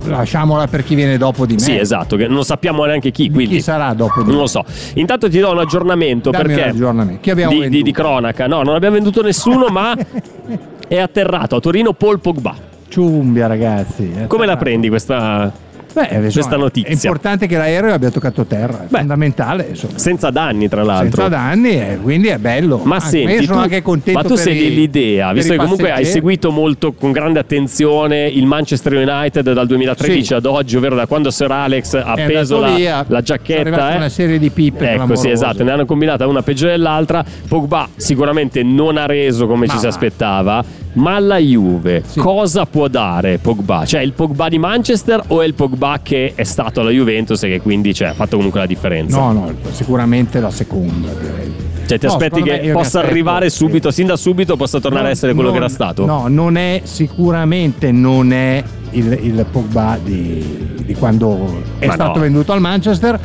Lasciamola 0.06 0.68
per 0.68 0.84
chi 0.86 0.96
viene 0.96 1.18
dopo 1.18 1.46
di 1.46 1.56
me. 1.56 1.60
Sì, 1.60 1.76
esatto, 1.78 2.16
che 2.16 2.28
non 2.28 2.46
sappiamo 2.46 2.86
neanche 2.86 3.12
chi, 3.12 3.30
quindi 3.30 3.56
Chi 3.56 3.62
sarà 3.62 3.94
dopo 3.94 4.22
di 4.22 4.28
Non 4.28 4.36
me? 4.36 4.42
lo 4.42 4.48
so. 4.48 4.64
Intanto 4.94 5.30
ti 5.30 5.38
do 5.40 5.52
un 5.52 5.58
aggiornamento 5.60 6.30
Dammi 6.30 6.46
perché 6.46 6.62
un 6.62 6.70
aggiornamento. 6.70 7.20
Chi 7.22 7.30
abbiamo 7.32 7.52
di, 7.60 7.68
di- 7.70 7.82
di 7.84 7.92
cronaca. 7.92 8.48
No, 8.48 8.62
non 8.64 8.76
abbiamo 8.76 8.96
venduto 8.96 9.22
nessuno, 9.22 9.68
ma 9.68 9.94
È 10.90 10.98
atterrato 10.98 11.58
a 11.58 11.60
Torino 11.60 11.92
Paul 11.92 12.22
Pogba. 12.22 12.56
Ciumbia, 12.88 13.48
ragazzi. 13.48 14.10
Come 14.28 14.46
la 14.46 14.56
prendi 14.56 14.88
questa, 14.88 15.52
Beh, 15.98 16.04
insomma, 16.04 16.32
questa 16.32 16.58
notizia? 16.58 16.90
È 16.90 16.94
importante 16.94 17.48
che 17.48 17.58
l'aereo 17.58 17.92
abbia 17.94 18.12
toccato 18.12 18.46
terra, 18.46 18.84
è 18.84 18.88
fondamentale. 18.88 19.68
Insomma. 19.70 19.98
Senza 19.98 20.30
danni, 20.30 20.70
tra 20.70 20.84
l'altro. 20.84 21.22
Senza 21.24 21.28
danni, 21.28 21.72
e 21.72 21.98
quindi 22.02 22.28
è 22.28 22.38
bello. 22.38 22.82
Ma 22.84 22.96
Anche- 22.96 23.08
senti, 23.08 23.46
sono 23.46 23.58
tu, 23.58 23.64
anche 23.64 23.82
contento 23.82 24.22
ma 24.22 24.28
tu 24.28 24.36
sei 24.36 24.60
dell'idea, 24.60 25.34
visto 25.34 25.54
che 25.54 25.58
comunque 25.60 25.92
hai 25.92 26.06
seguito 26.06 26.52
molto 26.52 26.94
con 26.94 27.12
grande 27.12 27.40
attenzione 27.40 28.28
il 28.28 28.46
Manchester 28.46 28.94
United 28.94 29.54
dal 29.54 29.66
2013 29.66 30.24
Sì. 30.24 30.34
ad 30.34 30.46
oggi, 30.46 30.76
ovvero 30.78 30.96
da 30.96 31.08
quando 31.08 31.32
Sir 31.32 31.50
Alex 31.52 31.96
ha 31.96 32.14
È 32.14 32.22
appeso 32.22 32.60
la, 32.60 33.06
la 33.08 33.22
giacchetta. 33.22 33.62
arrivate 33.62 33.94
eh. 33.94 33.98
una 33.98 34.10
serie 34.10 34.38
di 34.38 34.50
pippe 34.52 34.92
Ecco, 34.92 35.16
sì, 35.16 35.30
esatto, 35.30 35.64
ne 35.64 35.72
hanno 35.72 35.86
combinata 35.86 36.28
una 36.28 36.42
peggio 36.44 36.68
dell'altra. 36.68 37.24
Pogba 37.48 37.88
sicuramente 37.96 38.62
non 38.64 38.98
ha 38.98 39.06
reso 39.06 39.48
come 39.48 39.68
ci 39.68 39.78
si 39.78 39.88
aspettava, 39.88 40.64
ma 40.98 41.16
alla 41.16 41.38
Juve 41.38 42.04
cosa 42.18 42.66
può 42.66 42.88
dare 42.88 43.38
Pogba? 43.40 43.86
Cioè 43.86 44.02
il 44.02 44.14
Pogba 44.14 44.48
di 44.50 44.58
Manchester 44.60 45.24
o 45.28 45.42
è 45.42 45.46
il 45.46 45.54
Pogba 45.54 46.00
che 46.04 46.34
è 46.36 46.44
stato 46.44 46.82
alla 46.82 46.90
Juventus 46.92 47.42
e 47.44 47.50
che 47.50 47.62
quindi 47.62 47.94
cioè, 47.94 48.10
ha 48.10 48.14
fatto 48.14 48.36
comunque 48.36 48.60
la 48.60 48.66
differenza? 48.66 49.18
No, 49.18 49.32
no, 49.32 49.52
sicuramente 49.72 50.40
la 50.40 50.52
seconda, 50.52 51.10
direi. 51.20 51.54
Cioè 51.88 51.98
ti 52.00 52.06
No, 52.06 52.12
aspetti 52.12 52.42
che 52.42 52.70
possa 52.74 53.00
arrivare 53.00 53.50
subito, 53.50 53.92
sin 53.92 54.08
da 54.08 54.18
subito 54.18 54.58
possa 54.58 54.80
tornare 54.82 55.04
No, 55.04 55.10
a 55.10 55.12
essere 55.14 55.34
quello 55.34 55.50
non- 55.52 55.58
che 55.60 55.64
era 55.66 55.74
stato? 55.74 56.06
No, 56.06 56.28
non 56.28 56.58
è 56.58 56.82
sicuramente 56.84 57.92
non 57.92 58.34
è 58.34 58.62
il, 58.92 59.20
il 59.22 59.46
Pogba 59.50 59.98
di, 60.04 60.74
di 60.84 60.94
quando 60.96 61.64
è 61.80 61.86
Ma 61.88 61.94
stato 61.94 62.16
no. 62.18 62.22
venduto 62.24 62.52
al 62.52 62.60
Manchester, 62.60 63.18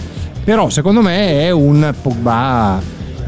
però 0.45 0.69
secondo 0.69 1.01
me 1.03 1.41
è 1.43 1.51
un 1.51 1.93
Pogba 2.01 2.81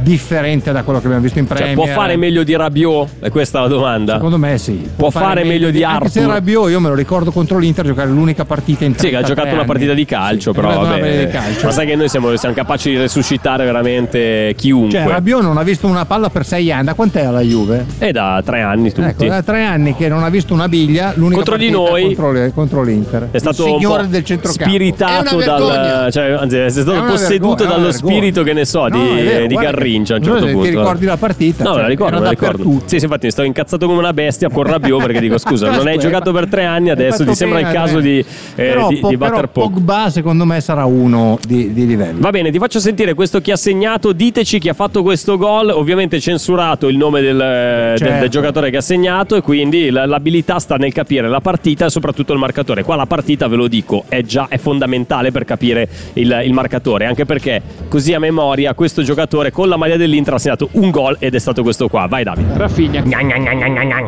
differente 0.05 0.71
da 0.71 0.83
quello 0.83 1.01
che 1.01 1.07
abbiamo 1.07 1.25
visto 1.25 1.39
in 1.39 1.47
Cioè, 1.47 1.57
Premier. 1.57 1.75
può 1.77 1.87
fare 1.87 2.17
meglio 2.17 2.43
di 2.45 2.55
Rabiot? 2.55 3.09
È 3.21 3.31
questa 3.31 3.61
la 3.61 3.67
domanda. 3.69 4.15
Secondo 4.15 4.39
me 4.39 4.59
sì. 4.59 4.89
Può 4.95 5.11
fare 5.11 5.43
meglio 5.45 5.71
di 5.71 5.83
Anche 5.83 6.09
se 6.11 6.19
Arthur? 6.21 6.35
Rabiot, 6.35 6.71
io 6.71 6.79
me 6.81 6.89
lo 6.91 6.95
ricordo 6.95 7.31
contro 7.33 7.59
l'Inter 7.59 7.87
giocare 7.87 8.11
l'unica 8.11 8.45
partita 8.45 8.85
in 8.85 8.93
Sì, 8.97 9.09
che 9.09 9.17
ha 9.17 9.23
33 9.23 9.27
giocato 9.35 9.49
una 9.49 9.59
anni. 9.59 9.67
partita 9.67 9.93
di 9.95 10.05
calcio, 10.05 10.53
Sì, 10.53 10.61
però 10.61 10.81
una 10.81 10.91
vabbè. 10.91 11.25
di 11.25 11.31
calcio. 11.33 11.67
Ma 11.67 11.73
sai 11.73 11.87
che 11.87 11.97
noi 11.97 12.09
siamo, 12.09 12.37
siamo 12.37 12.55
capaci 12.55 12.91
di 12.91 12.97
resuscitare 12.99 13.65
veramente 13.65 14.55
chiunque. 14.57 14.99
Cioè, 14.99 15.09
Rabiot 15.09 15.43
non 15.43 15.57
ha 15.57 15.63
visto 15.63 15.87
una 15.87 16.05
palla 16.05 16.29
per 16.29 16.45
sei 16.45 16.71
anni. 16.71 16.85
Da 16.85 16.95
quant'è 16.95 17.25
alla 17.25 17.41
Juve? 17.41 17.87
È 17.99 18.11
da 18.13 18.43
tre 18.45 18.61
anni 18.61 18.93
tutti. 18.93 19.09
Ecco, 19.09 19.25
da 19.25 19.43
tre 19.43 19.65
anni 19.65 19.95
che 19.97 20.09
non 20.09 20.23
ha 20.23 20.29
visto 20.29 20.53
una 20.53 20.69
biglia. 20.69 21.13
L'unica 21.17 21.37
Contro 21.37 21.57
di 21.57 21.71
noi 21.71 22.03
contro, 22.05 22.33
le- 22.33 22.53
contro 22.55 22.83
l'Inter. 22.83 23.29
È 23.31 23.39
stato 23.39 23.65
il 23.67 23.73
un 23.73 23.79
signore 23.81 24.03
po' 24.03 24.09
del 24.09 24.25
centrocampo. 24.25 24.65
spiritato 24.71 25.37
dal. 25.39 26.09
Cioè, 26.13 26.31
anzi, 26.33 26.57
è 26.59 26.69
stato 26.69 26.93
È 26.93 26.99
una 26.99 27.11
posseduto 27.11 27.55
vergogna, 27.55 27.71
dallo 27.71 27.89
una 27.89 27.93
spirito, 27.93 28.43
che 28.43 28.53
ne 28.53 28.65
so, 28.65 28.87
di, 28.91 28.99
No, 28.99 29.15
è 29.17 29.23
vero, 29.25 29.47
di 29.47 29.55
guarda 29.55 29.71
Garrincia 29.95 30.15
a 30.15 30.17
un 30.19 30.23
certo 30.25 30.47
se 30.47 30.53
punto. 30.53 30.69
Ti 30.69 30.77
ricordi 30.77 31.05
la 31.05 31.17
partita? 31.17 31.63
No, 31.65 31.69
Cioè, 31.71 31.77
me 31.77 31.83
la 31.83 31.89
ricordo, 31.89 32.19
me 32.19 32.25
la 32.25 32.31
ricordo. 32.31 32.83
Sì, 32.85 32.99
sì, 32.99 33.05
infatti 33.05 33.27
mi 33.27 33.31
stavo 33.33 33.47
incazzato 33.49 33.87
come 33.87 33.99
una 33.99 34.13
bestia 34.13 34.49
con 34.49 34.65
Rabiot 34.65 35.03
perché 35.03 35.21
dico 35.21 35.39
scusa, 35.39 35.71
non 35.71 35.87
hai 35.87 35.99
giocato 35.99 36.33
per 36.33 36.49
tre 36.49 36.65
anni, 36.65 36.91
adesso 36.91 37.25
ti 37.25 37.35
sembra 37.35 37.61
il 37.61 37.69
caso 37.71 37.99
eh. 37.99 38.03
di, 38.03 38.19
eh, 38.19 38.25
però, 38.55 38.89
di, 38.89 38.97
po- 38.97 39.09
di 39.09 39.17
però 39.17 39.31
batter 39.31 39.49
poco. 39.49 39.69
Pogba 39.71 40.11
secondo 40.11 40.45
me 40.45 40.61
sarà 40.61 40.85
uno 40.85 41.39
di, 41.47 41.73
di 41.73 41.87
livello. 41.87 42.21
Va 42.21 42.31
bene, 42.31 42.51
ti 42.51 42.59
faccio 42.59 42.81
sentire 42.81 43.15
questo 43.15 43.41
chi 43.41 43.51
ha 43.51 43.57
segnato. 43.57 44.13
Diteci 44.13 44.59
chi 44.59 44.69
ha 44.69 44.75
fatto 44.75 45.03
questo 45.03 45.37
gol. 45.37 45.71
Ovviamente 45.71 46.21
censurato 46.21 46.89
il 46.89 46.97
nome 46.97 47.21
del, 47.21 47.37
del- 47.37 47.99
Certo. 47.99 48.21
del 48.21 48.29
giocatore 48.29 48.71
che 48.71 48.79
ha 48.79 48.83
segnato. 48.83 49.37
E 49.37 49.41
quindi 49.41 49.91
la- 49.91 50.07
l'abilità 50.07 50.59
sta 50.59 50.77
nel 50.77 50.93
capire 50.93 51.29
la 51.29 51.41
partita 51.41 51.87
e 51.87 51.91
soprattutto 51.91 52.33
il 52.33 52.39
marcatore. 52.39 52.83
Qua 52.83 52.97
la 52.97 53.07
partita, 53.07 53.47
ve 53.49 53.57
lo 53.57 53.69
dico, 53.69 54.05
è 54.09 54.23
già 54.23 54.47
è 54.49 54.59
fondamentale 54.59 55.31
per 55.31 55.45
capire 55.45 55.89
il, 56.15 56.43
il 56.45 56.53
marcatore. 56.53 57.07
Anche 57.07 57.25
perché 57.25 57.63
così 57.89 58.13
a 58.15 58.19
memoria 58.19 58.75
questo 58.75 59.03
giocatore 59.03 59.51
con 59.51 59.69
la 59.69 59.77
maglia 59.85 59.97
dell'Inter 59.99 60.35
ha 60.35 60.39
segnato 60.39 60.69
un 60.73 60.91
gol 60.91 61.17
ed 61.19 61.35
è 61.35 61.39
stato 61.39 61.63
questo 61.63 61.89
qua. 61.89 62.07
Vai 62.07 62.25
Davide. 62.25 62.57
Raffigna. 62.57 63.03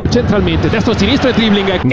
Centralmente, 0.09 0.69
destro 0.69 0.97
sinistro 0.97 1.29
e 1.29 1.33
dribbling. 1.33 1.85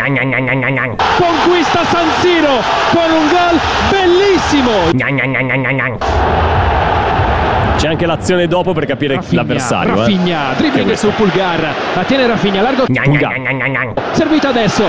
Conquista 1.17 1.84
San 1.86 2.08
Siro 2.22 2.62
con 2.91 3.12
un 3.12 3.28
gol 3.28 3.60
bellissimo. 3.91 4.91
C'è 7.77 7.88
anche 7.89 8.05
l'azione 8.05 8.47
dopo 8.47 8.71
per 8.73 8.86
capire 8.86 9.15
Raffigna, 9.15 9.41
l'avversario. 9.41 9.93
eh. 9.93 9.97
Raffigna, 9.97 10.51
è 10.53 10.55
dribbling 10.57 10.91
su 10.93 11.09
Pulgar. 11.15 11.73
La 11.95 12.03
tiene 12.03 12.27
Raffigna, 12.27 12.62
largo. 12.62 12.86
Pulgar. 12.86 13.93
Servita 14.13 14.49
adesso. 14.49 14.83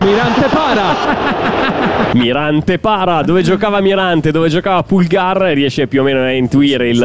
Mirante 0.00 0.46
para. 0.50 2.08
Mirante 2.12 2.78
para, 2.78 3.22
dove 3.22 3.42
giocava 3.42 3.80
Mirante, 3.80 4.30
dove 4.32 4.48
giocava 4.48 4.82
Pulgar, 4.82 5.36
riesce 5.52 5.86
più 5.86 6.00
o 6.00 6.04
meno 6.04 6.20
a 6.22 6.30
intuire 6.32 6.88
il, 6.88 7.00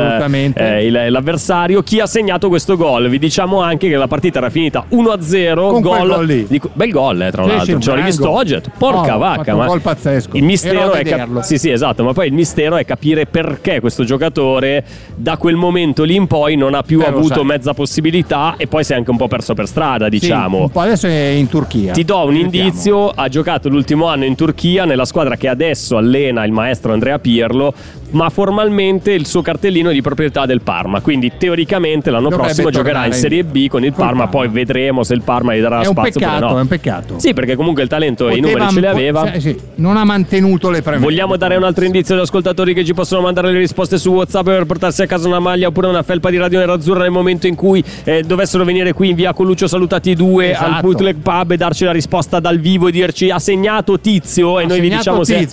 eh, 0.56 0.86
il- 0.86 1.06
l'avversario. 1.10 1.82
Chi 1.84 2.00
ha 2.00 2.06
segnato 2.08 2.48
questo 2.50 2.76
gol? 2.78 3.10
Vi 3.10 3.20
diciamo 3.20 3.62
anche 3.62 3.88
che 3.90 3.96
la 3.98 4.08
partita 4.08 4.38
era 4.40 4.50
finita 4.50 4.86
1-0. 4.90 5.70
Con 5.70 5.82
quel 5.82 6.00
gol 6.00 6.08
gol 6.16 6.26
lì. 6.26 6.46
di- 6.48 6.62
bel 6.74 6.90
gol, 6.92 7.22
eh, 7.22 7.32
tra 7.32 7.44
Sì, 7.44 7.50
l'altro. 7.50 7.74
l'ho 7.74 7.80
gran 7.80 7.96
rivisto 7.98 8.28
gol. 8.28 8.36
oggi. 8.38 8.54
ho 8.56 8.62
Porca 8.78 9.16
Oh, 9.16 9.20
vacca, 9.20 9.56
un 9.56 9.66
gol 9.66 9.82
pazzesco. 9.82 10.38
Il 10.38 10.44
mistero 10.44 10.92
è 10.94 11.04
cap- 11.04 11.40
sì, 11.42 11.58
sì, 11.58 11.70
esatto. 11.70 12.04
Ma 12.04 12.14
poi 12.14 12.28
il 12.28 12.34
mistero 12.34 12.76
è 12.78 12.86
capire 12.86 13.15
perché 13.26 13.80
questo 13.80 14.04
giocatore 14.04 14.84
da 15.16 15.38
quel 15.38 15.56
momento 15.56 16.04
lì 16.04 16.16
in 16.16 16.28
poi 16.28 16.58
non 16.58 16.74
ha 16.74 16.82
più 16.84 17.00
Eh, 17.02 17.06
avuto 17.06 17.44
mezza 17.46 17.74
possibilità 17.74 18.56
e 18.58 18.68
poi 18.68 18.84
si 18.84 18.92
è 18.92 18.96
anche 18.98 19.12
un 19.12 19.18
po' 19.18 19.28
perso 19.30 19.54
per 19.54 19.68
strada, 19.68 20.06
Sì, 20.06 20.12
diciamo. 20.12 20.68
po' 20.70 20.80
adesso 20.82 21.08
è 21.08 21.30
in 21.30 21.48
Turchia. 21.48 21.94
Ti 21.94 22.04
do 22.04 22.26
un 22.26 22.36
indizio, 22.36 23.10
ha 23.10 23.30
giocato 23.30 23.70
l'ultimo 23.70 24.08
anno 24.08 24.26
in 24.26 24.36
Turchia 24.36 24.84
nella 24.84 25.06
squadra 25.06 25.38
che 25.38 25.48
adesso 25.48 25.96
allena 25.96 26.44
il 26.44 26.52
maestro 26.52 26.92
Andrea 26.92 27.18
Pirlo, 27.20 27.74
ma 28.12 28.30
formalmente 28.30 29.12
il 29.12 29.26
suo 29.26 29.42
cartellino 29.42 29.90
è 29.90 29.94
di 29.94 30.02
proprietà 30.02 30.46
del 30.46 30.62
Parma, 30.62 31.02
quindi 31.02 31.32
teoricamente 31.38 32.10
l'anno 32.12 32.30
Dovrebbe 32.30 32.46
prossimo 32.48 32.70
giocherà 32.70 33.06
in 33.06 33.14
Serie 33.14 33.44
B 33.44 33.68
con 33.68 33.84
il 33.84 33.92
Parma, 33.94 34.26
Parma. 34.26 34.28
poi 34.28 34.48
vedremo 34.50 35.04
se 35.04 35.14
il 35.14 35.22
Parma 35.22 35.56
gli 35.56 35.62
darà 35.62 35.82
È 35.82 35.86
spazio 35.86 36.02
oppure 36.02 36.26
peccato, 36.26 36.46
no. 36.54 36.58
è 36.58 36.62
un 36.62 36.68
peccato. 36.68 37.20
Sì, 37.20 37.34
perché 37.34 37.56
comunque 37.56 37.84
il 37.84 37.90
talento 37.90 38.30
e 38.30 38.38
i 38.38 38.40
numeri 38.42 38.68
ce 38.70 38.80
li 38.80 38.86
aveva. 38.88 39.32
sì, 39.34 39.40
sì, 39.40 39.58
non 39.76 39.98
ha 39.98 40.04
mantenuto 40.04 40.70
le 40.70 40.82
premesse. 40.82 41.04
Vogliamo 41.04 41.36
dare 41.38 41.56
un 41.56 41.64
altro 41.64 41.86
indizio 41.86 42.16
agli 42.16 42.22
ascoltatori 42.22 42.74
che 42.74 42.84
ci 42.84 42.94
possono 42.94 43.04
mandare 43.22 43.52
le 43.52 43.60
risposte 43.60 43.98
su 43.98 44.12
WhatsApp 44.12 44.46
per 44.46 44.66
portarsi 44.66 45.02
a 45.04 45.06
casa 45.06 45.28
una 45.28 45.40
maglia 45.40 45.68
oppure 45.68 45.88
una 45.88 46.04
felpa 46.04 46.30
di 46.30 46.38
Radio 46.38 46.60
Nerazzurra 46.60 47.02
nel 47.02 47.12
momento 47.12 47.48
in 47.48 47.56
cui 47.56 47.84
eh, 48.04 48.24
dovessero 48.24 48.64
venire 48.64 48.94
qui 48.94 49.10
in 49.10 49.16
via 49.16 49.34
Coluccio 49.34 49.68
Salutati 49.68 50.14
2 50.16 50.56
al 50.56 50.66
Esatto. 50.66 50.82
Bootleg 50.82 51.16
Pub 51.18 51.52
e 51.52 51.58
darci 51.58 51.84
la 51.86 51.92
risposta 51.92 52.40
dal 52.40 52.60
vivo 52.60 52.88
e 52.88 52.92
dirci 52.92 53.30
ha 53.30 53.40
segnato 53.40 54.00
Tizio? 54.00 54.60
E 54.60 54.64
Ha 54.64 54.68
noi 54.68 54.80
vi 54.80 54.90
diciamo 54.90 55.24
se 55.24 55.48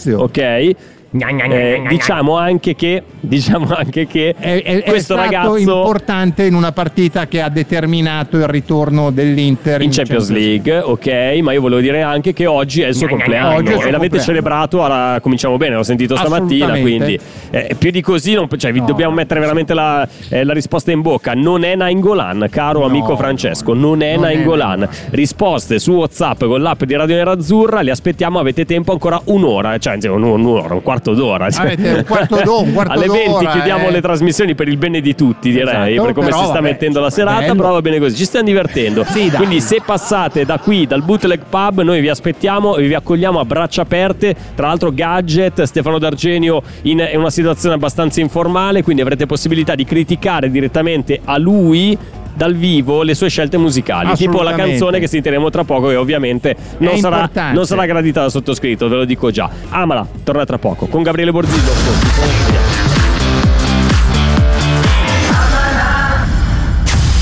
Tizio. 1.13 1.27
ok. 1.29 1.53
Eh, 1.53 1.83
diciamo 1.89 2.37
anche 2.39 2.75
che 2.75 3.03
diciamo 3.21 3.75
anche 3.75 4.07
che 4.07 4.35
È, 4.39 4.63
è- 4.63 4.83
è 4.83 4.83
questo 4.83 5.15
stato 5.15 5.21
ragazzo 5.31 5.57
importante 5.59 6.45
in 6.45 6.55
una 6.55 6.73
partita 6.73 7.27
che 7.27 7.41
ha 7.43 7.49
determinato 7.49 8.37
il 8.39 8.47
ritorno 8.47 9.11
dell'Inter 9.11 9.83
in 9.83 9.91
Champions 9.91 10.31
League, 10.31 10.79
ok, 10.79 11.39
ma 11.43 11.53
io 11.53 11.61
volevo 11.61 11.81
dire 11.81 12.03
anche 12.03 12.33
che 12.33 12.47
oggi 12.47 12.81
è 12.83 12.89
il 12.89 12.95
suo 12.95 13.09
compleanno 13.09 13.57
è 13.57 13.61
il 13.61 13.67
suo 13.67 13.73
e 13.73 13.77
l'avete 13.77 13.91
compleanno. 13.99 14.25
celebrato, 14.25 14.85
alla- 14.85 15.19
cominciamo 15.21 15.57
bene, 15.59 15.75
l'ho 15.77 15.83
sentito 15.83 16.17
stamattina, 16.17 16.79
quindi 16.79 17.19
eh, 17.51 17.75
più 17.79 17.91
di 17.91 18.01
così 18.01 18.33
non- 18.35 18.49
cioè, 18.57 18.73
vi 18.73 18.81
No. 18.81 18.87
dobbiamo 18.87 19.15
mettere 19.15 19.41
veramente 19.41 19.75
la, 19.75 20.07
eh, 20.29 20.45
la 20.45 20.53
risposta 20.53 20.91
in 20.93 21.01
bocca. 21.03 21.33
Non 21.35 21.63
è 21.65 21.75
Nainggolan, 21.77 22.47
caro 22.51 22.81
No, 22.81 22.87
amico 22.87 23.17
Francesco, 23.17 23.75
non 23.75 24.03
è 24.03 24.15
non 24.17 24.25
è 24.25 24.33
Nainggolan. 24.35 24.89
Risposte 25.11 25.79
su 25.79 25.93
WhatsApp 25.93 26.45
con 26.45 26.61
l'app 26.63 26.83
di 26.85 26.95
Radio 26.97 27.17
Nerazzurra, 27.17 27.83
le 27.83 27.91
aspettiamo, 27.91 28.39
avete 28.39 28.65
tempo 28.65 28.93
ancora 28.93 29.21
un'ora, 29.25 29.77
cioè 29.79 29.93
anzi 29.95 30.09
un'ora, 30.09 30.75
un 30.75 30.83
quarto 30.83 31.02
d'ora. 31.11 31.51
cioè. 31.51 31.65
Avete 31.65 31.89
un 31.93 32.05
quarto 32.05 32.41
d'ora, 32.45 32.63
un 32.63 32.73
quarto 32.73 32.93
Alle 32.93 33.07
20 33.09 33.29
d'ora, 33.29 33.51
chiudiamo 33.51 33.89
eh. 33.89 33.91
le 33.91 34.01
trasmissioni 34.01 34.55
per 34.55 34.69
il 34.69 34.77
bene 34.77 35.01
di 35.01 35.15
tutti, 35.15 35.51
direi, 35.51 35.93
Esatto, 35.95 36.07
per 36.07 36.15
come 36.15 36.27
però 36.27 36.39
si 36.39 36.45
sta 36.45 36.55
vabbè, 36.55 36.69
mettendo 36.69 37.01
la 37.01 37.11
serata, 37.11 37.41
bello. 37.41 37.55
però 37.55 37.73
va 37.73 37.81
bene 37.81 37.99
così, 37.99 38.17
ci 38.17 38.25
stiamo 38.25 38.47
divertendo. 38.47 39.05
Sì. 39.05 39.31
Quindi 39.31 39.61
se 39.61 39.83
passate 39.85 40.45
da 40.45 40.59
qui, 40.59 40.87
dal 40.87 41.03
Bootleg 41.03 41.43
Pub, 41.49 41.83
noi 41.83 42.01
vi 42.01 42.09
aspettiamo 42.09 42.77
e 42.77 42.87
vi 42.87 42.95
accogliamo 42.95 43.41
a 43.41 43.45
braccia 43.45 43.83
aperte. 43.83 44.35
Tra 44.55 44.69
l'altro 44.69 44.93
gadget, 44.93 45.63
Stefano 45.63 45.99
D'Argenio 45.99 46.63
in 46.83 46.99
è 46.99 47.17
una 47.17 47.31
situazione 47.31 47.75
abbastanza 47.75 48.21
informale, 48.21 48.83
quindi 48.83 49.03
avrete 49.03 49.27
possibilità 49.27 49.75
di 49.75 49.85
criticare 49.85 50.51
direttamente 50.51 51.21
a 51.25 51.37
lui 51.39 51.99
dal 52.35 52.55
vivo 52.55 53.03
le 53.03 53.15
sue 53.15 53.29
scelte 53.29 53.59
musicali, 53.59 54.15
tipo 54.15 54.43
la 54.43 54.55
canzone 54.55 54.99
che 54.99 55.07
sentiremo 55.07 55.51
tra 55.51 55.65
poco 55.65 55.89
che 55.89 55.97
ovviamente 55.97 56.57
non 56.79 56.97
sarà, 56.99 57.29
non 57.53 57.67
sarà 57.67 57.87
gradita 57.87 58.21
dal 58.21 58.31
sottoscritto, 58.31 58.89
ve 58.89 58.97
lo 58.97 59.05
dico 59.05 59.31
già. 59.31 59.49
Amala, 59.71 60.07
torna 60.23 60.45
tra 60.45 60.59
poco 60.59 60.87
con 60.87 61.03
Gabriele 61.03 61.31
Borzillo. 61.31 61.71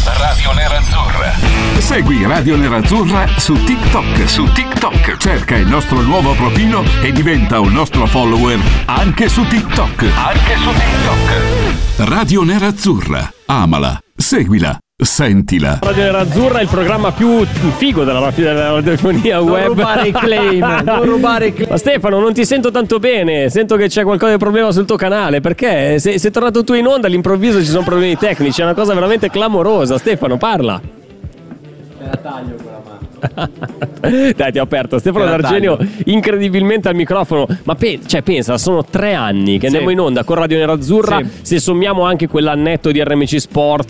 Radio 0.05 0.53
Nerazzurra. 0.53 1.33
Segui 1.79 2.27
Radio 2.27 2.57
Nerazzurra 2.57 3.27
su 3.38 3.55
TikTok. 3.55 4.29
Su 4.29 4.44
TikTok. 4.53 5.16
Cerca 5.16 5.57
il 5.57 5.66
nostro 5.66 6.01
nuovo 6.01 6.35
profilo 6.35 6.85
e 7.03 7.12
diventa 7.12 7.61
un 7.61 7.73
nostro 7.73 8.07
follower 8.07 8.59
anche 8.87 9.29
su 9.29 9.46
TikTok. 9.46 10.03
Anche 10.14 10.57
su 10.57 10.70
TikTok. 10.70 12.08
Radio 12.08 12.42
Nerazzurra. 12.42 13.33
Amala. 13.46 13.98
Seguila. 14.15 14.79
Sentila. 15.01 15.79
Radio 15.81 16.03
Nerazzurra 16.03 16.59
è 16.59 16.63
il 16.63 16.69
programma 16.69 17.13
più 17.13 17.44
figo 17.44 18.05
della, 18.05 18.21
radiofonia 18.21 19.40
web. 19.40 19.69
rubare 19.69 20.09
i 20.09 20.13
claim, 20.13 20.83
non 20.85 21.05
rubare 21.09 21.46
i 21.48 21.53
claim. 21.53 21.71
Ma 21.71 21.77
Stefano, 21.77 22.21
non 22.21 22.33
ti 22.33 22.44
sento 22.44 22.71
tanto 22.71 22.98
bene. 22.98 23.48
Sento 23.48 23.77
che 23.77 23.88
c'è 23.88 24.03
qualcosa 24.03 24.33
di 24.33 24.38
problema 24.38 24.71
sul 24.73 24.85
tuo 24.85 24.96
canale. 24.96 25.40
Perché? 25.40 25.98
Sei, 25.98 26.19
sei 26.19 26.31
tornato 26.31 26.65
tu 26.65 26.75
in 26.75 26.87
onda, 26.87 27.07
all'improvviso 27.07 27.61
ci 27.61 27.71
sono 27.71 27.85
problemi 27.85 28.17
tecnici. 28.17 28.61
È 28.61 28.65
una 28.65 28.75
cosa 28.75 28.94
veramente 28.94 29.31
clamorosa. 29.31 29.98
Stefano, 29.98 30.37
parla. 30.37 30.81
la 31.98 32.17
taglio 32.17 32.55
quella. 32.55 32.79
Dai, 34.37 34.52
ti 34.52 34.58
ho 34.58 34.62
aperto. 34.62 34.98
Stefano 34.98 35.25
D'Argenio, 35.27 35.79
incredibilmente 36.06 36.88
al 36.88 36.94
microfono. 36.94 37.46
Ma 37.64 37.75
pe- 37.75 38.00
cioè, 38.06 38.23
pensa, 38.23 38.58
sono 38.58 38.85
tre 38.85 39.14
anni 39.14 39.54
che 39.58 39.68
Sì. 39.68 39.75
andiamo 39.77 39.90
in 39.90 40.00
onda 40.00 40.25
con 40.25 40.37
Radio 40.37 40.58
Nerazzurra. 40.58 41.18
Sì. 41.18 41.29
Se 41.42 41.58
sommiamo 41.60 42.04
anche 42.04 42.27
quell'annetto 42.29 42.90
di 42.90 43.02
RMC 43.02 43.40
Sport, 43.40 43.88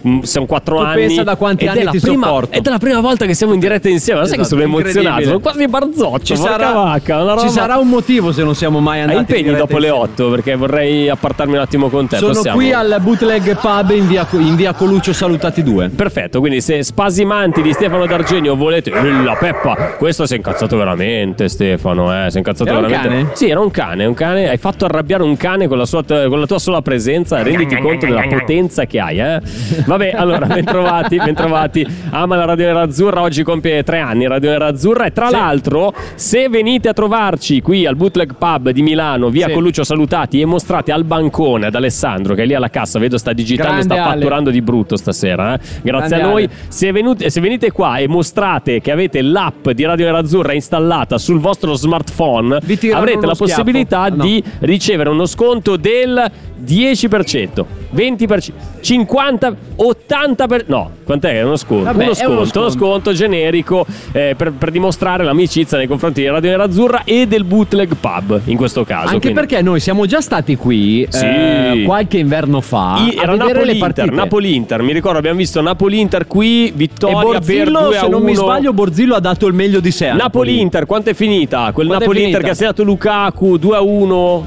Sì. 0.00 0.08
mh, 0.08 0.20
sono 0.22 0.46
quattro 0.46 0.76
Tu 0.78 0.82
anni. 0.82 0.94
pensa 1.06 1.22
da 1.22 1.36
quanti 1.36 1.66
anni 1.66 1.86
ti 1.90 2.00
prima, 2.00 2.26
sopporto. 2.26 2.58
È 2.58 2.68
la 2.68 2.78
prima 2.78 3.00
volta 3.00 3.26
che 3.26 3.34
siamo 3.34 3.52
in 3.54 3.60
diretta 3.60 3.88
insieme. 3.88 4.20
Ma 4.20 4.26
sai 4.26 4.36
che 4.36 4.42
Esatto, 4.42 4.60
sono 4.60 4.68
emozionato? 4.78 5.22
Sono 5.24 5.40
quasi 5.40 5.68
barzoccio. 5.68 6.34
Ci 6.34 6.36
sarà, 6.36 6.72
vacca, 6.72 7.38
ci 7.38 7.48
sarà 7.48 7.76
un 7.78 7.88
motivo 7.88 8.32
se 8.32 8.42
non 8.42 8.54
siamo 8.54 8.80
mai 8.80 9.00
andati 9.00 9.12
in 9.14 9.20
impegni 9.20 9.42
diretta 9.44 9.60
dopo 9.60 9.78
le 9.78 9.86
insieme. 9.88 10.10
8 10.12 10.30
perché 10.30 10.54
vorrei 10.56 11.08
appartarmi 11.08 11.54
un 11.54 11.60
attimo 11.60 11.88
con 11.88 12.06
te. 12.08 12.16
Sono 12.16 12.32
Possiamo? 12.32 12.56
qui 12.56 12.72
al 12.72 12.96
Bootleg 13.00 13.56
Pub 13.58 13.90
in 13.90 14.06
via, 14.08 14.26
in 14.32 14.56
via 14.56 14.72
Coluccio 14.72 15.12
Salutati 15.12 15.62
2. 15.62 15.90
Perfetto, 15.90 16.40
quindi 16.40 16.60
se 16.60 16.82
spasimanti 16.82 17.62
di 17.62 17.72
Stefano 17.72 18.06
D'Argenio 18.06 18.56
volete 18.80 18.90
la 18.90 19.36
peppa, 19.38 19.74
questo 19.98 20.24
si 20.26 20.32
è 20.34 20.36
incazzato 20.36 20.76
veramente 20.76 21.48
Stefano, 21.48 22.10
eh, 22.26 22.30
si 22.30 22.36
è 22.36 22.38
incazzato 22.38 22.70
Era 22.70 22.78
un 22.78 22.86
veramente. 22.86 23.16
cane? 23.24 23.30
Sì, 23.36 23.48
era 23.50 23.60
un 23.60 23.70
cane, 23.70 24.04
un 24.06 24.14
cane, 24.14 24.48
hai 24.48 24.56
fatto 24.56 24.84
arrabbiare 24.86 25.22
un 25.22 25.36
cane 25.36 25.68
con 25.68 25.76
la, 25.78 25.84
sua- 25.84 26.02
con 26.04 26.40
la 26.40 26.46
tua 26.46 26.58
sola 26.58 26.80
presenza, 26.82 27.42
renditi 27.42 27.76
conto 27.76 28.06
della 28.06 28.22
potenza 28.28 28.84
che 28.86 28.98
hai, 29.00 29.18
eh. 29.20 29.40
Vabbè, 29.86 30.12
allora, 30.14 30.46
bentrovati, 30.46 31.16
bentrovati. 31.16 31.86
Ama 32.10 32.36
la 32.36 32.44
Radio 32.46 32.66
Nerazzurra, 32.66 33.20
oggi 33.22 33.42
compie 33.42 33.82
tre 33.82 33.98
anni 33.98 34.26
Radio 34.26 34.50
Nerazzurra 34.50 35.04
e 35.06 35.12
tra 35.12 35.28
l'altro, 35.30 35.92
se 36.14 36.48
venite 36.48 36.88
a 36.88 36.92
trovarci 36.92 37.60
qui 37.60 37.84
al 37.86 37.96
Bootleg 37.96 38.34
Pub 38.38 38.70
di 38.70 38.82
Milano, 38.82 39.28
via 39.28 39.46
Sì. 39.48 39.52
Coluccio 39.52 39.84
Salutati 39.84 40.40
e 40.40 40.46
mostrate 40.46 40.92
al 40.92 41.04
bancone 41.04 41.66
ad 41.66 41.74
Alessandro 41.74 42.34
che 42.34 42.42
è 42.42 42.46
lì 42.46 42.54
alla 42.54 42.70
cassa, 42.70 42.98
vedo 42.98 43.18
sta 43.18 43.32
digitando, 43.32 43.72
Grande 43.72 43.94
sta 43.94 44.02
Ale. 44.04 44.14
fatturando 44.20 44.50
di 44.50 44.62
brutto 44.62 44.96
stasera, 44.96 45.54
eh. 45.54 45.58
Grazie 45.82 46.08
Grande 46.08 46.14
a 46.14 46.26
noi. 46.30 46.44
Ale. 46.44 46.52
Se, 46.68 46.92
venuti- 46.92 47.28
se 47.30 47.40
venite 47.40 47.70
qua 47.72 47.96
e 47.98 48.08
mostrate 48.08 48.61
che 48.62 48.90
avete 48.90 49.22
l'app 49.22 49.68
di 49.70 49.84
Radio 49.84 50.06
Nerazzurra 50.06 50.52
installata 50.52 51.18
sul 51.18 51.38
vostro 51.40 51.74
smartphone, 51.74 52.56
avrete 52.56 53.26
la 53.26 53.34
schiaffo. 53.34 53.62
possibilità 53.62 54.00
Ah, 54.02 54.08
no. 54.08 54.24
di 54.24 54.42
ricevere 54.60 55.10
uno 55.10 55.26
sconto 55.26 55.76
del 55.76 56.30
10%, 56.64 57.64
20%, 57.94 58.52
50%, 58.80 59.54
80%. 59.76 60.62
No, 60.66 60.90
quant'è? 61.04 61.34
È 61.38 61.42
uno 61.42 61.56
sconto. 61.56 61.84
Vabbè, 61.84 62.04
uno 62.04 62.14
sconto, 62.14 62.30
uno 62.30 62.40
uno 62.40 62.46
sconto. 62.50 62.70
sconto 62.70 63.12
generico 63.12 63.86
eh, 64.12 64.34
per, 64.36 64.52
per 64.52 64.70
dimostrare 64.70 65.24
l'amicizia 65.24 65.76
nei 65.78 65.86
confronti 65.86 66.20
di 66.20 66.28
Radio 66.28 66.50
Nerazzurra 66.50 67.02
e 67.04 67.26
del 67.26 67.44
bootleg 67.44 67.94
pub 67.98 68.40
in 68.44 68.56
questo 68.56 68.84
caso. 68.84 69.08
Anche 69.08 69.20
quindi- 69.30 69.38
perché 69.40 69.62
noi 69.62 69.80
siamo 69.80 70.06
già 70.06 70.20
stati 70.20 70.56
qui 70.56 71.06
Sì. 71.08 71.24
eh, 71.24 71.82
qualche 71.84 72.18
inverno 72.18 72.60
fa 72.60 73.06
I- 73.10 73.16
a 73.18 73.22
era 73.22 73.34
Napoli-Inter. 73.36 74.12
Napoli-Inter, 74.12 74.82
mi 74.82 74.92
ricordo 74.92 75.18
abbiamo 75.18 75.38
visto 75.38 75.60
Napoli-Inter 75.60 76.26
qui, 76.26 76.68
e 76.68 76.72
vittoria 76.74 77.16
per 77.16 77.24
Borzillo, 77.40 77.80
2 77.86 77.96
a 77.96 78.00
se 78.00 78.08
non 78.08 78.22
mi 78.22 78.32
1. 78.32 78.40
sbaglio, 78.40 78.72
Borzillo 78.72 79.14
ha 79.14 79.20
dato 79.20 79.46
il 79.46 79.54
meglio 79.54 79.80
di 79.80 79.90
sé. 79.90 80.12
Napoli-Inter, 80.12 80.86
quanto 80.86 81.10
è 81.10 81.14
finita? 81.14 81.70
Quel 81.72 81.86
Napoli-Inter 81.88 82.42
che 82.42 82.50
ha 82.50 82.54
segnato 82.54 82.82
Lukaku 82.84 83.56
2 83.58 83.76
a 83.76 83.80
1, 83.80 84.46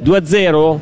2 0.00 0.16
a 0.16 0.24
0? 0.24 0.80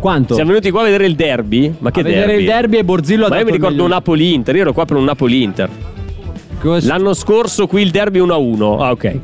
Quanto? 0.00 0.34
Siamo 0.34 0.50
venuti 0.50 0.70
qua 0.70 0.82
a 0.82 0.84
vedere 0.84 1.06
il 1.06 1.14
derby? 1.14 1.74
Ma 1.78 1.90
che 1.90 2.00
a 2.00 2.02
vedere 2.02 2.26
derby? 2.26 2.42
il 2.42 2.48
derby 2.48 2.76
e 2.78 2.84
Borzillo 2.84 3.26
ha 3.26 3.28
Ma 3.28 3.38
io 3.38 3.44
mi 3.44 3.52
ricordo 3.52 3.82
un 3.82 3.88
Napoli-Inter, 3.90 4.54
io 4.54 4.60
ero 4.62 4.72
qua 4.72 4.84
per 4.84 4.96
un 4.96 5.04
Napoli-Inter. 5.04 5.70
L'anno 6.82 7.14
scorso 7.14 7.66
qui 7.66 7.82
il 7.82 7.90
derby 7.90 8.18
1 8.18 8.32
a 8.32 8.36
1. 8.36 8.78
Ah, 8.78 8.90
ok. 8.90 9.18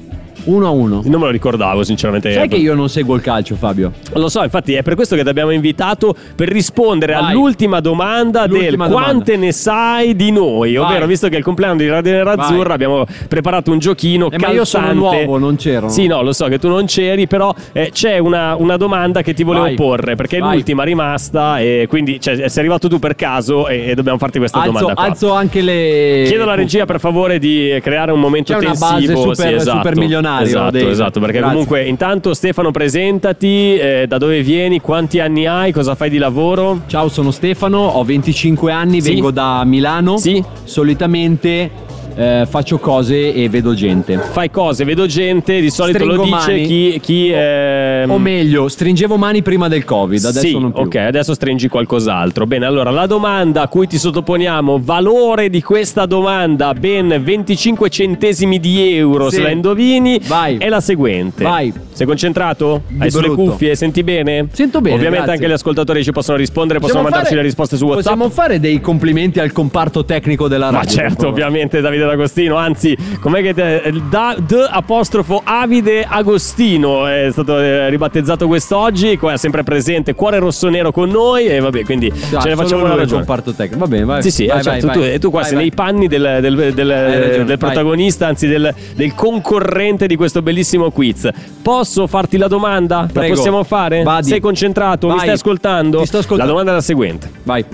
1 0.44 0.66
a 0.66 0.70
1. 0.70 1.02
Non 1.04 1.20
me 1.20 1.26
lo 1.26 1.30
ricordavo, 1.30 1.82
sinceramente. 1.82 2.32
Sai 2.32 2.48
che 2.48 2.56
io 2.56 2.74
non 2.74 2.88
seguo 2.88 3.14
il 3.14 3.20
calcio, 3.22 3.54
Fabio? 3.54 3.92
Lo 4.14 4.28
so, 4.28 4.42
infatti 4.42 4.74
è 4.74 4.82
per 4.82 4.94
questo 4.94 5.16
che 5.16 5.22
ti 5.22 5.28
abbiamo 5.28 5.50
invitato 5.50 6.14
per 6.34 6.48
rispondere 6.48 7.14
Vai. 7.14 7.30
all'ultima 7.30 7.80
domanda 7.80 8.46
L'ultima 8.46 8.64
del 8.68 8.76
domanda. 8.76 8.94
quante 9.02 9.36
ne 9.36 9.52
sai 9.52 10.14
di 10.16 10.30
noi, 10.30 10.74
Vai. 10.74 10.76
ovvero 10.84 11.06
visto 11.06 11.28
che 11.28 11.34
è 11.34 11.38
il 11.38 11.44
compleanno 11.44 11.76
di 11.76 11.88
Radio 11.88 12.12
Nerazzurra 12.12 12.62
Vai. 12.64 12.72
abbiamo 12.74 13.06
preparato 13.28 13.70
un 13.72 13.78
giochino 13.78 14.30
Eh, 14.30 14.38
ma 14.38 14.48
io 14.50 14.64
sono 14.64 14.84
calzante. 14.86 15.16
nuovo, 15.24 15.38
non 15.38 15.56
c'ero. 15.56 15.88
Sì, 15.88 16.06
no, 16.06 16.22
lo 16.22 16.32
so 16.32 16.46
che 16.46 16.58
tu 16.58 16.68
non 16.68 16.84
c'eri, 16.86 17.26
però 17.26 17.54
eh, 17.72 17.90
c'è 17.92 18.18
una, 18.18 18.54
una 18.56 18.76
domanda 18.76 19.22
che 19.22 19.32
ti 19.34 19.42
volevo 19.42 19.72
porre 19.74 20.14
perché 20.14 20.36
è 20.36 20.40
l'ultima 20.40 20.82
rimasta 20.84 21.58
e 21.60 21.86
quindi 21.88 22.20
cioè, 22.20 22.48
sei 22.48 22.58
arrivato 22.58 22.88
tu 22.88 22.98
per 22.98 23.14
caso 23.14 23.66
e, 23.68 23.90
e 23.90 23.94
dobbiamo 23.94 24.18
farti 24.18 24.38
questa 24.38 24.58
Alzo, 24.58 24.70
domanda 24.72 24.94
qua. 24.94 25.04
alzo 25.04 25.32
anche 25.32 25.60
le. 25.62 26.24
Chiedo 26.26 26.42
alla 26.42 26.54
regia 26.54 26.84
per 26.84 27.00
favore 27.00 27.38
di 27.38 27.78
creare 27.82 28.12
un 28.12 28.20
momento 28.20 28.52
C'è 28.52 28.58
una 28.58 28.68
tensivo. 28.74 28.90
base 28.90 29.16
super- 29.16 29.48
sì, 29.48 29.54
esatto. 29.54 29.76
super 29.78 29.96
milionario, 29.96 30.33
Esatto, 30.42 30.70
Dave. 30.70 30.90
esatto. 30.90 31.20
Perché 31.20 31.38
Grazie. 31.38 31.52
comunque, 31.52 31.84
intanto, 31.86 32.34
Stefano, 32.34 32.70
presentati. 32.70 33.76
eh, 33.78 34.06
da 34.08 34.18
dove 34.18 34.42
vieni? 34.42 34.80
Quanti 34.80 35.20
anni 35.20 35.46
hai? 35.46 35.72
Cosa 35.72 35.94
fai 35.94 36.10
di 36.10 36.18
lavoro? 36.18 36.82
Ciao, 36.86 37.08
sono 37.08 37.30
Stefano, 37.30 37.78
ho 37.78 38.02
25 38.04 38.72
anni, 38.72 39.00
Sì. 39.00 39.10
vengo 39.12 39.30
da 39.30 39.62
Milano. 39.64 40.16
Sì. 40.18 40.42
Solitamente 40.64 41.70
eh, 42.16 42.46
faccio 42.48 42.78
cose 42.78 43.32
e 43.34 43.48
vedo 43.48 43.74
gente. 43.74 44.16
Fai 44.18 44.50
cose, 44.50 44.84
vedo 44.84 45.06
gente. 45.06 45.60
Di 45.60 45.70
solito 45.70 46.04
lo 46.04 46.12
Stringo 46.14 46.36
dice 46.36 46.50
mani. 46.52 46.66
chi. 46.66 47.00
chi 47.02 47.30
ehm, 47.32 48.10
O 48.10 48.18
meglio, 48.18 48.68
stringevo 48.68 49.16
mani 49.16 49.42
prima 49.42 49.68
del 49.68 49.84
Covid, 49.84 50.24
adesso 50.24 50.46
sì, 50.46 50.58
non 50.58 50.72
più. 50.72 50.82
ok, 50.82 50.94
adesso 50.96 51.34
stringi 51.34 51.68
qualcos'altro. 51.68 52.46
Bene, 52.46 52.66
allora 52.66 52.90
la 52.90 53.06
domanda 53.06 53.62
a 53.62 53.68
cui 53.68 53.86
ti 53.86 53.98
sottoponiamo, 53.98 54.80
valore 54.82 55.50
di 55.50 55.62
questa 55.62 56.06
domanda, 56.06 56.72
ben 56.74 57.20
25 57.22 57.88
centesimi 57.88 58.60
di 58.60 58.96
euro 58.96 59.30
Sì. 59.30 59.36
se 59.36 59.42
la 59.42 59.50
indovini, 59.50 60.20
Vai. 60.26 60.56
è 60.58 60.68
la 60.68 60.80
seguente. 60.80 61.42
Vai. 61.42 61.72
Sei 61.92 62.06
concentrato? 62.06 62.82
Hai 62.98 63.10
sulle 63.10 63.26
brutto. 63.28 63.50
cuffie? 63.52 63.74
Senti 63.74 64.02
bene? 64.02 64.48
Sento 64.52 64.80
bene, 64.80 64.94
Ovviamente 64.96 65.24
grazie. 65.26 65.42
anche 65.44 65.48
gli 65.52 65.56
ascoltatori 65.56 66.02
ci 66.04 66.12
possono 66.12 66.36
rispondere, 66.36 66.78
possono 66.78 67.00
Possiamo 67.02 67.16
mandarci 67.16 67.34
fare- 67.34 67.40
le 67.42 67.48
risposte 67.48 67.76
su 67.76 67.84
WhatsApp. 67.84 68.02
Possiamo 68.14 68.30
fare 68.30 68.60
dei 68.60 68.80
complimenti 68.80 69.40
al 69.40 69.52
comparto 69.52 70.04
tecnico 70.04 70.48
della 70.48 70.70
radio? 70.70 70.78
Ma 70.78 70.84
certo, 70.86 71.28
ovviamente 71.28 71.80
Davide 71.80 72.03
D'Agostino, 72.06 72.56
anzi, 72.56 72.96
com'è 73.20 73.42
che 73.42 73.54
te- 73.54 73.92
da, 74.08 74.34
d 74.38 74.66
apostrofo 74.70 75.40
Avide 75.44 76.04
Agostino 76.08 77.06
è 77.06 77.28
stato 77.30 77.58
eh, 77.58 77.88
ribattezzato 77.90 78.46
quest'oggi, 78.46 79.16
qua 79.16 79.32
è 79.32 79.36
sempre 79.36 79.62
presente, 79.62 80.14
cuore 80.14 80.38
rosso-nero 80.38 80.92
con 80.92 81.08
noi 81.08 81.46
e 81.46 81.60
vabbè, 81.60 81.84
quindi 81.84 82.12
Ah, 82.32 82.40
ce 82.40 82.48
ne 82.48 82.56
facciamo 82.56 82.84
una 82.84 82.94
ragione. 82.94 83.18
comparto 83.24 83.52
tecnico. 83.52 83.78
Va 83.80 83.86
bene, 83.86 84.04
vai. 84.04 84.22
Sì, 84.22 84.30
sì, 84.30 84.46
vai, 84.46 84.58
eh, 84.58 84.62
certo, 84.62 84.86
vai, 84.86 84.94
tu, 84.94 85.00
vai. 85.02 85.12
e 85.12 85.18
tu 85.18 85.30
qua 85.30 85.40
Vai, 85.40 85.48
sei 85.48 85.58
vai. 85.58 85.68
nei 85.68 85.74
panni 85.74 86.06
del, 86.08 86.38
del- 86.40 86.72
del- 86.74 86.88
ragione, 86.88 87.36
del 87.36 87.46
vai. 87.46 87.56
protagonista, 87.56 88.26
anzi 88.26 88.46
del, 88.46 88.74
del 88.94 89.14
concorrente 89.14 90.06
di 90.06 90.16
questo 90.16 90.42
bellissimo 90.42 90.90
quiz. 90.90 91.28
Posso 91.62 92.06
farti 92.06 92.36
la 92.36 92.48
domanda? 92.48 93.00
La 93.00 93.08
Prego. 93.12 93.34
possiamo 93.34 93.62
fare? 93.64 94.02
Vadi. 94.02 94.28
Sei 94.28 94.40
concentrato? 94.40 95.06
Mi 95.06 95.12
Vai. 95.14 95.22
stai 95.22 95.34
ascoltando? 95.34 96.00
Ti 96.00 96.06
sto 96.06 96.18
ascoltando. 96.18 96.44
La 96.44 96.50
domanda 96.50 96.70
è 96.72 96.74
la 96.74 96.80
seguente. 96.82 97.30
Vai. 97.44 97.64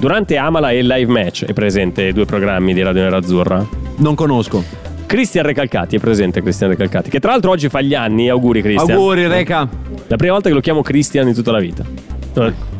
Durante 0.00 0.38
Amala 0.38 0.70
e 0.70 0.82
Live 0.82 1.12
Match 1.12 1.44
è 1.44 1.52
presente 1.52 2.12
due 2.14 2.24
programmi 2.24 2.72
di 2.72 2.82
Radio 2.82 3.02
Nerazzurra? 3.02 3.66
Non 3.96 4.14
conosco. 4.14 4.64
Cristian 5.04 5.44
Recalcati 5.44 5.96
è 5.96 5.98
presente 5.98 6.40
Cristian 6.40 6.70
Recalcati 6.70 7.10
che 7.10 7.20
tra 7.20 7.32
l'altro 7.32 7.50
oggi 7.50 7.68
fa 7.68 7.80
gli 7.82 7.94
anni 7.94 8.28
auguri 8.30 8.62
Cristian 8.62 8.96
Auguri, 8.96 9.26
Reca. 9.26 9.68
la 10.06 10.16
prima 10.16 10.32
volta 10.34 10.48
che 10.48 10.54
lo 10.54 10.60
chiamo 10.60 10.82
Cristian 10.82 11.26
in 11.28 11.34
tutta 11.34 11.50
la 11.50 11.58
vita 11.58 11.84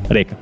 Reca 0.07 0.37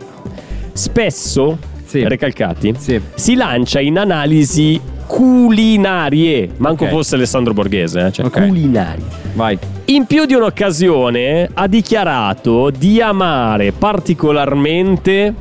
spesso 0.73 1.57
Sì. 1.87 2.07
Recalcati 2.07 2.75
Sì. 2.77 3.01
si 3.15 3.35
lancia 3.35 3.81
in 3.81 3.99
analisi 3.99 4.79
culinarie 5.07 6.51
manco 6.59 6.85
Ok. 6.85 6.91
fosse 6.91 7.15
Alessandro 7.15 7.55
Borghese 7.55 8.07
eh, 8.09 8.13
cioè 8.13 8.27
Ok. 8.27 8.47
culinarie 8.47 9.05
Vai. 9.33 9.59
in 9.87 10.05
più 10.05 10.27
di 10.27 10.35
un'occasione 10.35 11.49
ha 11.55 11.67
dichiarato 11.67 12.69
di 12.69 13.01
amare 13.01 13.73
particolarmente 13.73 15.35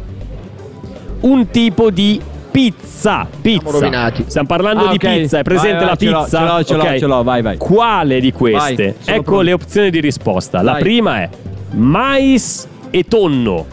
un 1.22 1.50
tipo 1.50 1.90
di 1.90 2.20
pizza. 2.52 3.28
Pizza. 3.42 4.12
Stiamo 4.26 4.48
parlando 4.48 4.86
Ah, 4.86 4.90
di 4.90 4.96
ok. 4.96 5.18
pizza. 5.20 5.40
È 5.40 5.44
presente 5.44 5.84
Vai, 5.86 5.86
vai, 5.86 5.90
la 5.90 5.96
pizza? 6.22 6.38
ce 6.40 6.46
l'ho, 6.46 6.64
ce 6.64 6.74
l'ho, 6.76 6.84
Ok. 6.84 6.98
ce 7.00 7.06
l'ho, 7.06 7.24
vai, 7.24 7.42
vai. 7.42 7.58
Quale 7.58 8.20
di 8.20 8.32
queste? 8.32 8.96
Vai, 9.04 9.16
ecco 9.16 9.24
pronto. 9.24 9.42
le 9.42 9.54
opzioni 9.54 9.90
di 9.90 10.00
risposta. 10.00 10.62
La 10.62 10.76
prima 10.76 11.22
è 11.22 11.30
mais 11.74 12.68
e 12.90 13.04
tonno, 13.04 13.66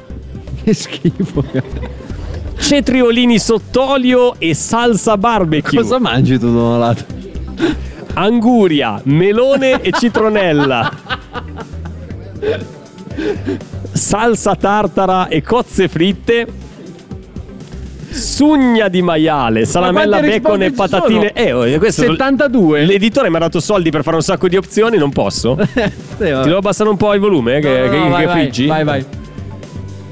Che 0.64 0.74
schifo. 0.74 1.44
cetriolini 2.58 3.38
sott'olio 3.38 4.34
e 4.38 4.54
salsa 4.54 5.16
barbecue, 5.16 5.78
Cosa 5.78 5.98
mangi 5.98 6.38
tu 6.38 6.52
da 6.54 6.60
un 6.62 6.78
lato? 6.78 7.04
anguria, 8.14 9.00
melone 9.04 9.80
e 9.80 9.90
citronella. 9.92 10.92
Salsa 13.92 14.56
tartara 14.56 15.28
e 15.28 15.42
cozze 15.42 15.88
fritte. 15.88 16.46
Sugna 18.14 18.88
di 18.88 19.02
maiale, 19.02 19.64
salamella, 19.64 20.20
bacon 20.20 20.62
e 20.62 20.70
patatine. 20.70 21.32
Eh, 21.32 21.52
oh, 21.52 21.78
questo 21.78 22.02
72? 22.02 22.84
L'editore 22.84 23.28
mi 23.28 23.36
ha 23.36 23.40
dato 23.40 23.58
soldi 23.58 23.90
per 23.90 24.02
fare 24.02 24.16
un 24.16 24.22
sacco 24.22 24.46
di 24.46 24.56
opzioni, 24.56 24.96
non 24.96 25.10
posso. 25.10 25.56
Ti 25.74 25.92
devo 26.18 26.56
abbassare 26.58 26.88
un 26.88 26.96
po' 26.96 27.12
il 27.12 27.20
volume, 27.20 27.56
eh, 27.56 27.60
che, 27.60 27.68
No, 27.68 27.84
no, 27.84 27.90
che- 27.90 27.98
no, 27.98 28.08
vai, 28.08 28.20
che 28.20 28.26
vai, 28.26 28.40
friggi? 28.40 28.66
Vai, 28.66 28.84
vai. 28.84 29.04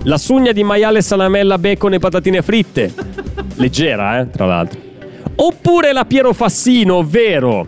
La 0.03 0.19
sugna 0.19 0.51
di 0.51 0.65
maiale, 0.65 1.01
salamella, 1.01 1.59
bacon 1.59 1.95
e 1.95 1.99
patatine 2.01 2.43
fritte. 2.43 2.93
Leggera, 3.55 4.19
eh, 4.21 4.31
tra 4.31 4.47
l'altro. 4.47 4.81
Oppure 5.37 5.93
la 5.93 6.05
Piero 6.05 6.33
Fassino, 6.33 6.97
ovvero 6.97 7.67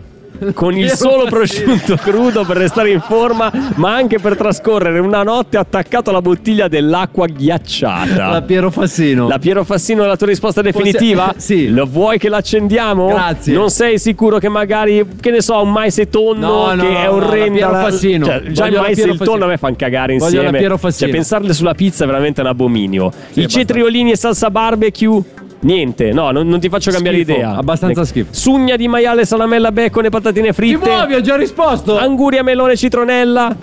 con 0.53 0.75
il 0.75 0.89
solo 0.91 1.25
prosciutto 1.25 1.95
crudo 1.95 2.43
per 2.43 2.57
restare 2.57 2.91
in 2.91 3.01
forma, 3.01 3.51
ma 3.75 3.93
anche 3.95 4.19
per 4.19 4.35
trascorrere 4.35 4.99
una 4.99 5.23
notte 5.23 5.57
attaccato 5.57 6.09
alla 6.09 6.21
bottiglia 6.21 6.67
dell'acqua 6.67 7.27
ghiacciata. 7.27 8.29
La 8.29 8.41
Piero 8.41 8.71
Fassino. 8.71 9.27
La 9.27 9.39
Piero 9.39 9.63
Fassino 9.63 10.03
è 10.03 10.07
la 10.07 10.15
tua 10.15 10.27
risposta 10.27 10.61
Forse- 10.61 10.77
definitiva? 10.81 11.33
sì. 11.37 11.69
Lo 11.69 11.85
vuoi 11.85 12.17
che 12.17 12.29
l'accendiamo? 12.29 13.07
Grazie. 13.07 13.53
Non 13.53 13.69
sei 13.69 13.97
sicuro 13.99 14.37
che 14.37 14.49
magari, 14.49 15.05
che 15.19 15.31
ne 15.31 15.41
so, 15.41 15.61
un 15.61 15.71
mais 15.71 15.97
e 15.97 16.09
tonno 16.09 16.65
No, 16.65 16.69
che 16.69 16.75
no, 16.75 16.97
è 16.97 17.05
no, 17.07 17.19
la. 17.19 17.51
Piero 17.51 17.73
Fassino. 17.73 18.25
Cioè, 18.25 18.41
già 18.51 18.65
il 18.65 18.71
Voglio 18.71 18.81
mais 18.81 18.97
e 18.97 19.03
il 19.09 19.17
tonno 19.17 19.45
a 19.45 19.47
me 19.47 19.57
fanno 19.57 19.75
cagare 19.77 20.13
Voglio 20.13 20.25
insieme. 20.25 20.51
la 20.51 20.57
Piero 20.57 20.77
Fassino. 20.77 21.07
Cioè, 21.07 21.17
pensarle 21.17 21.53
sulla 21.53 21.73
pizza 21.73 22.03
è 22.03 22.07
veramente 22.07 22.41
un 22.41 22.47
abominio. 22.47 23.05
I 23.05 23.07
abbastanza. 23.07 23.57
cetriolini 23.59 24.11
e 24.11 24.17
salsa 24.17 24.49
barbecue. 24.49 25.21
Niente, 25.61 26.11
no, 26.11 26.31
non, 26.31 26.47
non 26.47 26.59
ti 26.59 26.69
faccio 26.69 26.91
cambiare 26.91 27.17
Schifo, 27.17 27.31
idea. 27.33 27.55
abbastanza 27.55 28.01
Ne- 28.01 28.05
schifo. 28.05 28.27
Sugna 28.31 28.75
di 28.75 28.87
maiale, 28.87 29.25
salamella, 29.25 29.71
bacon 29.71 30.05
e 30.05 30.09
patatine 30.09 30.47
Ti 30.49 30.53
fritte. 30.53 30.89
muovi, 30.89 31.13
ho 31.15 31.21
già 31.21 31.35
risposto. 31.35 31.97
Anguria, 31.97 32.43
melone, 32.43 32.75
citronella. 32.75 33.55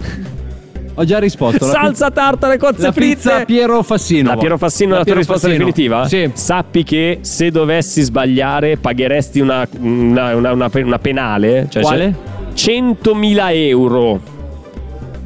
Ho 0.94 1.04
già 1.04 1.18
risposto. 1.18 1.64
La 1.66 1.72
Salsa 1.72 2.10
tartare, 2.10 2.58
cozze 2.58 2.82
La 2.82 2.92
fritte. 2.92 3.14
pizza 3.14 3.44
Piero 3.46 3.82
Fassino. 3.82 4.28
La 4.30 4.36
Piero 4.36 4.58
Fassino 4.58 4.88
è 4.94 4.98
la 4.98 5.04
tua 5.04 5.04
Piero 5.04 5.18
risposta 5.20 5.48
Fassino. 5.48 5.64
definitiva? 5.64 6.06
Sì. 6.06 6.30
Sappi 6.34 6.82
che 6.82 7.18
se 7.22 7.50
dovessi 7.50 8.02
sbagliare 8.02 8.76
pagheresti 8.76 9.40
una, 9.40 9.66
una, 9.80 10.34
una- 10.36 10.52
una 10.52 10.68
pe- 10.68 10.82
una 10.82 10.98
penale. 10.98 11.66
Cioè 11.70 11.82
Quale? 11.82 12.14
c'è 12.52 12.72
100.000 12.72 13.52
euro. 13.54 14.20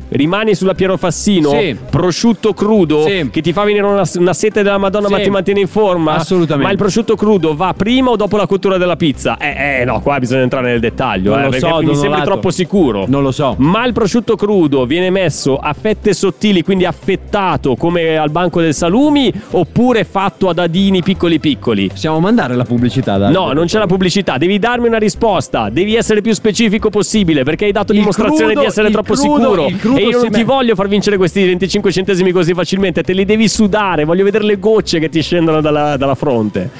Rimani 0.08 0.54
sulla 0.54 0.74
Piero 0.74 0.96
Fassino, 0.96 1.50
Sì. 1.50 1.76
prosciutto 1.90 2.52
crudo 2.54 3.06
Sì. 3.06 3.28
che 3.30 3.40
ti 3.40 3.52
fa 3.52 3.64
venire 3.64 3.84
una, 3.84 4.02
una 4.16 4.32
sete 4.34 4.62
della 4.62 4.78
Madonna 4.78 5.08
ma 5.08 5.16
Sì. 5.18 5.24
ti 5.24 5.30
mantiene 5.30 5.60
in 5.60 5.66
forma. 5.68 6.14
Assolutamente. 6.14 6.64
Ma 6.66 6.70
il 6.70 6.78
prosciutto 6.78 7.16
crudo 7.16 7.54
va 7.56 7.74
prima 7.76 8.10
o 8.10 8.16
dopo 8.16 8.36
la 8.36 8.46
cottura 8.46 8.76
della 8.78 8.96
pizza? 8.96 9.36
Eh, 9.36 9.80
eh, 9.80 9.84
no, 9.84 10.00
qua 10.00 10.18
bisogna 10.18 10.42
entrare 10.42 10.68
nel 10.68 10.80
dettaglio. 10.80 11.34
Non 11.34 11.44
eh, 11.44 11.50
lo 11.50 11.52
so, 11.58 11.78
mi 11.80 11.84
Donolato. 11.92 12.24
troppo 12.24 12.50
sicuro. 12.50 13.04
Non 13.08 13.22
lo 13.22 13.32
so. 13.32 13.54
Ma 13.58 13.84
il 13.84 13.92
prosciutto 13.92 14.36
crudo 14.36 14.86
viene 14.86 15.10
messo 15.10 15.56
a 15.56 15.72
fette 15.72 16.14
sottili, 16.14 16.62
quindi 16.62 16.84
affettato 16.84 17.74
come 17.76 18.16
al 18.16 18.30
banco 18.30 18.60
del 18.60 18.74
salumi, 18.74 19.32
oppure 19.50 20.04
fatto 20.04 20.48
a 20.48 20.52
dadini 20.52 21.02
piccoli 21.02 21.40
piccoli? 21.40 21.88
Possiamo 21.88 22.20
mandare 22.20 22.54
la 22.54 22.64
pubblicità, 22.64 23.18
dai. 23.18 23.32
No, 23.32 23.52
non 23.52 23.66
c'è 23.66 23.78
la 23.78 23.86
pubblicità, 23.86 24.36
devi 24.38 24.58
darmi 24.58 24.86
una 24.86 24.98
risposta, 24.98 25.68
devi 25.70 25.94
essere 25.96 26.20
più 26.20 26.32
specifico 26.32 26.90
possibile 26.90 27.42
perché 27.42 27.64
hai 27.66 27.72
dato 27.72 27.92
Il 27.92 27.98
dimostrazione 27.98 28.52
crudo- 28.52 28.60
di 28.60 28.66
essere 28.66 28.90
troppo 28.90 29.14
crudo- 29.14 29.38
sicuro. 29.40 29.66
il 29.66 29.76
crudo 29.78 29.95
E 29.98 30.02
io 30.08 30.18
non 30.20 30.30
ti 30.30 30.38
me- 30.38 30.44
voglio 30.44 30.74
far 30.74 30.88
vincere 30.88 31.16
questi 31.16 31.44
25 31.44 31.90
centesimi 31.92 32.32
così 32.32 32.52
facilmente, 32.54 33.02
te 33.02 33.12
li 33.12 33.24
devi 33.24 33.48
sudare, 33.48 34.04
voglio 34.04 34.24
vedere 34.24 34.44
le 34.44 34.58
gocce 34.58 34.98
che 34.98 35.08
ti 35.08 35.22
scendono 35.22 35.60
dalla, 35.60 35.96
dalla 35.96 36.14
fronte. 36.14 36.70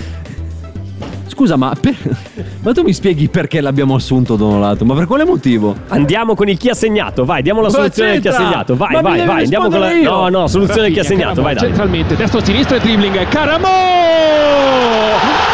Scusa, 1.29 1.57
ma, 1.57 1.75
per- 1.79 1.95
ma 2.62 2.73
tu 2.73 2.83
mi 2.83 2.95
spieghi 2.95 3.29
perché 3.29 3.61
l'abbiamo 3.61 3.95
assunto 3.95 4.37
Donolato? 4.37 4.85
Ma 4.87 4.95
per 4.95 5.07
quale 5.07 5.25
motivo? 5.25 5.77
Andiamo 5.89 6.35
con 6.35 6.49
il 6.49 6.57
chi 6.57 6.71
ha 6.71 6.75
segnato, 6.75 7.25
vai, 7.27 7.43
diamo 7.43 7.61
la 7.61 7.69
soluzione 7.69 8.12
del 8.12 8.21
chi 8.23 8.29
ha 8.29 8.33
segnato, 8.33 8.75
vai, 8.75 8.93
Ma 8.95 9.01
vai, 9.03 9.27
vai, 9.27 9.43
andiamo 9.43 9.69
con 9.69 9.81
la... 9.81 9.91
io! 9.93 10.11
No, 10.11 10.29
no, 10.31 10.47
soluzione 10.47 10.83
del 10.83 10.93
chi 10.93 11.01
ha 11.01 11.05
segnato, 11.05 11.43
vai, 11.43 11.55
Caramo, 11.55 11.59
dai. 11.61 11.69
Centralmente, 11.69 12.17
destro 12.17 12.43
sinistro 12.43 12.77
e 12.77 12.81
dribbling. 12.81 13.29
Caramo! 13.29 13.69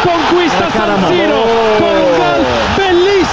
Conquista 0.03 0.69
San 0.69 1.05
Siro 1.07 1.41
con 1.77 1.87
un 1.87 2.17
gol 2.17 2.45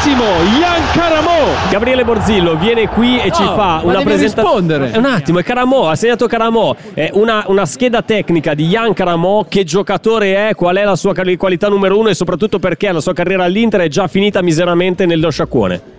bellissimo. 0.03 0.25
Ian 0.59 0.83
Caramo. 0.93 1.69
Gabriele 1.71 2.05
Borzillo 2.05 2.57
viene 2.57 2.89
qui 2.89 3.19
e 3.19 3.31
ci 3.31 3.43
No, 3.43 3.55
fa 3.55 3.81
ma 3.85 3.91
una 3.93 4.03
presentazione. 4.03 4.23
rispondere. 4.23 4.99
Un 4.99 5.05
attimo, 5.05 5.39
è 5.39 5.43
Caramo, 5.43 5.89
ha 5.89 5.95
segnato 5.95 6.27
Caramo. 6.27 6.77
È 6.95 7.11
una, 7.13 7.45
una 7.49 7.67
scheda 7.67 8.03
tecnica 8.03 8.55
di 8.55 8.67
Ian 8.67 8.93
Caramo. 8.93 9.47
Che 9.49 9.65
giocatore 9.65 10.49
è? 10.49 10.55
Qual 10.55 10.77
è 10.77 10.85
la 10.85 10.97
sua 10.97 11.15
quali- 11.15 11.37
qualità 11.37 11.69
numero 11.69 11.99
uno? 11.99 12.09
E 12.09 12.15
soprattutto 12.15 12.59
perché 12.59 12.91
la 12.93 13.01
sua 13.01 13.13
carriera 13.13 13.45
all'Inter 13.45 13.81
è 13.83 13.89
già 13.89 14.07
finita 14.09 14.43
miseramente 14.43 15.07
nello 15.07 15.31
sciacquone. 15.31 15.99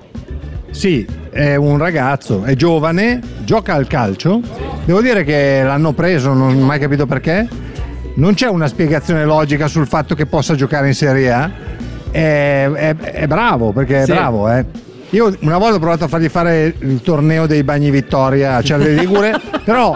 Sì, 0.72 1.06
è 1.32 1.56
un 1.56 1.78
ragazzo, 1.78 2.44
è 2.46 2.56
giovane, 2.56 3.20
gioca 3.44 3.74
al 3.74 3.88
calcio. 3.88 4.40
Devo 4.86 5.02
dire 5.02 5.24
che 5.26 5.62
l'hanno 5.64 5.92
preso, 5.92 6.34
non 6.34 6.56
ho 6.56 6.66
mai 6.66 6.80
capito 6.80 7.06
perché. 7.06 7.48
Non 8.14 8.34
c'è 8.34 8.48
una 8.48 8.68
spiegazione 8.68 9.24
logica 9.26 9.68
sul 9.68 9.88
fatto 9.88 10.16
che 10.16 10.26
possa 10.26 10.54
giocare 10.56 10.88
in 10.88 10.94
Serie 10.94 11.32
A. 11.32 11.50
È, 12.12 12.70
è- 12.70 12.96
è 12.96 13.28
bravo, 13.28 13.72
perché 13.72 14.02
è 14.02 14.06
Sì. 14.06 14.12
bravo, 14.12 14.50
eh. 14.52 14.66
Io 15.12 15.36
una 15.42 15.58
volta 15.58 15.76
ho 15.76 15.80
provato 15.80 16.06
a 16.06 16.08
fargli 16.08 16.30
fare 16.30 16.74
il 16.80 17.02
torneo 17.02 17.46
dei 17.46 17.64
bagni 17.64 17.90
Vittoria 17.92 18.56
a 18.56 18.62
Cerre 18.62 18.92
Ligure, 18.94 19.34
però 19.64 19.96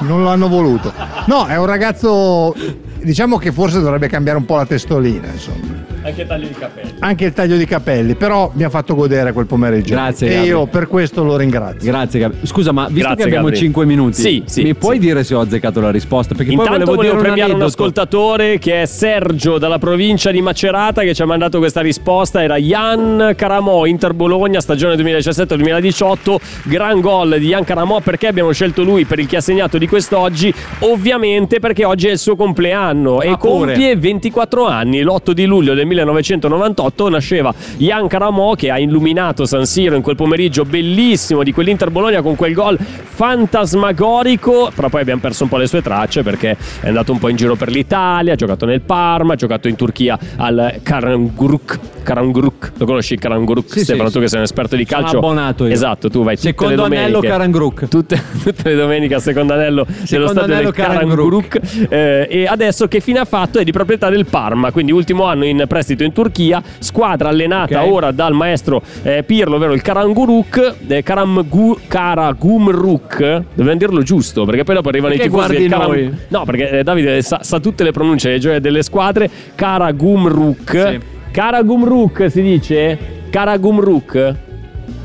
non 0.00 0.24
l'hanno 0.24 0.48
voluto. 0.48 0.92
No, 1.26 1.46
è 1.46 1.56
un 1.56 1.66
ragazzo, 1.66 2.54
diciamo 3.02 3.36
che 3.38 3.52
forse 3.52 3.80
dovrebbe 3.80 4.08
cambiare 4.08 4.38
un 4.38 4.44
po' 4.44 4.56
la 4.56 4.66
testolina, 4.66 5.28
insomma. 5.28 5.82
Anche 6.04 6.26
taglio 6.26 6.46
di 6.48 6.54
capelli. 6.54 6.92
Anche 6.98 7.24
il 7.24 7.32
taglio 7.32 7.56
di 7.56 7.64
capelli, 7.64 8.14
però 8.14 8.50
mi 8.54 8.62
ha 8.62 8.68
fatto 8.68 8.94
godere 8.94 9.32
quel 9.32 9.46
pomeriggio. 9.46 9.94
Grazie, 9.94 10.28
E 10.28 10.34
Gabri. 10.34 10.48
io 10.48 10.66
per 10.66 10.86
questo 10.86 11.24
lo 11.24 11.36
ringrazio. 11.36 11.90
Grazie, 11.90 12.20
Gabri. 12.20 12.38
Scusa, 12.46 12.72
ma 12.72 12.82
visto 12.88 13.00
Grazie, 13.00 13.16
che 13.16 13.22
abbiamo 13.24 13.44
Gabri. 13.46 13.58
5 13.60 13.84
minuti, 13.86 14.20
Sì, 14.20 14.42
sì, 14.46 14.62
mi 14.64 14.74
puoi 14.74 14.96
sì. 14.96 15.00
dire 15.00 15.24
se 15.24 15.34
ho 15.34 15.40
azzeccato 15.40 15.80
la 15.80 15.90
risposta? 15.90 16.34
Perché 16.34 16.52
Intanto 16.52 16.72
poi 16.72 16.84
volevo, 16.84 16.96
volevo 16.96 17.12
dire 17.14 17.22
premiare 17.24 17.52
un, 17.52 17.60
aneddoto. 17.60 17.82
ascoltatore 17.82 18.58
che 18.58 18.82
è 18.82 18.86
Sergio 18.86 19.56
dalla 19.58 19.78
provincia 19.78 20.30
di 20.30 20.42
Macerata 20.42 21.00
che 21.02 21.14
ci 21.14 21.22
ha 21.22 21.26
mandato 21.26 21.58
questa 21.58 21.80
risposta. 21.80 22.42
Era 22.42 22.56
Jan 22.58 23.32
Caramò, 23.34 23.86
Inter 23.86 24.12
Bologna, 24.12 24.60
stagione 24.60 24.96
2017-2018. 24.96 26.36
Gran 26.64 27.00
gol 27.00 27.38
di 27.38 27.46
Jan 27.48 27.64
Caramò. 27.64 28.00
Perché 28.00 28.26
abbiamo 28.26 28.52
scelto 28.52 28.82
lui 28.82 29.04
per 29.06 29.18
il 29.20 29.26
che 29.26 29.36
ha 29.36 29.40
segnato 29.40 29.78
di 29.78 29.86
quest'oggi? 29.88 30.52
Ovviamente 30.80 31.60
perché 31.60 31.84
oggi 31.84 32.08
è 32.08 32.12
il 32.12 32.18
suo 32.18 32.36
compleanno 32.36 33.22
e 33.22 33.28
Ah, 33.28 33.36
pure. 33.38 33.72
compie 33.72 33.96
24 33.96 34.66
anni. 34.66 35.02
L'8 35.02 35.30
di 35.32 35.44
luglio 35.46 35.72
del 35.74 35.86
1998 35.94 37.08
nasceva 37.08 37.54
Jan 37.76 38.08
Caramò 38.08 38.54
che 38.54 38.70
ha 38.70 38.78
illuminato 38.78 39.44
San 39.46 39.66
Siro 39.66 39.94
in 39.94 40.02
quel 40.02 40.16
pomeriggio 40.16 40.64
bellissimo 40.64 41.42
di 41.42 41.52
quell'Inter 41.52 41.90
Bologna 41.90 42.22
con 42.22 42.36
quel 42.36 42.52
gol 42.52 42.78
fantasmagorico. 42.78 44.70
Però 44.74 44.88
poi 44.88 45.00
abbiamo 45.00 45.20
perso 45.20 45.44
un 45.44 45.48
po' 45.48 45.56
le 45.56 45.66
sue 45.66 45.82
tracce 45.82 46.22
perché 46.22 46.56
è 46.80 46.88
andato 46.88 47.12
un 47.12 47.18
po' 47.18 47.28
in 47.28 47.36
giro 47.36 47.54
per 47.54 47.70
l'Italia, 47.70 48.32
ha 48.32 48.36
giocato 48.36 48.66
nel 48.66 48.80
Parma, 48.80 49.34
ha 49.34 49.36
giocato 49.36 49.68
in 49.68 49.76
Turchia 49.76 50.18
al 50.36 50.80
Karanguruk. 50.82 51.93
Karanguruk, 52.04 52.72
lo 52.76 52.86
conosci 52.86 53.14
il 53.14 53.18
Karanguruk? 53.18 53.68
Sì, 53.72 53.80
Stefano, 53.80 54.08
sì, 54.08 54.14
tu 54.14 54.18
che 54.20 54.26
sì. 54.26 54.30
sei 54.30 54.38
un 54.38 54.44
esperto 54.44 54.76
di 54.76 54.86
Sono 54.88 55.00
calcio. 55.02 55.18
abbonato 55.18 55.66
io. 55.66 55.72
Esatto, 55.72 56.08
tu 56.08 56.22
vai 56.22 56.36
tutte 56.36 56.48
Secondo 56.48 56.74
le 56.74 56.80
domeniche. 56.82 57.02
anello 57.08 57.20
Karangruk. 57.20 57.88
Tutte, 57.88 58.22
tutte 58.44 58.68
le 58.70 58.76
domeniche 58.76 59.14
a 59.14 59.18
secondo 59.18 59.52
anello 59.54 59.84
dello 59.84 60.04
Secondo 60.06 60.28
stadio 60.32 60.54
anello 60.54 60.70
del 60.70 60.84
Karanguruk. 60.84 61.60
Eh, 61.88 62.26
e 62.30 62.46
adesso 62.46 62.86
che 62.86 63.00
fine 63.00 63.18
ha 63.18 63.24
fatto 63.24 63.58
è 63.58 63.64
di 63.64 63.72
proprietà 63.72 64.08
del 64.10 64.26
Parma, 64.26 64.70
quindi 64.70 64.92
ultimo 64.92 65.24
anno 65.24 65.44
in 65.44 65.64
prestito 65.66 66.04
in 66.04 66.12
Turchia, 66.12 66.62
squadra 66.78 67.30
allenata 67.30 67.82
Ok. 67.82 67.92
ora 67.92 68.10
dal 68.12 68.32
maestro 68.34 68.82
eh, 69.02 69.22
Pirlo, 69.24 69.56
ovvero 69.56 69.72
il 69.72 69.82
Karanguruk, 69.82 70.74
eh, 70.86 71.02
Karamgu, 71.02 71.78
Karagumruk, 71.86 73.42
dobbiamo 73.54 73.78
dirlo 73.78 74.02
giusto, 74.02 74.44
perché 74.44 74.64
poi 74.64 74.74
dopo 74.74 74.88
arrivano 74.90 75.14
Perché 75.14 75.28
i 75.28 75.30
tifosi 75.30 75.56
del 75.56 75.68
Karam- 75.70 75.90
noi? 75.90 76.12
No, 76.28 76.44
perché 76.44 76.78
eh, 76.78 76.82
Davide 76.82 77.22
sa, 77.22 77.40
sa 77.42 77.58
tutte 77.60 77.82
le 77.84 77.90
pronunce 77.92 78.38
cioè 78.40 78.60
delle 78.60 78.82
squadre, 78.82 79.30
Karagumruk. 79.54 80.70
Sì. 80.70 81.12
Karagumruk 81.34 82.30
si 82.30 82.42
dice? 82.42 82.96
Karagumruk? 83.28 84.34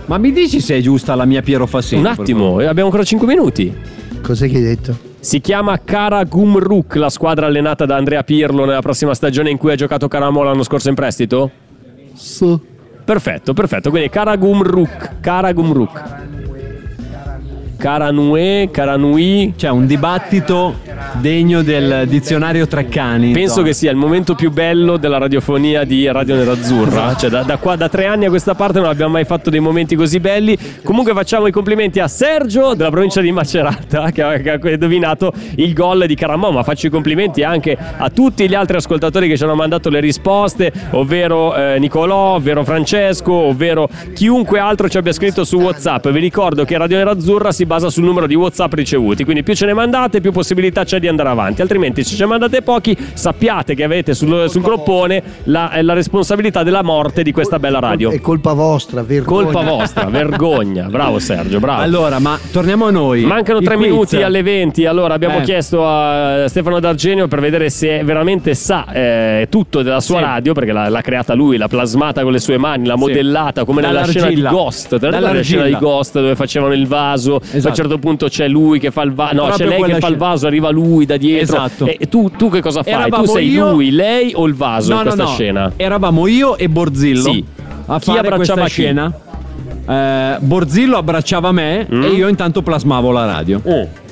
Ma 0.05 0.19
mi 0.19 0.31
dici 0.31 0.61
se 0.61 0.77
è 0.77 0.79
giusta 0.79 1.15
la 1.15 1.25
mia 1.25 1.41
Piero 1.41 1.65
Fassino? 1.65 2.01
Un 2.01 2.05
attimo, 2.05 2.59
abbiamo 2.59 2.83
ancora 2.85 3.03
5 3.03 3.25
minuti. 3.25 3.75
Cos'è 4.21 4.47
che 4.47 4.57
hai 4.57 4.61
detto? 4.61 4.95
Si 5.19 5.41
chiama 5.41 5.79
Karagumruk, 5.83 6.93
la 6.97 7.09
squadra 7.09 7.47
allenata 7.47 7.87
da 7.87 7.95
Andrea 7.95 8.21
Pirlo 8.21 8.65
nella 8.65 8.81
prossima 8.81 9.15
stagione 9.15 9.49
in 9.49 9.57
cui 9.57 9.71
ha 9.71 9.75
giocato 9.75 10.07
Caramo 10.07 10.43
l'anno 10.43 10.61
scorso 10.61 10.89
in 10.89 10.93
prestito? 10.93 11.49
Sì. 12.13 12.59
Perfetto, 13.03 13.53
perfetto. 13.53 13.89
Quindi 13.89 14.09
Karagumruk, 14.09 15.19
Karagumruk. 15.21 16.27
Karanue, 17.79 18.67
Karanui. 18.71 19.53
C'è 19.55 19.69
un 19.69 19.85
dibattito 19.85 20.79
degno 21.13 21.61
del 21.61 22.09
dizionario 22.09 22.67
Treccani. 22.67 23.31
Penso 23.31 23.61
che 23.61 23.71
sia 23.71 23.89
il 23.89 23.95
momento 23.95 24.35
più 24.35 24.51
bello 24.51 24.97
della 24.97 25.17
radiofonia 25.17 25.85
di 25.85 26.05
Radio 26.11 26.35
Nerazzurra. 26.35 27.15
Cioè, 27.15 27.29
da, 27.29 27.43
da 27.43 27.55
qua, 27.55 27.77
da 27.77 27.87
tre 27.87 28.05
anni 28.05 28.25
a 28.25 28.29
questa 28.29 28.53
parte 28.53 28.79
non 28.79 28.89
abbiamo 28.89 29.13
mai 29.13 29.23
fatto 29.23 29.49
dei 29.49 29.61
momenti 29.61 29.95
così 29.95 30.19
belli. 30.19 30.57
Comunque, 30.83 31.13
facciamo 31.13 31.47
i 31.47 31.51
complimenti 31.51 32.01
a 32.01 32.09
Sergio 32.09 32.73
della 32.73 32.89
provincia 32.89 33.21
di 33.21 33.31
Macerata 33.31 34.11
che 34.11 34.23
ha, 34.23 34.37
che 34.37 34.51
ha 34.51 34.69
indovinato 34.71 35.31
il 35.55 35.73
gol 35.73 36.05
di 36.05 36.15
Caramò. 36.15 36.51
Ma 36.51 36.63
faccio 36.63 36.87
i 36.87 36.89
complimenti 36.89 37.43
anche 37.43 37.77
a 37.97 38.09
tutti 38.09 38.49
gli 38.49 38.55
altri 38.55 38.75
ascoltatori 38.75 39.29
che 39.29 39.37
ci 39.37 39.43
hanno 39.45 39.55
mandato 39.55 39.89
le 39.89 40.01
risposte, 40.01 40.73
ovvero 40.91 41.55
eh, 41.55 41.79
Nicolò, 41.79 42.35
ovvero 42.35 42.65
Francesco, 42.65 43.31
ovvero 43.31 43.87
chiunque 44.13 44.59
altro 44.59 44.89
ci 44.89 44.97
abbia 44.97 45.13
scritto 45.13 45.45
su 45.45 45.55
WhatsApp. 45.55 46.09
Vi 46.09 46.19
ricordo 46.19 46.65
che 46.65 46.77
Radio 46.77 46.97
Nerazzurra 46.97 47.53
si 47.53 47.67
basa 47.69 47.91
sul 47.91 48.03
numero 48.03 48.25
di 48.25 48.33
WhatsApp 48.33 48.73
ricevuti. 48.73 49.23
Quindi, 49.23 49.43
più 49.43 49.53
ce 49.53 49.67
ne 49.67 49.73
mandate, 49.73 50.21
più 50.21 50.31
possibilità 50.31 50.83
c'è 50.83 50.99
di 50.99 51.07
andare 51.07 51.29
avanti. 51.29 51.61
Altrimenti, 51.61 52.03
se 52.03 52.15
ci 52.15 52.25
mandate 52.25 52.63
pochi, 52.63 52.97
sappiate 53.13 53.75
che 53.75 53.83
avete 53.83 54.15
sul, 54.15 54.49
sul 54.49 54.61
groppone 54.63 55.21
la, 55.43 55.71
eh, 55.73 55.83
la 55.83 55.93
responsabilità 55.93 56.63
della 56.63 56.81
morte 56.81 57.21
di 57.21 57.31
questa 57.31 57.59
bella 57.59 57.77
radio. 57.79 58.09
È 58.09 58.19
colpa 58.19 58.53
vostra, 58.53 59.03
vergogna. 59.03 59.51
Colpa 59.51 59.61
vostra, 59.61 60.05
vergogna. 60.05 60.87
Bravo 60.89 61.19
Sergio, 61.19 61.59
bravo. 61.59 61.81
Allora, 61.83 62.17
ma 62.17 62.39
torniamo 62.51 62.87
a 62.87 62.91
noi. 62.91 63.23
Mancano 63.23 63.59
tre 63.61 63.77
minuti 63.77 64.21
alle 64.23 64.41
20. 64.41 64.85
Allora 64.87 65.13
abbiamo 65.13 65.37
Eh. 65.39 65.41
chiesto 65.43 65.85
a 65.87 66.47
Stefano 66.47 66.79
D'Argenio 66.79 67.27
per 67.27 67.39
vedere 67.39 67.69
se 67.69 68.03
veramente 68.03 68.55
sa 68.55 68.91
eh, 68.91 69.47
tutto 69.51 69.83
della 69.83 69.99
sua 69.99 70.17
Sì. 70.17 70.23
radio, 70.23 70.53
perché 70.53 70.71
l'ha, 70.71 70.89
l'ha 70.89 71.01
creata 71.01 71.33
lui, 71.35 71.57
l'ha 71.57 71.67
plasmata 71.67 72.23
con 72.23 72.31
le 72.31 72.39
sue 72.39 72.57
mani, 72.57 72.87
l'ha 72.87 72.95
Sì. 72.95 72.99
modellata 72.99 73.63
come 73.65 73.81
nella 73.81 74.05
scena 74.05 74.27
di. 74.29 74.41
Ghost. 74.41 74.97
Te 74.97 75.09
la 75.09 75.41
scena 75.41 75.65
di. 75.65 75.77
Ghost 75.77 76.13
dove 76.19 76.35
facevano 76.35 76.73
il 76.73 76.87
vaso? 76.87 77.39
A 77.59 77.61
un 77.61 77.73
Esatto. 77.73 77.75
certo 77.89 77.97
punto 77.99 78.27
c'è 78.27 78.47
lui 78.47 78.79
che 78.79 78.91
fa 78.91 79.01
il 79.03 79.13
vaso. 79.13 79.35
No, 79.35 79.45
Proprio 79.47 79.67
c'è 79.69 79.77
lei 79.79 79.91
che 79.93 79.99
fa 79.99 80.07
il 80.07 80.17
vaso, 80.17 80.47
arriva 80.47 80.69
lui 80.69 81.05
da 81.05 81.17
dietro. 81.17 81.55
Esatto. 81.63 81.85
E 81.85 82.07
tu, 82.07 82.29
tu 82.31 82.49
che 82.49 82.61
cosa 82.61 82.83
fai? 82.83 82.93
Eravamo 82.93 83.23
tu 83.23 83.31
sei 83.31 83.49
io- 83.49 83.71
lui, 83.71 83.91
lei 83.91 84.31
o 84.35 84.45
il 84.45 84.53
vaso 84.53 84.93
No, 84.93 84.99
in 85.01 85.05
no, 85.07 85.13
questa 85.13 85.23
no. 85.29 85.35
scena? 85.35 85.71
Eravamo 85.75 86.27
io 86.27 86.57
e 86.57 86.69
Borzillo 86.69 87.31
Sì. 87.31 87.43
a 87.85 87.99
Chi 87.99 88.05
fare 88.05 88.19
abbracciava 88.19 88.61
questa 88.61 88.63
chi? 88.65 88.69
scena. 88.69 89.13
Eh, 89.87 90.37
Borzillo 90.39 90.97
abbracciava 90.97 91.51
me 91.51 91.87
Mm. 91.91 92.03
e 92.03 92.07
io 92.09 92.27
intanto 92.27 92.61
plasmavo 92.61 93.11
la 93.11 93.25
radio. 93.25 93.61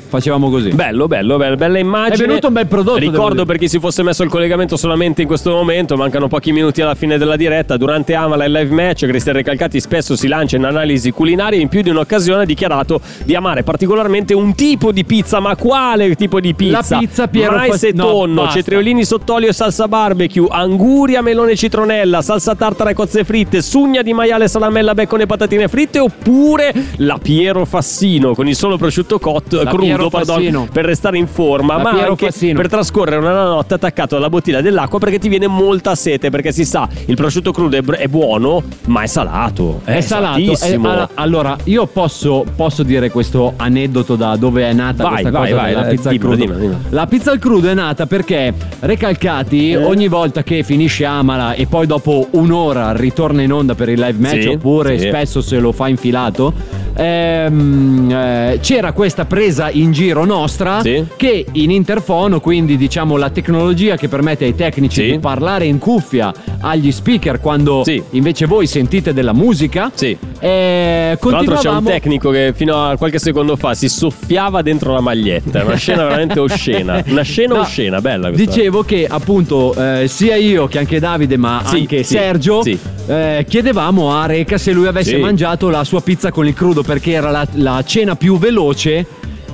Facevamo 0.07 0.49
così. 0.49 0.69
Bello, 0.69 1.07
bello, 1.07 1.37
bello, 1.37 1.55
bella 1.55 1.77
immagine. 1.79 2.23
È 2.23 2.27
venuto 2.27 2.47
un 2.47 2.53
bel 2.53 2.67
prodotto, 2.67 2.97
Ricordo 2.97 3.45
per 3.45 3.57
chi 3.57 3.67
si 3.67 3.79
fosse 3.79 4.03
messo 4.03 4.23
il 4.23 4.29
collegamento 4.29 4.77
solamente 4.77 5.21
in 5.21 5.27
questo 5.27 5.51
momento, 5.51 5.95
mancano 5.97 6.27
pochi 6.27 6.51
minuti 6.51 6.81
alla 6.81 6.95
fine 6.95 7.17
della 7.17 7.35
diretta. 7.35 7.77
Durante 7.77 8.13
Amala 8.15 8.45
e 8.45 8.49
live 8.49 8.73
match, 8.73 9.05
Cristian 9.05 9.35
Recalcati 9.35 9.79
spesso 9.79 10.15
si 10.15 10.27
lancia 10.27 10.55
in 10.55 10.63
analisi 10.63 11.11
culinarie 11.11 11.59
in 11.59 11.67
più 11.67 11.81
di 11.81 11.89
un'occasione 11.89 12.43
ha 12.43 12.45
dichiarato 12.45 13.01
di 13.23 13.35
amare 13.35 13.63
particolarmente 13.63 14.33
un 14.33 14.55
tipo 14.55 14.91
di 14.91 15.03
pizza. 15.03 15.39
Ma 15.39 15.55
quale 15.55 16.15
tipo 16.15 16.39
di 16.39 16.53
pizza? 16.53 16.85
La 16.89 16.99
pizza 16.99 17.27
Piero 17.27 17.55
Mais 17.55 17.69
Fas- 17.69 17.83
e 17.83 17.91
no, 17.93 18.05
tonno, 18.05 18.41
basta. 18.43 18.57
cetriolini 18.57 19.03
sott'olio 19.03 19.49
e 19.49 19.53
salsa 19.53 19.87
barbecue, 19.87 20.47
anguria, 20.49 21.21
melone 21.21 21.51
e 21.51 21.55
citronella, 21.55 22.21
salsa 22.21 22.55
tartara 22.55 22.91
e 22.91 22.93
cozze 22.93 23.23
fritte, 23.23 23.61
sugna 23.61 24.01
di 24.01 24.13
maiale, 24.13 24.47
salamella, 24.47 24.93
bacon 24.93 25.21
e 25.21 25.25
patatine 25.25 25.67
fritte 25.67 25.99
oppure 25.99 26.73
la 26.97 27.17
Piero 27.21 27.65
Fassino 27.65 28.33
con 28.33 28.47
il 28.47 28.55
solo 28.55 28.77
prosciutto 28.77 29.19
cotto, 29.19 29.63
crudo, 29.65 29.96
Fassino. 30.09 30.67
per 30.71 30.85
restare 30.85 31.17
in 31.17 31.27
forma, 31.27 31.77
ma 31.77 31.89
anche 31.91 32.25
Fassino. 32.31 32.55
per 32.59 32.69
trascorrere 32.69 33.17
una 33.17 33.43
notte 33.43 33.73
attaccato 33.73 34.15
alla 34.15 34.29
bottiglia 34.29 34.61
dell'acqua 34.61 34.99
perché 34.99 35.19
ti 35.19 35.27
viene 35.29 35.47
molta 35.47 35.95
sete, 35.95 36.29
perché 36.29 36.51
si 36.51 36.65
sa, 36.65 36.87
il 37.05 37.15
prosciutto 37.15 37.51
crudo 37.51 37.77
è, 37.77 37.83
è 37.83 38.07
buono, 38.07 38.63
ma 38.85 39.01
è 39.01 39.07
salato. 39.07 39.81
È, 39.83 39.95
È 39.97 40.01
salato. 40.01 40.39
salatissimo. 40.39 41.01
Eh, 41.03 41.07
allora, 41.15 41.55
io 41.65 41.85
posso, 41.87 42.43
posso 42.55 42.83
dire 42.83 43.09
questo 43.11 43.53
aneddoto 43.57 44.15
da 44.15 44.35
dove 44.35 44.63
è 44.69 44.73
nata 44.73 45.03
Vai, 45.03 45.11
questa 45.13 45.29
vai, 45.31 45.49
cosa 45.51 45.61
vai, 45.61 45.73
della 45.73 45.87
eh, 45.87 45.89
pizza 45.95 46.09
al 46.09 46.17
crudo. 46.17 46.35
dimmelo, 46.35 46.59
dimmelo. 46.59 46.79
La 46.89 47.05
pizza 47.07 47.31
al 47.31 47.39
crudo 47.39 47.69
è 47.69 47.73
nata 47.73 48.05
perché 48.05 48.53
Recalcati 48.79 49.71
Eh? 49.71 49.77
ogni 49.83 50.07
volta 50.07 50.43
che 50.43 50.63
finisce 50.63 51.05
Amala 51.05 51.53
e 51.53 51.65
poi 51.67 51.85
dopo 51.87 52.27
un'ora 52.31 52.93
ritorna 52.93 53.41
in 53.41 53.51
onda 53.51 53.75
per 53.75 53.89
il 53.89 53.99
live 53.99 54.17
match 54.19 54.41
Sì, 54.41 54.47
oppure 54.47 54.97
sì. 54.99 55.07
spesso 55.07 55.41
se 55.41 55.59
lo 55.59 55.71
fa 55.71 55.87
infilato 55.87 56.53
ehm, 56.97 58.09
eh, 58.11 58.59
c'era 58.61 58.91
questa 58.91 59.25
presa 59.25 59.69
in 59.69 59.91
giro 59.91 60.25
nostra 60.25 60.81
Sì. 60.81 61.05
che 61.15 61.45
in 61.51 61.71
interfono 61.71 62.39
quindi 62.39 62.77
diciamo 62.77 63.17
la 63.17 63.29
tecnologia 63.29 63.95
che 63.95 64.07
permette 64.07 64.45
ai 64.45 64.55
tecnici 64.55 65.03
Sì. 65.03 65.11
di 65.11 65.19
parlare 65.19 65.65
in 65.65 65.77
cuffia 65.77 66.33
agli 66.59 66.91
speaker 66.91 67.39
quando 67.39 67.83
Sì. 67.83 68.01
invece 68.11 68.45
voi 68.45 68.67
sentite 68.67 69.13
della 69.13 69.33
musica 69.33 69.91
Sì. 69.93 70.17
eh, 70.39 71.17
Tra 71.19 71.29
l'altro 71.31 71.55
c'è 71.55 71.69
un 71.69 71.83
tecnico 71.83 72.29
che 72.31 72.53
fino 72.55 72.83
a 72.83 72.97
qualche 72.97 73.19
secondo 73.19 73.55
fa 73.55 73.73
si 73.73 73.87
soffiava 73.89 74.61
dentro 74.61 74.93
la 74.93 75.01
maglietta. 75.01 75.63
Una 75.63 75.75
scena 75.75 76.03
veramente 76.03 76.39
oscena. 76.39 77.03
Una 77.07 77.21
scena 77.21 77.55
No, 77.55 77.61
oscena, 77.61 78.01
bella 78.01 78.29
questa. 78.29 78.45
Dicevo 78.51 78.83
che 78.83 79.05
appunto 79.07 79.73
eh, 79.75 80.07
sia 80.07 80.35
io 80.35 80.67
che 80.67 80.79
anche 80.79 80.99
Davide, 80.99 81.37
ma 81.37 81.61
anche 81.63 82.03
Sergio, 82.03 82.61
eh, 83.07 83.45
chiedevamo 83.47 84.13
a 84.15 84.25
Reca 84.25 84.57
se 84.57 84.71
lui 84.71 84.87
avesse 84.87 85.17
mangiato 85.17 85.69
la 85.69 85.83
sua 85.83 86.01
pizza 86.01 86.31
con 86.31 86.45
il 86.47 86.53
crudo 86.53 86.83
perché 86.87 87.11
era 87.11 87.29
la, 87.31 87.45
la 87.55 87.83
cena 87.85 88.15
più 88.15 88.37
veloce. 88.37 89.05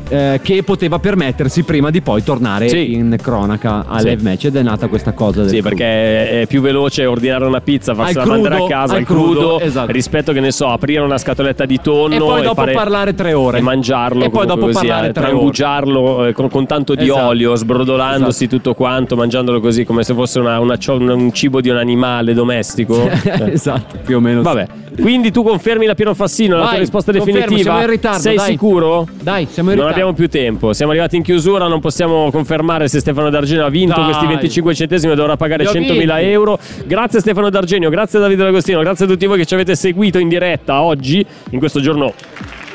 Eh, 0.10 0.40
che 0.44 0.64
poteva 0.64 1.00
permettersi 1.00 1.64
prima 1.64 1.90
di 1.90 2.02
poi 2.02 2.24
tornare 2.24 2.68
Sì. 2.70 2.94
in 2.94 3.16
cronaca 3.22 3.86
al 3.88 4.02
Sì. 4.02 4.10
live 4.10 4.22
match 4.22 4.46
ed 4.46 4.56
è 4.56 4.62
nata 4.62 4.88
questa 4.88 5.14
cosa 5.14 5.44
Sì, 5.48 5.60
crudo. 5.60 5.70
perché 5.70 6.42
è 6.42 6.46
più 6.48 6.62
veloce 6.62 7.06
ordinare 7.06 7.46
una 7.46 7.62
pizza, 7.62 7.94
farsela 7.96 8.24
crudo, 8.24 8.42
mandare 8.42 8.64
a 8.64 8.68
casa 8.68 8.96
al 8.96 9.04
crudo, 9.06 9.24
crudo, 9.32 9.60
esatto. 9.60 9.92
rispetto 9.92 10.32
che 10.34 10.40
ne 10.40 10.52
so, 10.52 10.68
aprire 10.68 11.02
una 11.02 11.18
scatoletta 11.18 11.66
di 11.66 11.80
tonno 11.82 12.16
e 12.16 12.18
poi 12.20 12.42
dopo 12.42 12.56
fare- 12.56 12.74
parlare 12.74 13.14
tre 13.14 13.34
ore 13.34 13.58
e 13.60 13.62
mangiarlo 13.62 14.24
e 14.26 14.30
poi 14.30 14.46
dopo 14.46 14.66
così, 14.68 14.74
parlare 14.74 15.08
eh, 15.08 15.12
tre 15.12 15.22
ore 15.24 15.32
trangugiarlo 15.32 16.26
eh, 16.28 16.34
con, 16.34 16.50
con 16.50 16.66
tanto 16.66 16.96
di 16.96 17.04
Esatto. 17.04 17.26
olio, 17.28 17.56
sbrodolandosi 17.56 18.44
Esatto. 18.44 18.58
tutto 18.58 18.74
quanto, 18.74 19.16
mangiandolo 19.16 19.60
così 19.60 19.84
come 19.86 20.04
se 20.04 20.14
fosse 20.14 20.40
una- 20.40 20.60
una 20.60 20.78
un, 20.88 21.32
cibo 21.34 21.62
di 21.62 21.70
un 21.70 21.78
animale 21.78 22.34
domestico. 22.34 23.10
Esatto 23.54 23.98
più 24.04 24.18
o 24.18 24.20
meno. 24.20 24.42
Vabbè, 24.42 24.68
quindi 25.00 25.32
tu 25.32 25.44
confermi 25.44 25.86
la 25.86 25.96
Piero 25.96 26.14
Fassino, 26.14 26.56
la 26.56 26.62
Vai, 26.62 26.70
tua 26.72 26.80
risposta 26.80 27.12
confermo, 27.12 27.40
definitiva? 27.40 27.70
siamo 27.72 27.86
in 27.86 27.90
ritardo, 27.90 28.20
Sei 28.20 28.36
dai. 28.36 28.50
sicuro? 28.52 29.08
dai 29.22 29.48
siamo 29.50 29.70
in 29.72 29.76
ritardo 29.78 29.93
abbiamo 29.94 30.14
più 30.14 30.28
tempo, 30.30 30.74
siamo 30.74 30.92
arrivati 30.92 31.16
in 31.16 31.24
chiusura, 31.24 31.68
non 31.68 31.80
possiamo 31.80 32.30
confermare 32.32 32.88
se 32.88 33.00
Stefano 33.00 33.30
D'Argenio 33.30 33.66
ha 33.66 33.70
vinto 33.70 33.96
Dai. 33.96 34.06
questi 34.06 34.26
25 34.28 34.76
centesimi 34.76 35.14
e 35.14 35.16
dovrà 35.16 35.36
pagare 35.38 35.64
Li 35.64 35.70
ho 35.70 35.72
100.000 35.72 35.98
vinti. 35.98 36.06
euro. 36.10 36.60
Grazie 36.86 37.20
Stefano 37.20 37.50
D'Argenio, 37.50 37.90
grazie 37.90 38.20
Davide 38.20 38.44
D'Agostino, 38.44 38.82
grazie 38.82 39.06
a 39.06 39.08
tutti 39.08 39.26
voi 39.26 39.38
che 39.38 39.46
ci 39.46 39.54
avete 39.54 39.76
seguito 39.76 40.20
in 40.20 40.28
diretta 40.28 40.82
oggi, 40.82 41.26
in 41.52 41.60
questo 41.60 41.80
giorno 41.80 42.14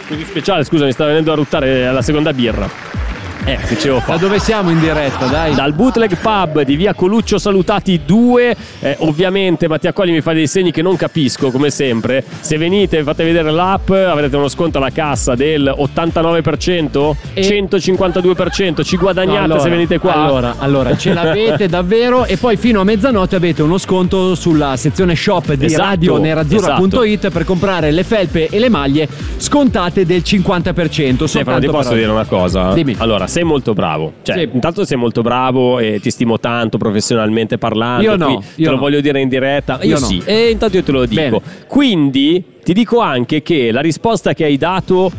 così 0.06 0.24
speciale, 0.24 0.64
scusa 0.64 0.84
mi 0.86 0.92
sta 0.92 1.04
venendo 1.04 1.32
a 1.32 1.34
ruttare 1.34 1.92
la 1.92 2.02
seconda 2.02 2.32
birra. 2.32 3.07
Eh, 3.48 3.56
che 3.66 3.78
ce 3.78 3.88
devo 3.88 4.02
da 4.06 4.16
dove 4.18 4.38
siamo 4.38 4.68
in 4.68 4.78
diretta 4.78 5.24
dai 5.24 5.54
Dal 5.54 5.72
bootleg 5.72 6.18
pub 6.18 6.60
di 6.64 6.76
via 6.76 6.92
Coluccio 6.92 7.38
Salutati 7.38 7.98
2. 8.04 8.56
Eh, 8.80 8.96
ovviamente 8.98 9.68
Mattia 9.68 9.94
Colli 9.94 10.12
mi 10.12 10.20
fa 10.20 10.34
dei 10.34 10.46
segni 10.46 10.70
che 10.70 10.82
non 10.82 10.96
capisco, 10.96 11.50
come 11.50 11.70
sempre. 11.70 12.22
Se 12.40 12.58
venite 12.58 12.98
e 12.98 13.02
fate 13.04 13.24
vedere 13.24 13.50
l'app, 13.50 13.88
avrete 13.88 14.36
uno 14.36 14.48
sconto 14.48 14.76
alla 14.76 14.90
cassa 14.90 15.34
del 15.34 15.74
89%, 15.74 17.16
E- 17.32 17.40
152%. 17.42 18.84
Ci 18.84 18.96
guadagnate 18.98 19.44
Allora, 19.44 19.60
se 19.60 19.68
venite 19.70 19.98
qua. 19.98 20.12
Allora, 20.14 20.54
allora, 20.58 20.94
ce 20.94 21.14
l'avete 21.14 21.68
davvero 21.68 22.26
e 22.26 22.36
poi 22.36 22.58
fino 22.58 22.82
a 22.82 22.84
mezzanotte 22.84 23.34
avete 23.36 23.62
uno 23.62 23.78
sconto 23.78 24.34
sulla 24.34 24.76
sezione 24.76 25.14
shop 25.16 25.54
di 25.54 25.64
Esatto, 25.64 25.84
radionerazzurra.it 25.88 27.30
per 27.30 27.44
comprare 27.44 27.92
le 27.92 28.04
felpe 28.04 28.48
e 28.48 28.58
le 28.58 28.68
maglie 28.68 29.08
scontate 29.38 30.04
del 30.04 30.20
50%. 30.22 31.24
Stefano, 31.24 31.58
ti 31.60 31.66
posso 31.66 31.88
oggi. 31.90 31.98
dire 31.98 32.10
una 32.10 32.26
cosa? 32.26 32.74
Dimmi. 32.74 32.94
Allora, 32.98 33.26
sei 33.38 33.44
molto 33.46 33.72
bravo. 33.72 34.14
Cioè, 34.22 34.36
Sì. 34.38 34.48
intanto 34.52 34.84
sei 34.84 34.96
molto 34.96 35.22
bravo 35.22 35.78
e 35.78 36.00
ti 36.00 36.10
stimo 36.10 36.40
tanto 36.40 36.76
professionalmente 36.76 37.56
parlando. 37.56 38.02
Io 38.02 38.16
no, 38.16 38.30
io 38.30 38.40
te 38.56 38.64
lo 38.64 38.70
no. 38.72 38.78
voglio 38.78 39.00
dire 39.00 39.20
in 39.20 39.28
diretta. 39.28 39.78
Io, 39.82 39.90
Io 39.94 39.98
no. 40.00 40.06
sì. 40.06 40.20
E 40.24 40.50
intanto 40.50 40.76
io 40.76 40.82
te 40.82 40.92
lo 40.92 41.06
dico. 41.06 41.20
Bene. 41.20 41.40
Quindi 41.68 42.44
ti 42.64 42.72
dico 42.72 42.98
anche 43.00 43.42
che 43.42 43.70
la 43.70 43.80
risposta 43.80 44.34
che 44.34 44.44
hai 44.44 44.56
dato 44.56 45.10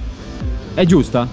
È 0.73 0.85
giusta? 0.85 1.27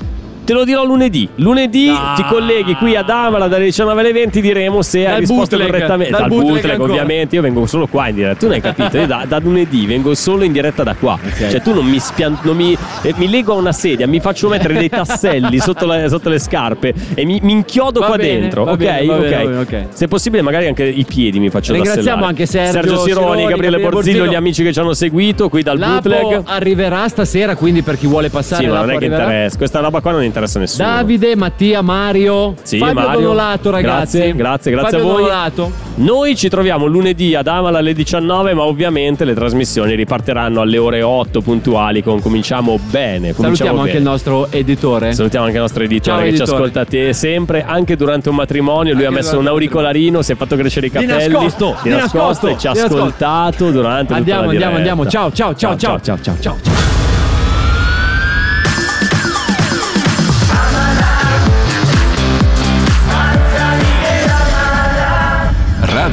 Te 0.47 0.53
lo 0.53 0.65
dirò 0.65 0.85
lunedì. 0.85 1.29
Lunedì 1.37 1.89
Ah. 1.93 2.13
ti 2.15 2.23
colleghi 2.25 2.75
qui 2.77 2.95
ad 2.95 3.11
Amala 3.11 3.49
dalle 3.49 3.65
19 3.65 4.01
alle 4.01 4.13
20. 4.13 4.41
Diremo 4.41 4.81
se 4.81 5.01
hai 5.01 5.05
Dal 5.11 5.19
risposto 5.19 5.57
bootleg, 5.57 5.67
correttamente. 5.73 6.11
dal 6.13 6.21
Dal 6.21 6.29
bootleg 6.31 6.53
bootleg, 6.55 6.81
ovviamente. 6.81 7.35
Io 7.35 7.43
vengo 7.43 7.67
solo 7.67 7.89
qua 7.89 8.07
in 8.09 8.15
diretta. 8.15 8.37
Tu 8.39 8.45
non 8.47 8.55
hai 8.55 8.61
capito. 8.61 8.97
Io 8.97 9.07
da, 9.07 9.25
da 9.27 9.39
lunedì 9.41 9.87
vengo 9.87 10.15
solo 10.15 10.45
in 10.45 10.53
diretta 10.53 10.85
da 10.85 10.95
qua. 10.95 11.19
Cioè, 11.37 11.61
tu 11.63 11.75
non 11.75 11.85
mi 11.85 11.99
spian- 11.99 12.39
non 12.43 12.55
mi, 12.57 12.77
eh, 13.03 13.13
mi 13.17 13.29
lego 13.29 13.55
a 13.55 13.57
una 13.57 13.73
sedia, 13.73 14.07
mi 14.07 14.21
faccio 14.21 14.49
mettere 14.49 14.75
dei 14.75 14.89
tasselli 14.89 15.59
sotto, 15.59 15.85
la- 15.85 16.09
sotto 16.09 16.29
le 16.29 16.39
scarpe 16.39 16.95
e 17.15 17.25
mi, 17.25 17.41
mi 17.43 17.51
inchiodo 17.51 17.99
Va 17.99 18.07
qua 18.07 18.17
bene, 18.17 18.39
dentro. 18.41 18.63
ok, 18.63 18.77
bene, 18.77 19.05
va 19.07 19.15
ok. 19.17 19.21
bene, 19.29 19.45
bene, 19.45 19.57
ok. 19.59 19.85
Se 19.91 20.07
possibile, 20.07 20.43
magari 20.43 20.69
anche 20.69 20.85
i 20.85 21.05
piedi 21.05 21.41
mi 21.41 21.51
faccio 21.51 21.73
Ringraziamo 21.73 22.03
tassellare. 22.23 22.27
anche 22.29 22.47
Sergio 22.47 22.73
Sergio 22.73 22.97
Sironi, 22.99 23.09
Sironi, 23.09 23.27
Gabriele 23.31 23.51
Gabriele 23.51 23.77
Borzillo, 23.89 24.01
Borzillo. 24.19 24.27
gli 24.33 24.35
amici 24.37 24.63
che 24.63 24.73
ci 24.73 24.79
hanno 24.79 24.95
seguito 24.95 25.49
qui 25.49 25.63
dal 25.65 25.77
L'app 25.77 26.07
bootleg. 26.07 26.43
arriverà 26.45 27.09
stasera, 27.09 27.57
quindi 27.57 27.83
per 27.83 27.99
chi 27.99 28.07
vuole 28.07 28.31
passare 28.31 28.63
Sì, 28.63 28.69
ma 28.71 28.79
non 28.81 28.91
è 28.93 28.99
che 28.99 29.07
interessa. 29.07 29.57
Questa 29.57 29.81
roba 29.81 30.01
qua 30.01 30.13
non 30.13 30.21
interessa 30.23 30.35
a 30.45 30.61
nessuno. 30.61 30.89
Davide, 30.89 31.35
Mattia, 31.37 31.81
Mario, 31.83 32.55
Sì, 32.63 32.79
Fabio 32.79 32.95
Mario. 32.95 33.21
Donolato, 33.21 33.71
ragazzi. 33.71 34.19
Grazie, 34.19 34.35
grazie, 34.35 34.71
grazie 34.73 34.99
Fabio 34.99 35.11
a 35.11 35.13
voi. 35.13 35.23
Donolato. 35.23 35.73
Noi 35.97 36.37
ci 36.37 36.49
troviamo 36.49 36.87
lunedì 36.87 37.35
ad 37.35 37.47
Amala 37.47 37.79
alle 37.79 37.95
19, 37.95 38.53
ma 38.55 38.63
ovviamente 38.63 39.25
le 39.25 39.35
trasmissioni 39.35 39.95
riparteranno 39.95 40.61
alle 40.61 40.79
ore 40.79 41.03
8 41.03 41.41
puntuali. 41.41 42.03
Con 42.03 42.21
cominciamo 42.21 42.79
bene. 42.91 43.33
Cominciamo 43.33 43.55
Salutiamo 43.55 43.79
anche 43.79 43.93
bene. 43.93 43.99
il 43.99 44.05
nostro 44.05 44.51
editore. 44.51 45.13
Salutiamo 45.15 45.45
anche 45.47 45.57
il 45.57 45.63
nostro 45.63 45.83
editore 45.85 46.05
Ciao, 46.17 46.23
che 46.23 46.29
editore. 46.29 46.47
ci 46.49 46.55
ascolta 46.55 46.85
te 46.85 47.13
sempre, 47.13 47.65
anche 47.65 47.97
durante 47.97 48.29
un 48.29 48.35
matrimonio. 48.35 48.93
Lui 48.95 49.05
Anche 49.05 49.19
ha 49.19 49.23
messo 49.23 49.39
un 49.39 49.47
auricolarino, 49.47 50.23
si 50.23 50.33
è 50.33 50.35
fatto 50.37 50.57
crescere 50.57 50.87
i 50.87 50.91
Di 50.91 50.97
capelli. 51.07 51.33
nascosto, 51.33 51.77
di 51.83 51.89
di 51.89 51.95
nascosto 51.97 52.19
nascosto, 52.19 52.49
e 52.49 52.59
ci 52.59 52.67
ha 52.67 52.73
di 52.73 52.79
nascosto. 52.79 53.03
ascoltato 53.03 53.71
durante 53.71 54.13
Andiamo, 54.13 54.43
tutta 54.43 54.59
la 54.59 54.67
andiamo, 54.67 54.77
diretta. 54.77 54.77
andiamo. 54.77 55.07
Ciao, 55.07 55.33
ciao, 55.33 55.55
ciao, 55.55 55.77
ciao, 55.77 56.01
ciao, 56.01 56.19
ciao, 56.21 56.37
ciao, 56.41 56.57
ciao. 56.61 56.96